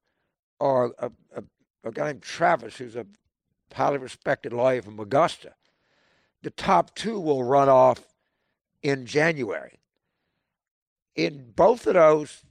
or 0.65 0.95
a, 0.99 1.11
a, 1.37 1.45
a 1.85 1.93
guy 1.93 2.07
named 2.07 2.23
Tarver, 2.23 2.71
who's 2.71 2.97
a 2.97 3.05
highly 3.75 3.99
respected 3.99 4.55
lawyer 4.55 4.81
from 4.81 4.99
Augusta. 4.99 5.53
The 6.43 6.51
top 6.51 6.95
two 6.95 7.21
will 7.21 7.45
run 7.45 7.69
off 7.69 8.01
in 8.83 9.05
January. 9.05 9.79
In 11.17 11.53
both 11.55 11.87
of 11.87 11.95
those 11.95 12.45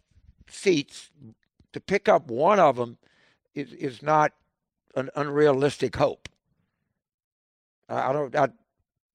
seats, 0.47 1.09
to 1.72 1.80
pick 1.80 2.07
up 2.07 2.30
one 2.30 2.59
of 2.59 2.76
them 2.76 2.99
is, 3.55 3.74
is 3.74 4.03
not 4.03 4.32
an 4.95 5.09
unrealistic 5.16 5.95
hope. 5.95 6.30
I 7.89 8.14
don't 8.14 8.36
I 8.36 8.49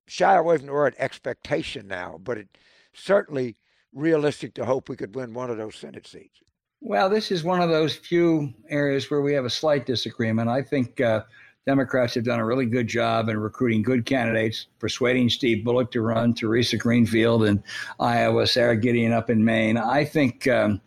shy 0.08 0.34
away 0.34 0.56
from 0.56 0.66
the 0.66 0.72
word 0.72 0.96
expectation 0.98 1.86
now, 1.86 2.18
but 2.20 2.36
it's 2.36 2.58
certainly 2.92 3.54
realistic 3.92 4.54
to 4.54 4.64
hope 4.64 4.88
we 4.88 4.96
could 4.96 5.14
win 5.14 5.34
one 5.34 5.50
of 5.50 5.56
those 5.56 5.76
Senate 5.76 6.06
seats. 6.06 6.40
Well, 6.80 7.10
this 7.10 7.30
is 7.30 7.42
one 7.42 7.60
of 7.60 7.68
those 7.68 7.96
few 7.96 8.52
areas 8.68 9.10
where 9.10 9.20
we 9.20 9.34
have 9.34 9.44
a 9.44 9.50
slight 9.50 9.84
disagreement. 9.84 10.48
I 10.48 10.62
think 10.62 11.00
uh, 11.00 11.24
Democrats 11.66 12.14
have 12.14 12.24
done 12.24 12.38
a 12.38 12.44
really 12.44 12.66
good 12.66 12.86
job 12.86 13.28
in 13.28 13.38
recruiting 13.38 13.82
good 13.82 14.06
candidates, 14.06 14.66
persuading 14.78 15.28
Steve 15.28 15.64
Bullock 15.64 15.90
to 15.92 16.00
run, 16.02 16.34
Theresa 16.34 16.76
Greenfield 16.76 17.44
in 17.44 17.62
Iowa, 17.98 18.46
Sara 18.46 18.76
Gideon 18.76 19.12
up 19.12 19.28
in 19.28 19.44
Maine. 19.44 19.76
I 19.76 20.04
think. 20.04 20.46
Um, 20.48 20.80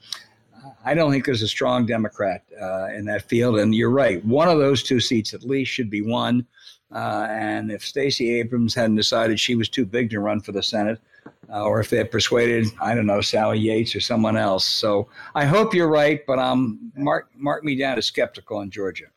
I 0.83 0.93
don't 0.93 1.11
think 1.11 1.25
there's 1.25 1.43
a 1.43 1.47
strong 1.47 1.85
Democrat 1.85 2.43
uh, 2.59 2.87
in 2.87 3.05
that 3.05 3.29
field. 3.29 3.59
And 3.59 3.75
you're 3.75 3.91
right. 3.91 4.23
One 4.25 4.47
of 4.47 4.57
those 4.57 4.81
two 4.81 4.99
seats 4.99 5.33
at 5.33 5.43
least 5.43 5.71
should 5.71 5.89
be 5.89 6.01
won. 6.01 6.47
Uh, 6.91 7.27
and 7.29 7.71
if 7.71 7.85
Stacey 7.85 8.39
Abrams 8.39 8.73
hadn't 8.73 8.95
decided 8.95 9.39
she 9.39 9.55
was 9.55 9.69
too 9.69 9.85
big 9.85 10.09
to 10.09 10.19
run 10.19 10.41
for 10.41 10.51
the 10.51 10.63
Senate, 10.63 10.99
uh, 11.49 11.63
or 11.63 11.79
if 11.79 11.89
they 11.89 12.03
persuaded, 12.03 12.67
I 12.81 12.95
don't 12.95 13.05
know, 13.05 13.21
Sally 13.21 13.59
Yates 13.59 13.95
or 13.95 13.99
someone 13.99 14.37
else. 14.37 14.65
So 14.65 15.09
I 15.35 15.45
hope 15.45 15.73
you're 15.73 15.89
right, 15.89 16.21
but 16.25 16.39
um, 16.39 16.91
mark 16.95 17.29
mark 17.35 17.63
me 17.63 17.75
down 17.75 17.97
as 17.97 18.05
skeptical 18.05 18.61
in 18.61 18.71
Georgia. 18.71 19.07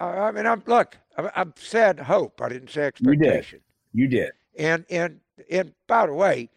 Uh, 0.00 0.04
I 0.04 0.32
mean, 0.32 0.46
I'm 0.46 0.62
look. 0.66 0.98
I, 1.16 1.30
I've 1.34 1.52
said 1.56 2.00
hope. 2.00 2.40
I 2.40 2.48
didn't 2.48 2.70
say 2.70 2.84
expectation. 2.84 3.60
You 3.92 4.08
did. 4.08 4.22
You 4.22 4.24
did. 4.24 4.32
And 4.58 4.84
and 4.90 5.20
and 5.50 5.72
by 5.86 6.06
the 6.06 6.14
way, 6.14 6.50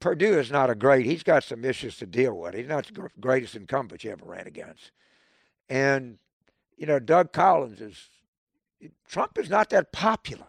Perdue 0.00 0.38
is 0.38 0.50
not 0.50 0.70
a 0.70 0.74
great. 0.74 1.06
He's 1.06 1.22
got 1.22 1.44
some 1.44 1.64
issues 1.64 1.96
to 1.98 2.06
deal 2.06 2.38
with. 2.38 2.54
He's 2.54 2.68
not 2.68 2.86
the 2.86 3.10
greatest 3.20 3.56
incumbent 3.56 4.04
you 4.04 4.12
ever 4.12 4.24
ran 4.24 4.46
against. 4.46 4.92
And 5.68 6.18
you 6.76 6.86
know, 6.86 6.98
Doug 6.98 7.32
Collins 7.32 7.80
is. 7.80 8.08
Trump 9.08 9.36
is 9.38 9.50
not 9.50 9.70
that 9.70 9.90
popular 9.90 10.46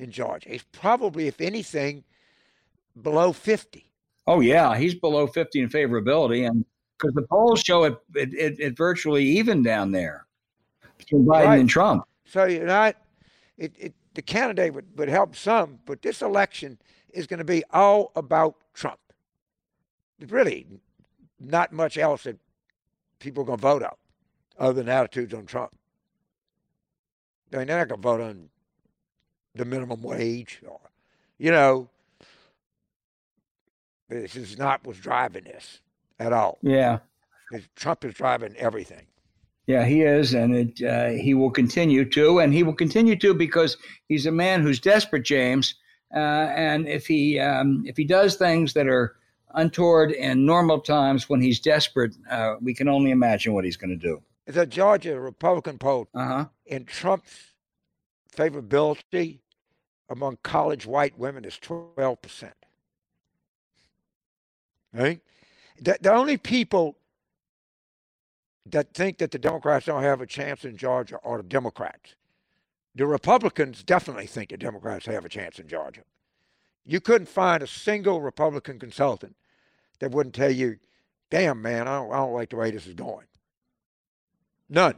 in 0.00 0.10
Georgia. 0.10 0.48
He's 0.48 0.64
probably, 0.72 1.28
if 1.28 1.40
anything, 1.40 2.02
below 3.00 3.32
50. 3.32 3.90
Oh, 4.26 4.40
yeah. 4.40 4.76
He's 4.76 4.94
below 4.94 5.26
50 5.26 5.60
in 5.60 5.68
favorability. 5.68 6.46
And 6.48 6.64
because 6.98 7.14
the 7.14 7.22
polls 7.22 7.60
show 7.60 7.84
it, 7.84 7.96
it, 8.14 8.34
it, 8.34 8.60
it, 8.60 8.76
virtually 8.76 9.24
even 9.24 9.62
down 9.62 9.90
there 9.90 10.26
between 10.98 11.24
Biden 11.24 11.46
right. 11.46 11.60
and 11.60 11.68
Trump. 11.68 12.04
So 12.26 12.44
you're 12.44 12.66
not, 12.66 12.96
it, 13.56 13.72
it, 13.78 13.94
the 14.14 14.22
candidate 14.22 14.74
would, 14.74 14.86
would 14.98 15.08
help 15.08 15.34
some, 15.34 15.78
but 15.86 16.02
this 16.02 16.22
election 16.22 16.78
is 17.12 17.26
going 17.26 17.38
to 17.38 17.44
be 17.44 17.64
all 17.70 18.12
about 18.14 18.56
Trump. 18.74 19.00
Really, 20.28 20.66
not 21.38 21.72
much 21.72 21.96
else 21.96 22.24
that 22.24 22.38
people 23.18 23.42
are 23.42 23.46
going 23.46 23.58
to 23.58 23.62
vote 23.62 23.82
on 23.82 23.94
other 24.58 24.74
than 24.74 24.88
attitudes 24.88 25.32
on 25.32 25.46
Trump. 25.46 25.74
I 27.52 27.58
mean, 27.58 27.66
they're 27.66 27.78
not 27.78 27.88
going 27.88 28.00
to 28.00 28.08
vote 28.08 28.20
on 28.20 28.48
the 29.54 29.64
minimum 29.64 30.02
wage 30.02 30.60
or, 30.66 30.78
you 31.38 31.50
know, 31.50 31.88
this 34.10 34.36
is 34.36 34.58
not 34.58 34.80
what's 34.84 34.98
driving 35.00 35.44
this 35.44 35.80
at 36.18 36.32
all. 36.32 36.58
Yeah. 36.62 36.98
Trump 37.76 38.04
is 38.04 38.14
driving 38.14 38.54
everything. 38.56 39.06
Yeah, 39.66 39.84
he 39.84 40.02
is, 40.02 40.34
and 40.34 40.54
it, 40.54 40.82
uh, 40.82 41.10
he 41.10 41.34
will 41.34 41.50
continue 41.50 42.04
to, 42.10 42.38
and 42.40 42.52
he 42.52 42.62
will 42.62 42.74
continue 42.74 43.16
to 43.16 43.34
because 43.34 43.76
he's 44.08 44.26
a 44.26 44.32
man 44.32 44.62
who's 44.62 44.80
desperate, 44.80 45.24
James. 45.24 45.74
Uh, 46.14 46.18
and 46.18 46.88
if 46.88 47.06
he 47.06 47.38
um, 47.38 47.84
if 47.86 47.96
he 47.96 48.04
does 48.04 48.34
things 48.36 48.72
that 48.74 48.88
are 48.88 49.14
untoward 49.54 50.10
in 50.12 50.44
normal 50.44 50.80
times 50.80 51.28
when 51.28 51.40
he's 51.40 51.60
desperate, 51.60 52.16
uh, 52.30 52.54
we 52.60 52.74
can 52.74 52.88
only 52.88 53.10
imagine 53.12 53.52
what 53.52 53.64
he's 53.64 53.76
going 53.76 53.90
to 53.90 53.96
do. 53.96 54.20
The 54.46 54.66
Georgia 54.66 55.20
Republican 55.20 55.78
poll 55.78 56.08
Uh-huh. 56.14 56.46
in 56.66 56.84
Trump's 56.84 57.54
favorability 58.34 59.40
among 60.08 60.38
college 60.42 60.86
white 60.86 61.16
women 61.18 61.44
is 61.44 61.54
12%. 61.62 62.50
Right? 64.92 65.20
The, 65.80 65.96
the 66.00 66.12
only 66.12 66.36
people 66.36 66.96
that 68.66 68.92
think 68.94 69.18
that 69.18 69.30
the 69.30 69.38
Democrats 69.38 69.86
don't 69.86 70.02
have 70.02 70.20
a 70.20 70.26
chance 70.26 70.64
in 70.64 70.76
Georgia 70.76 71.18
are 71.24 71.38
the 71.38 71.42
Democrats. 71.42 72.14
The 72.94 73.06
Republicans 73.06 73.82
definitely 73.82 74.26
think 74.26 74.50
the 74.50 74.56
Democrats 74.56 75.06
have 75.06 75.24
a 75.24 75.28
chance 75.28 75.58
in 75.58 75.68
Georgia. 75.68 76.02
You 76.84 77.00
couldn't 77.00 77.28
find 77.28 77.62
a 77.62 77.66
single 77.66 78.20
Republican 78.20 78.78
consultant 78.78 79.36
that 80.00 80.10
wouldn't 80.10 80.34
tell 80.34 80.50
you, 80.50 80.78
damn, 81.30 81.62
man, 81.62 81.86
I 81.86 81.98
don't, 81.98 82.12
I 82.12 82.16
don't 82.16 82.34
like 82.34 82.50
the 82.50 82.56
way 82.56 82.70
this 82.70 82.86
is 82.86 82.94
going. 82.94 83.26
None. 84.68 84.94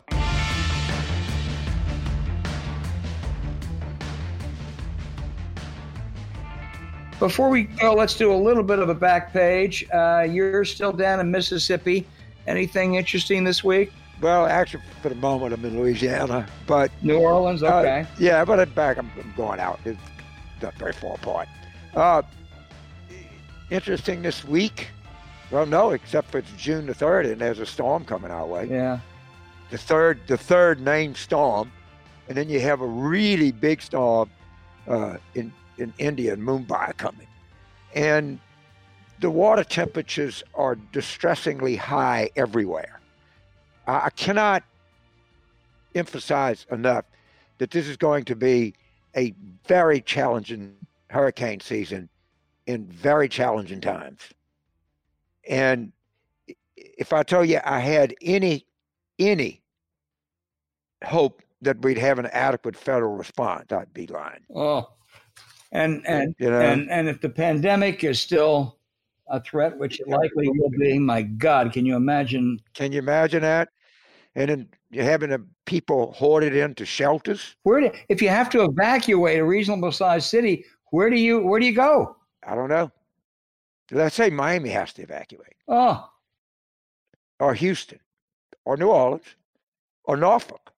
Before 7.23 7.51
we 7.51 7.63
go, 7.63 7.95
let's 7.95 8.15
do 8.15 8.33
a 8.33 8.35
little 8.35 8.65
bit 8.65 8.81
of 8.81 8.89
a 8.89 8.97
back 8.97 9.33
page. 9.33 9.87
Uh, 9.95 10.27
you're 10.29 10.65
still 10.65 10.93
down 10.93 11.21
in 11.21 11.31
Mississippi. 11.31 12.05
Anything 12.49 12.97
interesting 12.97 13.45
this 13.45 13.63
week? 13.63 13.93
Well, 14.21 14.47
actually, 14.47 14.83
for 15.03 15.09
the 15.09 15.15
moment, 15.15 15.55
I'm 15.55 15.65
in 15.65 15.79
Louisiana, 15.79 16.49
but 16.67 16.91
New 17.01 17.19
Orleans, 17.19 17.63
uh, 17.63 17.77
okay. 17.77 18.07
yeah, 18.19 18.45
but 18.45 18.59
I'm 18.59 18.71
back. 18.71 18.99
I'm, 18.99 19.09
I'm 19.17 19.33
going 19.37 19.61
out. 19.61 19.79
It's 19.85 20.01
not 20.61 20.75
very 20.75 20.93
far 20.95 21.15
apart. 21.15 21.47
Uh, 21.95 22.23
interesting 23.71 24.23
this 24.23 24.45
week. 24.45 24.89
Well, 25.53 25.65
no, 25.65 25.91
except 25.91 26.33
for 26.33 26.39
it's 26.39 26.51
June 26.59 26.87
the 26.87 26.95
third, 26.95 27.27
and 27.27 27.41
there's 27.41 27.61
a 27.61 27.67
storm 27.67 28.05
coming 28.05 28.33
our 28.33 28.47
way. 28.47 28.67
yeah. 28.69 28.99
The 29.71 29.79
third, 29.79 30.23
the 30.27 30.37
third 30.37 30.81
named 30.81 31.17
storm, 31.17 31.71
and 32.27 32.37
then 32.37 32.49
you 32.49 32.59
have 32.59 32.81
a 32.81 32.87
really 32.87 33.53
big 33.53 33.81
storm 33.81 34.29
uh, 34.89 35.19
in 35.37 35.53
in 35.83 35.93
India, 35.99 36.33
in 36.33 36.41
Mumbai, 36.41 36.97
coming, 36.97 37.27
and 37.95 38.39
the 39.21 39.31
water 39.31 39.65
temperatures 39.65 40.43
are 40.55 40.77
distressingly 40.93 41.77
high 41.77 42.31
everywhere. 42.35 43.01
I 43.87 44.11
cannot 44.11 44.65
emphasize 45.95 46.67
enough 46.71 47.05
that 47.59 47.71
this 47.71 47.87
is 47.87 47.97
going 47.97 48.25
to 48.25 48.37
be 48.37 48.75
a 49.17 49.35
very 49.67 50.01
challenging 50.01 50.75
hurricane 51.11 51.61
season 51.61 52.09
in 52.67 52.87
very 52.87 53.29
challenging 53.29 53.81
times. 53.81 54.21
And 55.49 55.93
if 56.77 57.13
I 57.13 57.23
tell 57.23 57.45
you 57.45 57.61
I 57.65 57.79
had 57.79 58.15
any 58.23 58.67
any 59.19 59.63
hope 61.05 61.43
that 61.61 61.81
we'd 61.83 61.99
have 61.99 62.19
an 62.19 62.27
adequate 62.27 62.77
federal 62.77 63.15
response, 63.17 63.71
I'd 63.71 63.93
be 63.93 64.07
lying. 64.07 64.41
Oh, 64.55 64.91
and 65.73 66.07
and 66.07 66.35
You 66.39 66.51
know? 66.51 66.61
and 66.61 66.91
and 66.91 67.09
if 67.09 67.21
the 67.21 67.29
pandemic 67.29 68.05
is 68.05 68.21
still 68.21 68.79
a 69.29 69.41
threat, 69.41 69.77
which 69.79 70.01
it 70.01 70.09
likely 70.09 70.49
will 70.49 70.71
be, 70.79 70.99
my 70.99 71.23
God, 71.23 71.73
can 71.73 71.87
you 71.87 71.97
imagine? 71.97 72.61
Can 72.75 72.93
you 72.93 72.99
imagine 72.99 73.43
that? 73.43 73.71
And 74.35 74.51
then 74.51 74.69
you're 74.91 75.05
having 75.05 75.31
the 75.31 75.45
people 75.67 76.13
hoarded 76.13 76.55
into 76.55 76.85
shelters. 76.85 77.57
Where 77.63 77.81
do, 77.81 77.91
if 78.09 78.23
you 78.23 78.29
have 78.29 78.51
to 78.51 78.63
evacuate 78.63 79.39
a 79.39 79.45
reasonable 79.45 79.93
sized 79.93 80.27
city, 80.29 80.65
where 80.91 81.11
do 81.11 81.17
you 81.17 81.41
where 81.41 81.59
do 81.59 81.67
you 81.67 81.75
go? 81.75 82.17
I 82.47 82.55
don't 82.55 82.69
know. 82.69 82.91
Let's 83.91 84.15
say 84.15 84.31
Miami 84.31 84.71
has 84.71 84.93
to 84.95 85.03
evacuate, 85.03 85.55
Oh, 85.69 86.09
or 87.41 87.55
Houston, 87.55 88.01
or 88.65 88.77
New 88.77 88.89
Orleans, 88.89 89.37
or 90.05 90.17
Norfolk, 90.17 90.73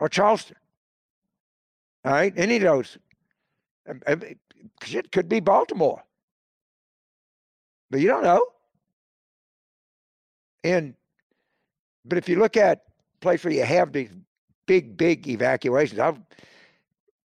or 0.00 0.08
Charleston. 0.08 0.56
All 2.04 2.12
right, 2.12 2.32
any 2.36 2.56
of 2.56 2.62
those. 2.62 2.98
It- 3.86 4.38
could 5.12 5.28
be 5.28 5.40
Baltimore, 5.40 6.02
but 7.90 8.00
you 8.00 8.08
don't 8.08 8.24
know. 8.24 8.44
And 10.64 10.94
but 12.04 12.18
if 12.18 12.28
you 12.28 12.38
look 12.38 12.56
at 12.56 12.82
place 13.20 13.44
where 13.44 13.52
you 13.52 13.64
have 13.64 13.92
these 13.92 14.10
big, 14.66 14.96
big 14.96 15.28
evacuations, 15.28 16.00
I've 16.00 16.20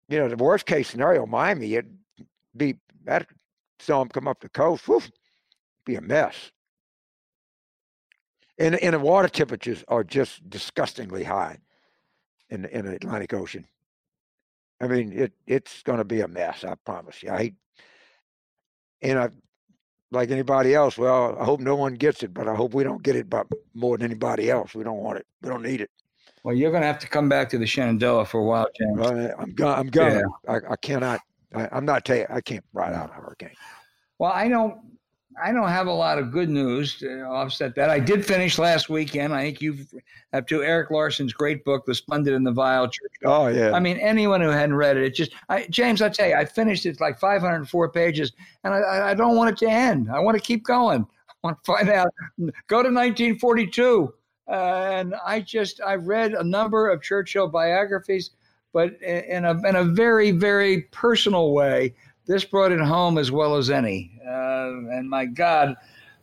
you 0.10 0.20
know 0.20 0.30
the 0.30 0.38
worst 0.38 0.66
case 0.66 0.90
scenario, 0.90 1.26
Miami, 1.26 1.76
it'd 1.76 1.98
be 2.56 2.80
that 3.04 3.28
storm 3.80 4.10
come 4.10 4.28
up 4.28 4.40
the 4.40 4.50
coast, 4.50 4.88
whew, 4.88 5.02
be 5.86 5.96
a 5.96 6.02
mess. 6.02 6.52
And 8.58 8.76
and 8.76 8.94
the 8.96 9.00
water 9.00 9.30
temperatures 9.30 9.84
are 9.88 10.04
just 10.04 10.50
disgustingly 10.50 11.24
high 11.24 11.60
in 12.50 12.66
in 12.66 12.86
the 12.86 12.96
Atlantic 12.96 13.34
Ocean. 13.34 13.68
I 14.80 14.88
mean, 14.88 15.12
it 15.12 15.34
it's 15.46 15.84
going 15.84 15.98
to 15.98 16.06
be 16.06 16.22
a 16.22 16.28
mess. 16.28 16.64
I 16.64 16.76
promise 16.86 17.24
you. 17.24 17.32
I 17.32 17.38
hate, 17.38 17.56
and 19.02 19.20
I 19.20 19.30
like 20.12 20.32
anybody 20.32 20.74
else. 20.76 20.98
Well, 20.98 21.38
I 21.40 21.44
hope 21.44 21.60
no 21.60 21.76
one 21.76 21.96
gets 21.96 22.24
it, 22.24 22.34
but 22.34 22.48
I 22.48 22.56
hope 22.56 22.74
we 22.74 22.84
don't 22.84 23.02
get 23.02 23.16
it, 23.16 23.30
but 23.30 23.48
more 23.74 23.98
than 23.98 24.06
anybody 24.06 24.50
else. 24.50 24.76
We 24.76 24.84
don't 24.84 25.00
want 25.00 25.20
it. 25.20 25.26
We 25.42 25.50
don't 25.50 25.64
need 25.64 25.82
it. 25.82 25.90
well, 26.44 26.56
you're 26.56 26.72
going 26.72 26.82
to 26.82 26.88
have 26.88 27.00
to 27.00 27.08
come 27.08 27.28
back 27.28 27.50
to 27.50 27.58
the 27.58 27.66
Shenandoah 27.66 28.26
for 28.26 28.40
a 28.40 28.44
while, 28.44 28.68
James. 28.78 29.02
I, 29.02 29.24
eh, 29.26 29.32
I'm 29.38 29.54
going. 29.54 29.80
I'm 29.80 29.88
going. 29.88 30.24
I, 30.48 30.56
I 30.70 30.76
cannot. 30.78 31.22
I, 31.54 31.70
I'm 31.72 31.86
not. 31.86 32.06
Ta- 32.06 32.26
I 32.30 32.42
can't 32.42 32.64
ride 32.74 32.94
out 32.94 33.10
a 33.10 33.14
hurricane. 33.14 33.56
Well, 34.20 34.32
I 34.32 34.48
don't. 34.48 34.80
I 35.44 35.52
don't 35.52 35.70
have 35.70 35.88
a 35.88 35.92
lot 35.94 36.18
of 36.18 36.32
good 36.32 36.50
news 36.50 36.98
to 37.00 37.22
offset 37.22 37.76
that. 37.76 37.90
I 37.90 38.00
did 38.00 38.26
finish 38.26 38.58
last 38.58 38.90
weekend. 38.90 39.34
I 39.34 39.44
think 39.44 39.62
you've 39.62 39.94
up 40.34 40.48
to 40.48 40.64
Erik 40.64 40.90
Larson's 40.90 41.34
great 41.34 41.64
book, 41.64 41.86
The 41.86 41.94
Splendid 41.96 42.34
and 42.34 42.46
the 42.46 42.52
Vile 42.52 42.88
Church. 42.88 43.12
Oh 43.24 43.48
yeah. 43.48 43.72
I 43.72 43.80
mean, 43.80 43.98
anyone 43.98 44.42
who 44.42 44.50
hadn't 44.50 44.76
read 44.76 44.98
it, 44.98 45.04
it 45.04 45.14
just, 45.16 45.32
I, 45.50 45.68
James, 45.70 46.02
I 46.02 46.10
tell 46.10 46.28
you, 46.28 46.36
I 46.36 46.46
finished 46.46 46.86
it 46.86 47.00
like 47.00 47.20
504 47.20 47.90
pages, 47.92 48.32
and 48.64 48.74
I- 48.74 48.78
I, 48.80 49.10
I 49.12 49.14
don't 49.14 49.36
want 49.36 49.52
it 49.52 49.58
to 49.66 49.70
end. 49.72 50.10
I 50.12 50.20
want 50.20 50.36
to 50.38 50.44
keep 50.44 50.64
going. 50.64 51.06
I 51.30 51.34
want 51.44 51.64
to 51.64 51.72
find 51.72 51.90
out. 51.90 52.08
Go 52.68 52.82
to 52.82 52.90
1942, 52.90 54.14
uh, 54.50 54.52
and 54.52 55.14
I 55.26 55.40
just, 55.42 55.82
I've 55.82 56.08
read 56.08 56.34
a 56.34 56.44
number 56.44 56.90
of 56.90 57.02
Churchill 57.02 57.48
biographies, 57.48 58.32
but 58.74 59.00
in 59.02 59.46
a 59.46 59.52
in 59.68 59.76
a 59.76 59.84
very 59.84 60.32
very 60.32 60.82
personal 60.92 61.54
way. 61.54 61.94
This 62.28 62.44
brought 62.44 62.72
it 62.72 62.80
home 62.80 63.18
as 63.18 63.32
well 63.32 63.56
as 63.56 63.70
any. 63.70 64.12
Uh, 64.26 64.92
and 64.92 65.10
my 65.10 65.26
God. 65.26 65.76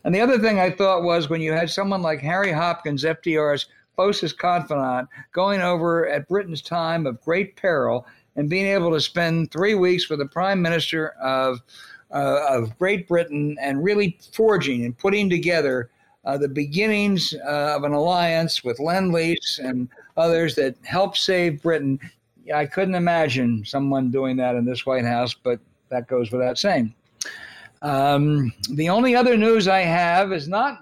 And 0.05 0.14
the 0.14 0.20
other 0.20 0.38
thing 0.38 0.61
I 0.61 0.70
thought 0.70 1.02
was 1.02 1.30
when 1.30 1.40
you 1.40 1.52
had 1.52 1.70
someone 1.70 2.02
like 2.02 2.20
Harry 2.20 2.52
Hopkins, 2.52 3.05
FDR's 3.05 3.66
closest 3.96 4.38
confidant, 4.38 5.09
going 5.32 5.62
over 5.62 6.07
at 6.09 6.28
Britain's 6.28 6.61
time 6.61 7.07
of 7.07 7.22
great 7.22 7.57
peril 7.57 8.07
and 8.36 8.50
being 8.50 8.66
able 8.66 8.90
to 8.90 9.00
spend 9.00 9.50
three 9.50 9.74
weeks 9.74 10.11
with 10.11 10.18
the 10.18 10.26
Prime 10.26 10.61
Minister 10.61 11.11
of, 11.22 11.61
uh, 12.12 12.40
of 12.48 12.76
Great 12.78 13.09
Britain 13.09 13.57
and 13.61 13.82
really 13.82 14.18
forging 14.32 14.84
and 14.84 14.98
putting 14.98 15.30
together 15.30 15.90
uh, 16.24 16.36
the 16.36 16.48
beginnings 16.48 17.34
uh, 17.46 17.74
of 17.76 17.84
an 17.84 17.92
alliance 17.92 18.64
with 18.64 18.80
Lend 18.80 19.12
Lease 19.12 19.61
and 19.62 19.88
others 20.16 20.55
that 20.57 20.74
helped 20.82 21.16
save 21.16 21.62
Britain. 21.62 21.98
I 22.55 22.66
couldn't 22.66 22.94
imagine 22.94 23.64
someone 23.64 24.11
doing 24.11 24.36
that 24.38 24.57
in 24.57 24.64
this 24.64 24.84
White 24.84 25.05
House, 25.05 25.34
but 25.34 25.61
that 25.95 26.09
goes 26.09 26.30
without 26.30 26.59
saying. 26.59 26.95
Um, 27.82 28.53
the 28.70 28.88
only 28.88 29.14
other 29.14 29.36
news 29.36 29.68
I 29.68 29.80
have 29.80 30.32
is 30.32 30.49
not 30.49 30.80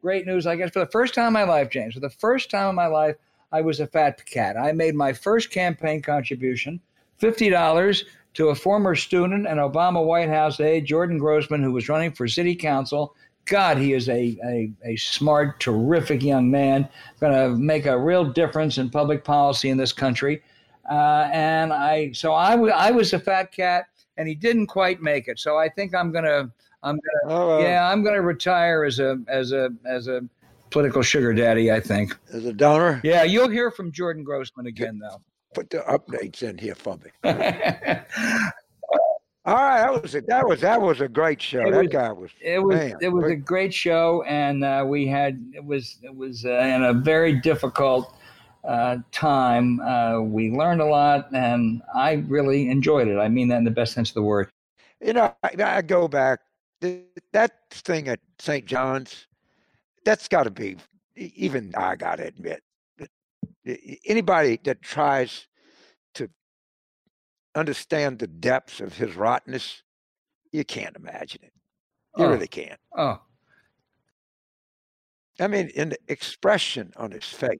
great 0.00 0.26
news, 0.26 0.46
I 0.46 0.56
guess. 0.56 0.70
For 0.70 0.80
the 0.80 0.90
first 0.90 1.14
time 1.14 1.28
in 1.28 1.32
my 1.32 1.44
life, 1.44 1.70
James, 1.70 1.94
for 1.94 2.00
the 2.00 2.10
first 2.10 2.50
time 2.50 2.68
in 2.70 2.74
my 2.74 2.88
life, 2.88 3.16
I 3.52 3.60
was 3.60 3.80
a 3.80 3.86
fat 3.86 4.24
cat. 4.26 4.56
I 4.56 4.72
made 4.72 4.94
my 4.94 5.12
first 5.12 5.50
campaign 5.50 6.02
contribution, 6.02 6.80
$50 7.20 8.04
to 8.34 8.48
a 8.48 8.54
former 8.54 8.94
student 8.94 9.46
and 9.46 9.60
Obama 9.60 10.04
White 10.04 10.28
House 10.28 10.58
aide, 10.58 10.86
Jordan 10.86 11.18
Grossman, 11.18 11.62
who 11.62 11.72
was 11.72 11.88
running 11.88 12.12
for 12.12 12.26
city 12.26 12.54
council. 12.56 13.14
God, 13.44 13.76
he 13.76 13.92
is 13.92 14.08
a, 14.08 14.36
a, 14.44 14.72
a 14.84 14.96
smart, 14.96 15.60
terrific 15.60 16.22
young 16.22 16.50
man, 16.50 16.88
going 17.20 17.32
to 17.32 17.56
make 17.56 17.86
a 17.86 17.98
real 17.98 18.24
difference 18.24 18.78
in 18.78 18.88
public 18.88 19.24
policy 19.24 19.68
in 19.68 19.76
this 19.76 19.92
country. 19.92 20.42
Uh, 20.90 21.28
and 21.32 21.72
I, 21.72 22.12
so 22.12 22.34
I, 22.34 22.52
w- 22.52 22.72
I 22.72 22.90
was 22.90 23.12
a 23.12 23.18
fat 23.18 23.52
cat, 23.52 23.86
and 24.16 24.28
he 24.28 24.34
didn't 24.34 24.66
quite 24.66 25.00
make 25.02 25.28
it. 25.28 25.38
So 25.38 25.56
I 25.58 25.68
think 25.68 25.94
I'm 25.94 26.12
gonna, 26.12 26.50
I'm 26.82 26.96
gonna, 26.96 27.34
Oh, 27.34 27.58
uh, 27.58 27.58
yeah, 27.60 27.88
I'm 27.90 28.02
gonna 28.02 28.22
retire 28.22 28.84
as 28.84 28.98
a, 28.98 29.18
as 29.28 29.52
a, 29.52 29.70
as 29.86 30.08
a 30.08 30.20
political 30.70 31.02
sugar 31.02 31.32
daddy. 31.32 31.70
I 31.72 31.80
think. 31.80 32.16
As 32.32 32.44
a 32.44 32.52
donor, 32.52 33.00
Yeah, 33.04 33.22
you'll 33.24 33.48
hear 33.50 33.70
from 33.70 33.92
Jordan 33.92 34.24
Grossman 34.24 34.66
again, 34.66 34.98
though. 34.98 35.20
put 35.54 35.70
the 35.70 35.78
updates 35.80 36.42
in 36.42 36.58
here 36.58 36.74
for 36.74 36.96
me. 36.98 37.10
All 39.44 39.56
right, 39.56 39.80
that 39.82 40.02
was 40.02 40.14
a, 40.14 40.20
that 40.22 40.46
was 40.46 40.60
that 40.60 40.80
was 40.80 41.00
a 41.00 41.08
great 41.08 41.42
show. 41.42 41.66
It 41.66 41.72
that 41.72 41.78
was- 41.82 41.88
guy 41.88 42.12
was. 42.12 42.30
It 42.40 42.62
was 42.62 42.76
Man, 42.76 42.96
it 43.00 43.08
was 43.08 43.24
a 43.24 43.28
great. 43.28 43.44
great 43.44 43.74
show, 43.74 44.22
and 44.28 44.62
uh, 44.62 44.84
we 44.86 45.08
had 45.08 45.44
it 45.52 45.64
was 45.64 45.98
it 46.02 46.14
was 46.14 46.44
uh, 46.44 46.50
in 46.50 46.84
a 46.84 46.92
very 46.92 47.40
difficult 47.40 48.14
uh, 48.64 48.98
time. 49.10 49.80
Uh, 49.80 50.20
we 50.20 50.50
learned 50.50 50.80
a 50.80 50.84
lot, 50.86 51.28
and 51.34 51.82
I 51.94 52.12
really 52.28 52.68
enjoyed 52.70 53.08
it. 53.08 53.18
I 53.18 53.28
mean 53.28 53.48
that 53.48 53.58
in 53.58 53.64
the 53.64 53.70
best 53.70 53.92
sense 53.94 54.10
of 54.10 54.14
the 54.14 54.22
word. 54.22 54.48
You 55.00 55.12
know, 55.14 55.34
I, 55.42 55.50
I 55.58 55.82
go 55.82 56.06
back. 56.08 56.40
th- 56.80 57.02
That 57.32 57.52
thing 57.72 58.08
at 58.08 58.20
St. 58.38 58.64
John's, 58.66 59.26
that's 60.04 60.28
got 60.28 60.44
to 60.44 60.50
be. 60.50 60.76
Even 61.16 61.72
I 61.76 61.96
got 61.96 62.16
to 62.16 62.26
admit, 62.26 62.62
that 62.98 63.10
anybody 64.06 64.58
that 64.64 64.80
tries 64.82 65.46
to 66.14 66.28
understand 67.54 68.18
the 68.18 68.26
depths 68.28 68.80
of 68.80 68.96
his 68.96 69.14
rottenness, 69.16 69.82
you 70.52 70.64
can't 70.64 70.96
imagine 70.96 71.40
it. 71.42 71.52
You 72.16 72.24
Oh. 72.26 72.30
really 72.30 72.46
can't. 72.48 72.78
Oh, 72.96 73.20
I 75.40 75.48
mean, 75.48 75.68
in 75.74 75.88
the 75.90 75.98
expression 76.08 76.92
on 76.96 77.10
his 77.10 77.24
face. 77.24 77.58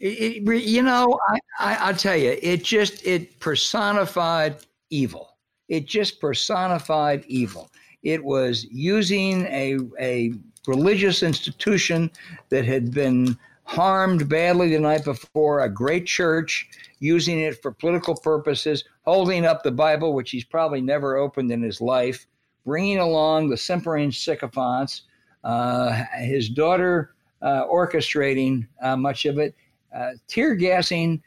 It, 0.00 0.46
it 0.46 0.64
you 0.64 0.82
know, 0.82 1.18
I, 1.28 1.38
I, 1.58 1.74
I'll 1.76 1.96
tell 1.96 2.16
you, 2.16 2.36
it 2.42 2.64
just 2.64 3.06
it 3.06 3.38
personified 3.40 4.56
evil. 4.90 5.36
It 5.68 5.86
just 5.86 6.20
personified 6.20 7.24
evil. 7.28 7.70
It 8.02 8.24
was 8.24 8.66
using 8.70 9.42
a 9.46 9.78
a 10.00 10.32
religious 10.66 11.22
institution 11.22 12.10
that 12.48 12.64
had 12.64 12.92
been 12.92 13.36
harmed 13.64 14.28
badly 14.28 14.70
the 14.70 14.80
night 14.80 15.04
before, 15.04 15.60
a 15.60 15.68
great 15.68 16.04
church, 16.04 16.68
using 16.98 17.38
it 17.38 17.62
for 17.62 17.70
political 17.70 18.16
purposes, 18.16 18.84
holding 19.02 19.46
up 19.46 19.62
the 19.62 19.70
Bible, 19.70 20.12
which 20.12 20.32
he's 20.32 20.44
probably 20.44 20.80
never 20.80 21.16
opened 21.16 21.52
in 21.52 21.62
his 21.62 21.80
life, 21.80 22.26
bringing 22.66 22.98
along 22.98 23.48
the 23.48 23.56
simpering 23.56 24.10
sycophants, 24.10 25.02
uh, 25.44 26.02
his 26.18 26.48
daughter 26.48 27.14
uh, 27.42 27.64
orchestrating 27.66 28.66
uh, 28.82 28.96
much 28.96 29.24
of 29.24 29.38
it, 29.38 29.54
uh, 29.94 30.10
tear 30.28 30.54
gassing 30.54 31.22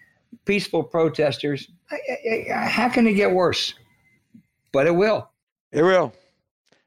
peaceful 0.45 0.83
protesters. 0.83 1.69
I- 1.91 1.95
I- 2.51 2.53
I- 2.53 2.67
How 2.67 2.89
can 2.89 3.07
it 3.07 3.13
get 3.13 3.31
worse? 3.31 3.73
But 4.71 4.87
it 4.87 4.95
will. 4.95 5.29
It 5.71 5.83
will. 5.83 6.13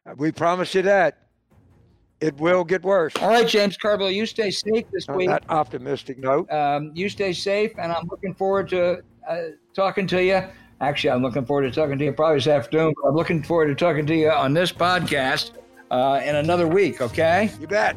Uh, 0.05 0.15
We 0.17 0.33
promise 0.33 0.75
you 0.75 0.83
that. 0.83 1.19
It 2.21 2.35
will 2.41 2.65
get 2.65 2.83
worse. 2.83 3.13
All 3.21 3.29
right, 3.29 3.47
James 3.47 3.77
Carville, 3.77 4.11
you 4.11 4.25
stay 4.25 4.51
safe 4.51 4.87
this 4.91 5.07
On 5.09 5.17
week. 5.17 5.29
that 5.29 5.45
optimistic 5.51 6.19
note. 6.19 6.51
Um, 6.51 6.91
you 6.95 7.09
stay 7.11 7.33
safe, 7.35 7.73
and 7.79 7.93
I'm 7.93 8.07
looking 8.11 8.35
forward 8.35 8.69
to 8.71 9.03
uh, 9.29 9.37
talking 9.75 10.07
to 10.09 10.23
you. 10.25 10.43
Actually, 10.81 11.11
I'm 11.11 11.23
looking 11.23 11.45
forward 11.45 11.63
to 11.63 11.71
talking 11.71 11.99
to 11.99 12.05
you 12.05 12.13
probably 12.13 12.37
this 12.39 12.47
afternoon. 12.47 12.95
But 13.03 13.09
I'm 13.11 13.15
looking 13.15 13.43
forward 13.43 13.67
to 13.67 13.75
talking 13.75 14.07
to 14.07 14.15
you 14.15 14.31
on 14.31 14.55
this 14.55 14.73
podcast 14.73 15.53
uh, 15.91 16.21
in 16.25 16.37
another 16.37 16.67
week. 16.67 17.01
Okay. 17.03 17.51
You 17.61 17.67
bet. 17.67 17.97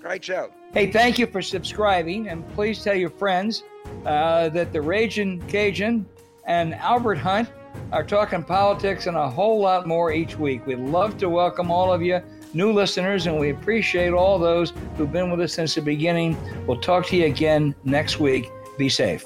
Great 0.00 0.24
show. 0.24 0.50
Hey, 0.76 0.92
thank 0.92 1.18
you 1.18 1.26
for 1.26 1.40
subscribing, 1.40 2.28
and 2.28 2.46
please 2.48 2.84
tell 2.84 2.94
your 2.94 3.08
friends 3.08 3.62
uh, 4.04 4.50
that 4.50 4.74
the 4.74 4.82
Raging 4.82 5.40
Cajun 5.48 6.04
and 6.46 6.74
Albert 6.74 7.14
Hunt 7.14 7.48
are 7.92 8.04
talking 8.04 8.44
politics 8.44 9.06
and 9.06 9.16
a 9.16 9.26
whole 9.26 9.58
lot 9.58 9.86
more 9.86 10.12
each 10.12 10.38
week. 10.38 10.66
We'd 10.66 10.80
love 10.80 11.16
to 11.16 11.30
welcome 11.30 11.70
all 11.70 11.90
of 11.90 12.02
you 12.02 12.20
new 12.52 12.72
listeners, 12.74 13.26
and 13.26 13.40
we 13.40 13.48
appreciate 13.48 14.12
all 14.12 14.38
those 14.38 14.74
who've 14.98 15.10
been 15.10 15.30
with 15.30 15.40
us 15.40 15.54
since 15.54 15.74
the 15.76 15.80
beginning. 15.80 16.36
We'll 16.66 16.82
talk 16.82 17.06
to 17.06 17.16
you 17.16 17.24
again 17.24 17.74
next 17.84 18.20
week. 18.20 18.50
Be 18.76 18.90
safe. 18.90 19.24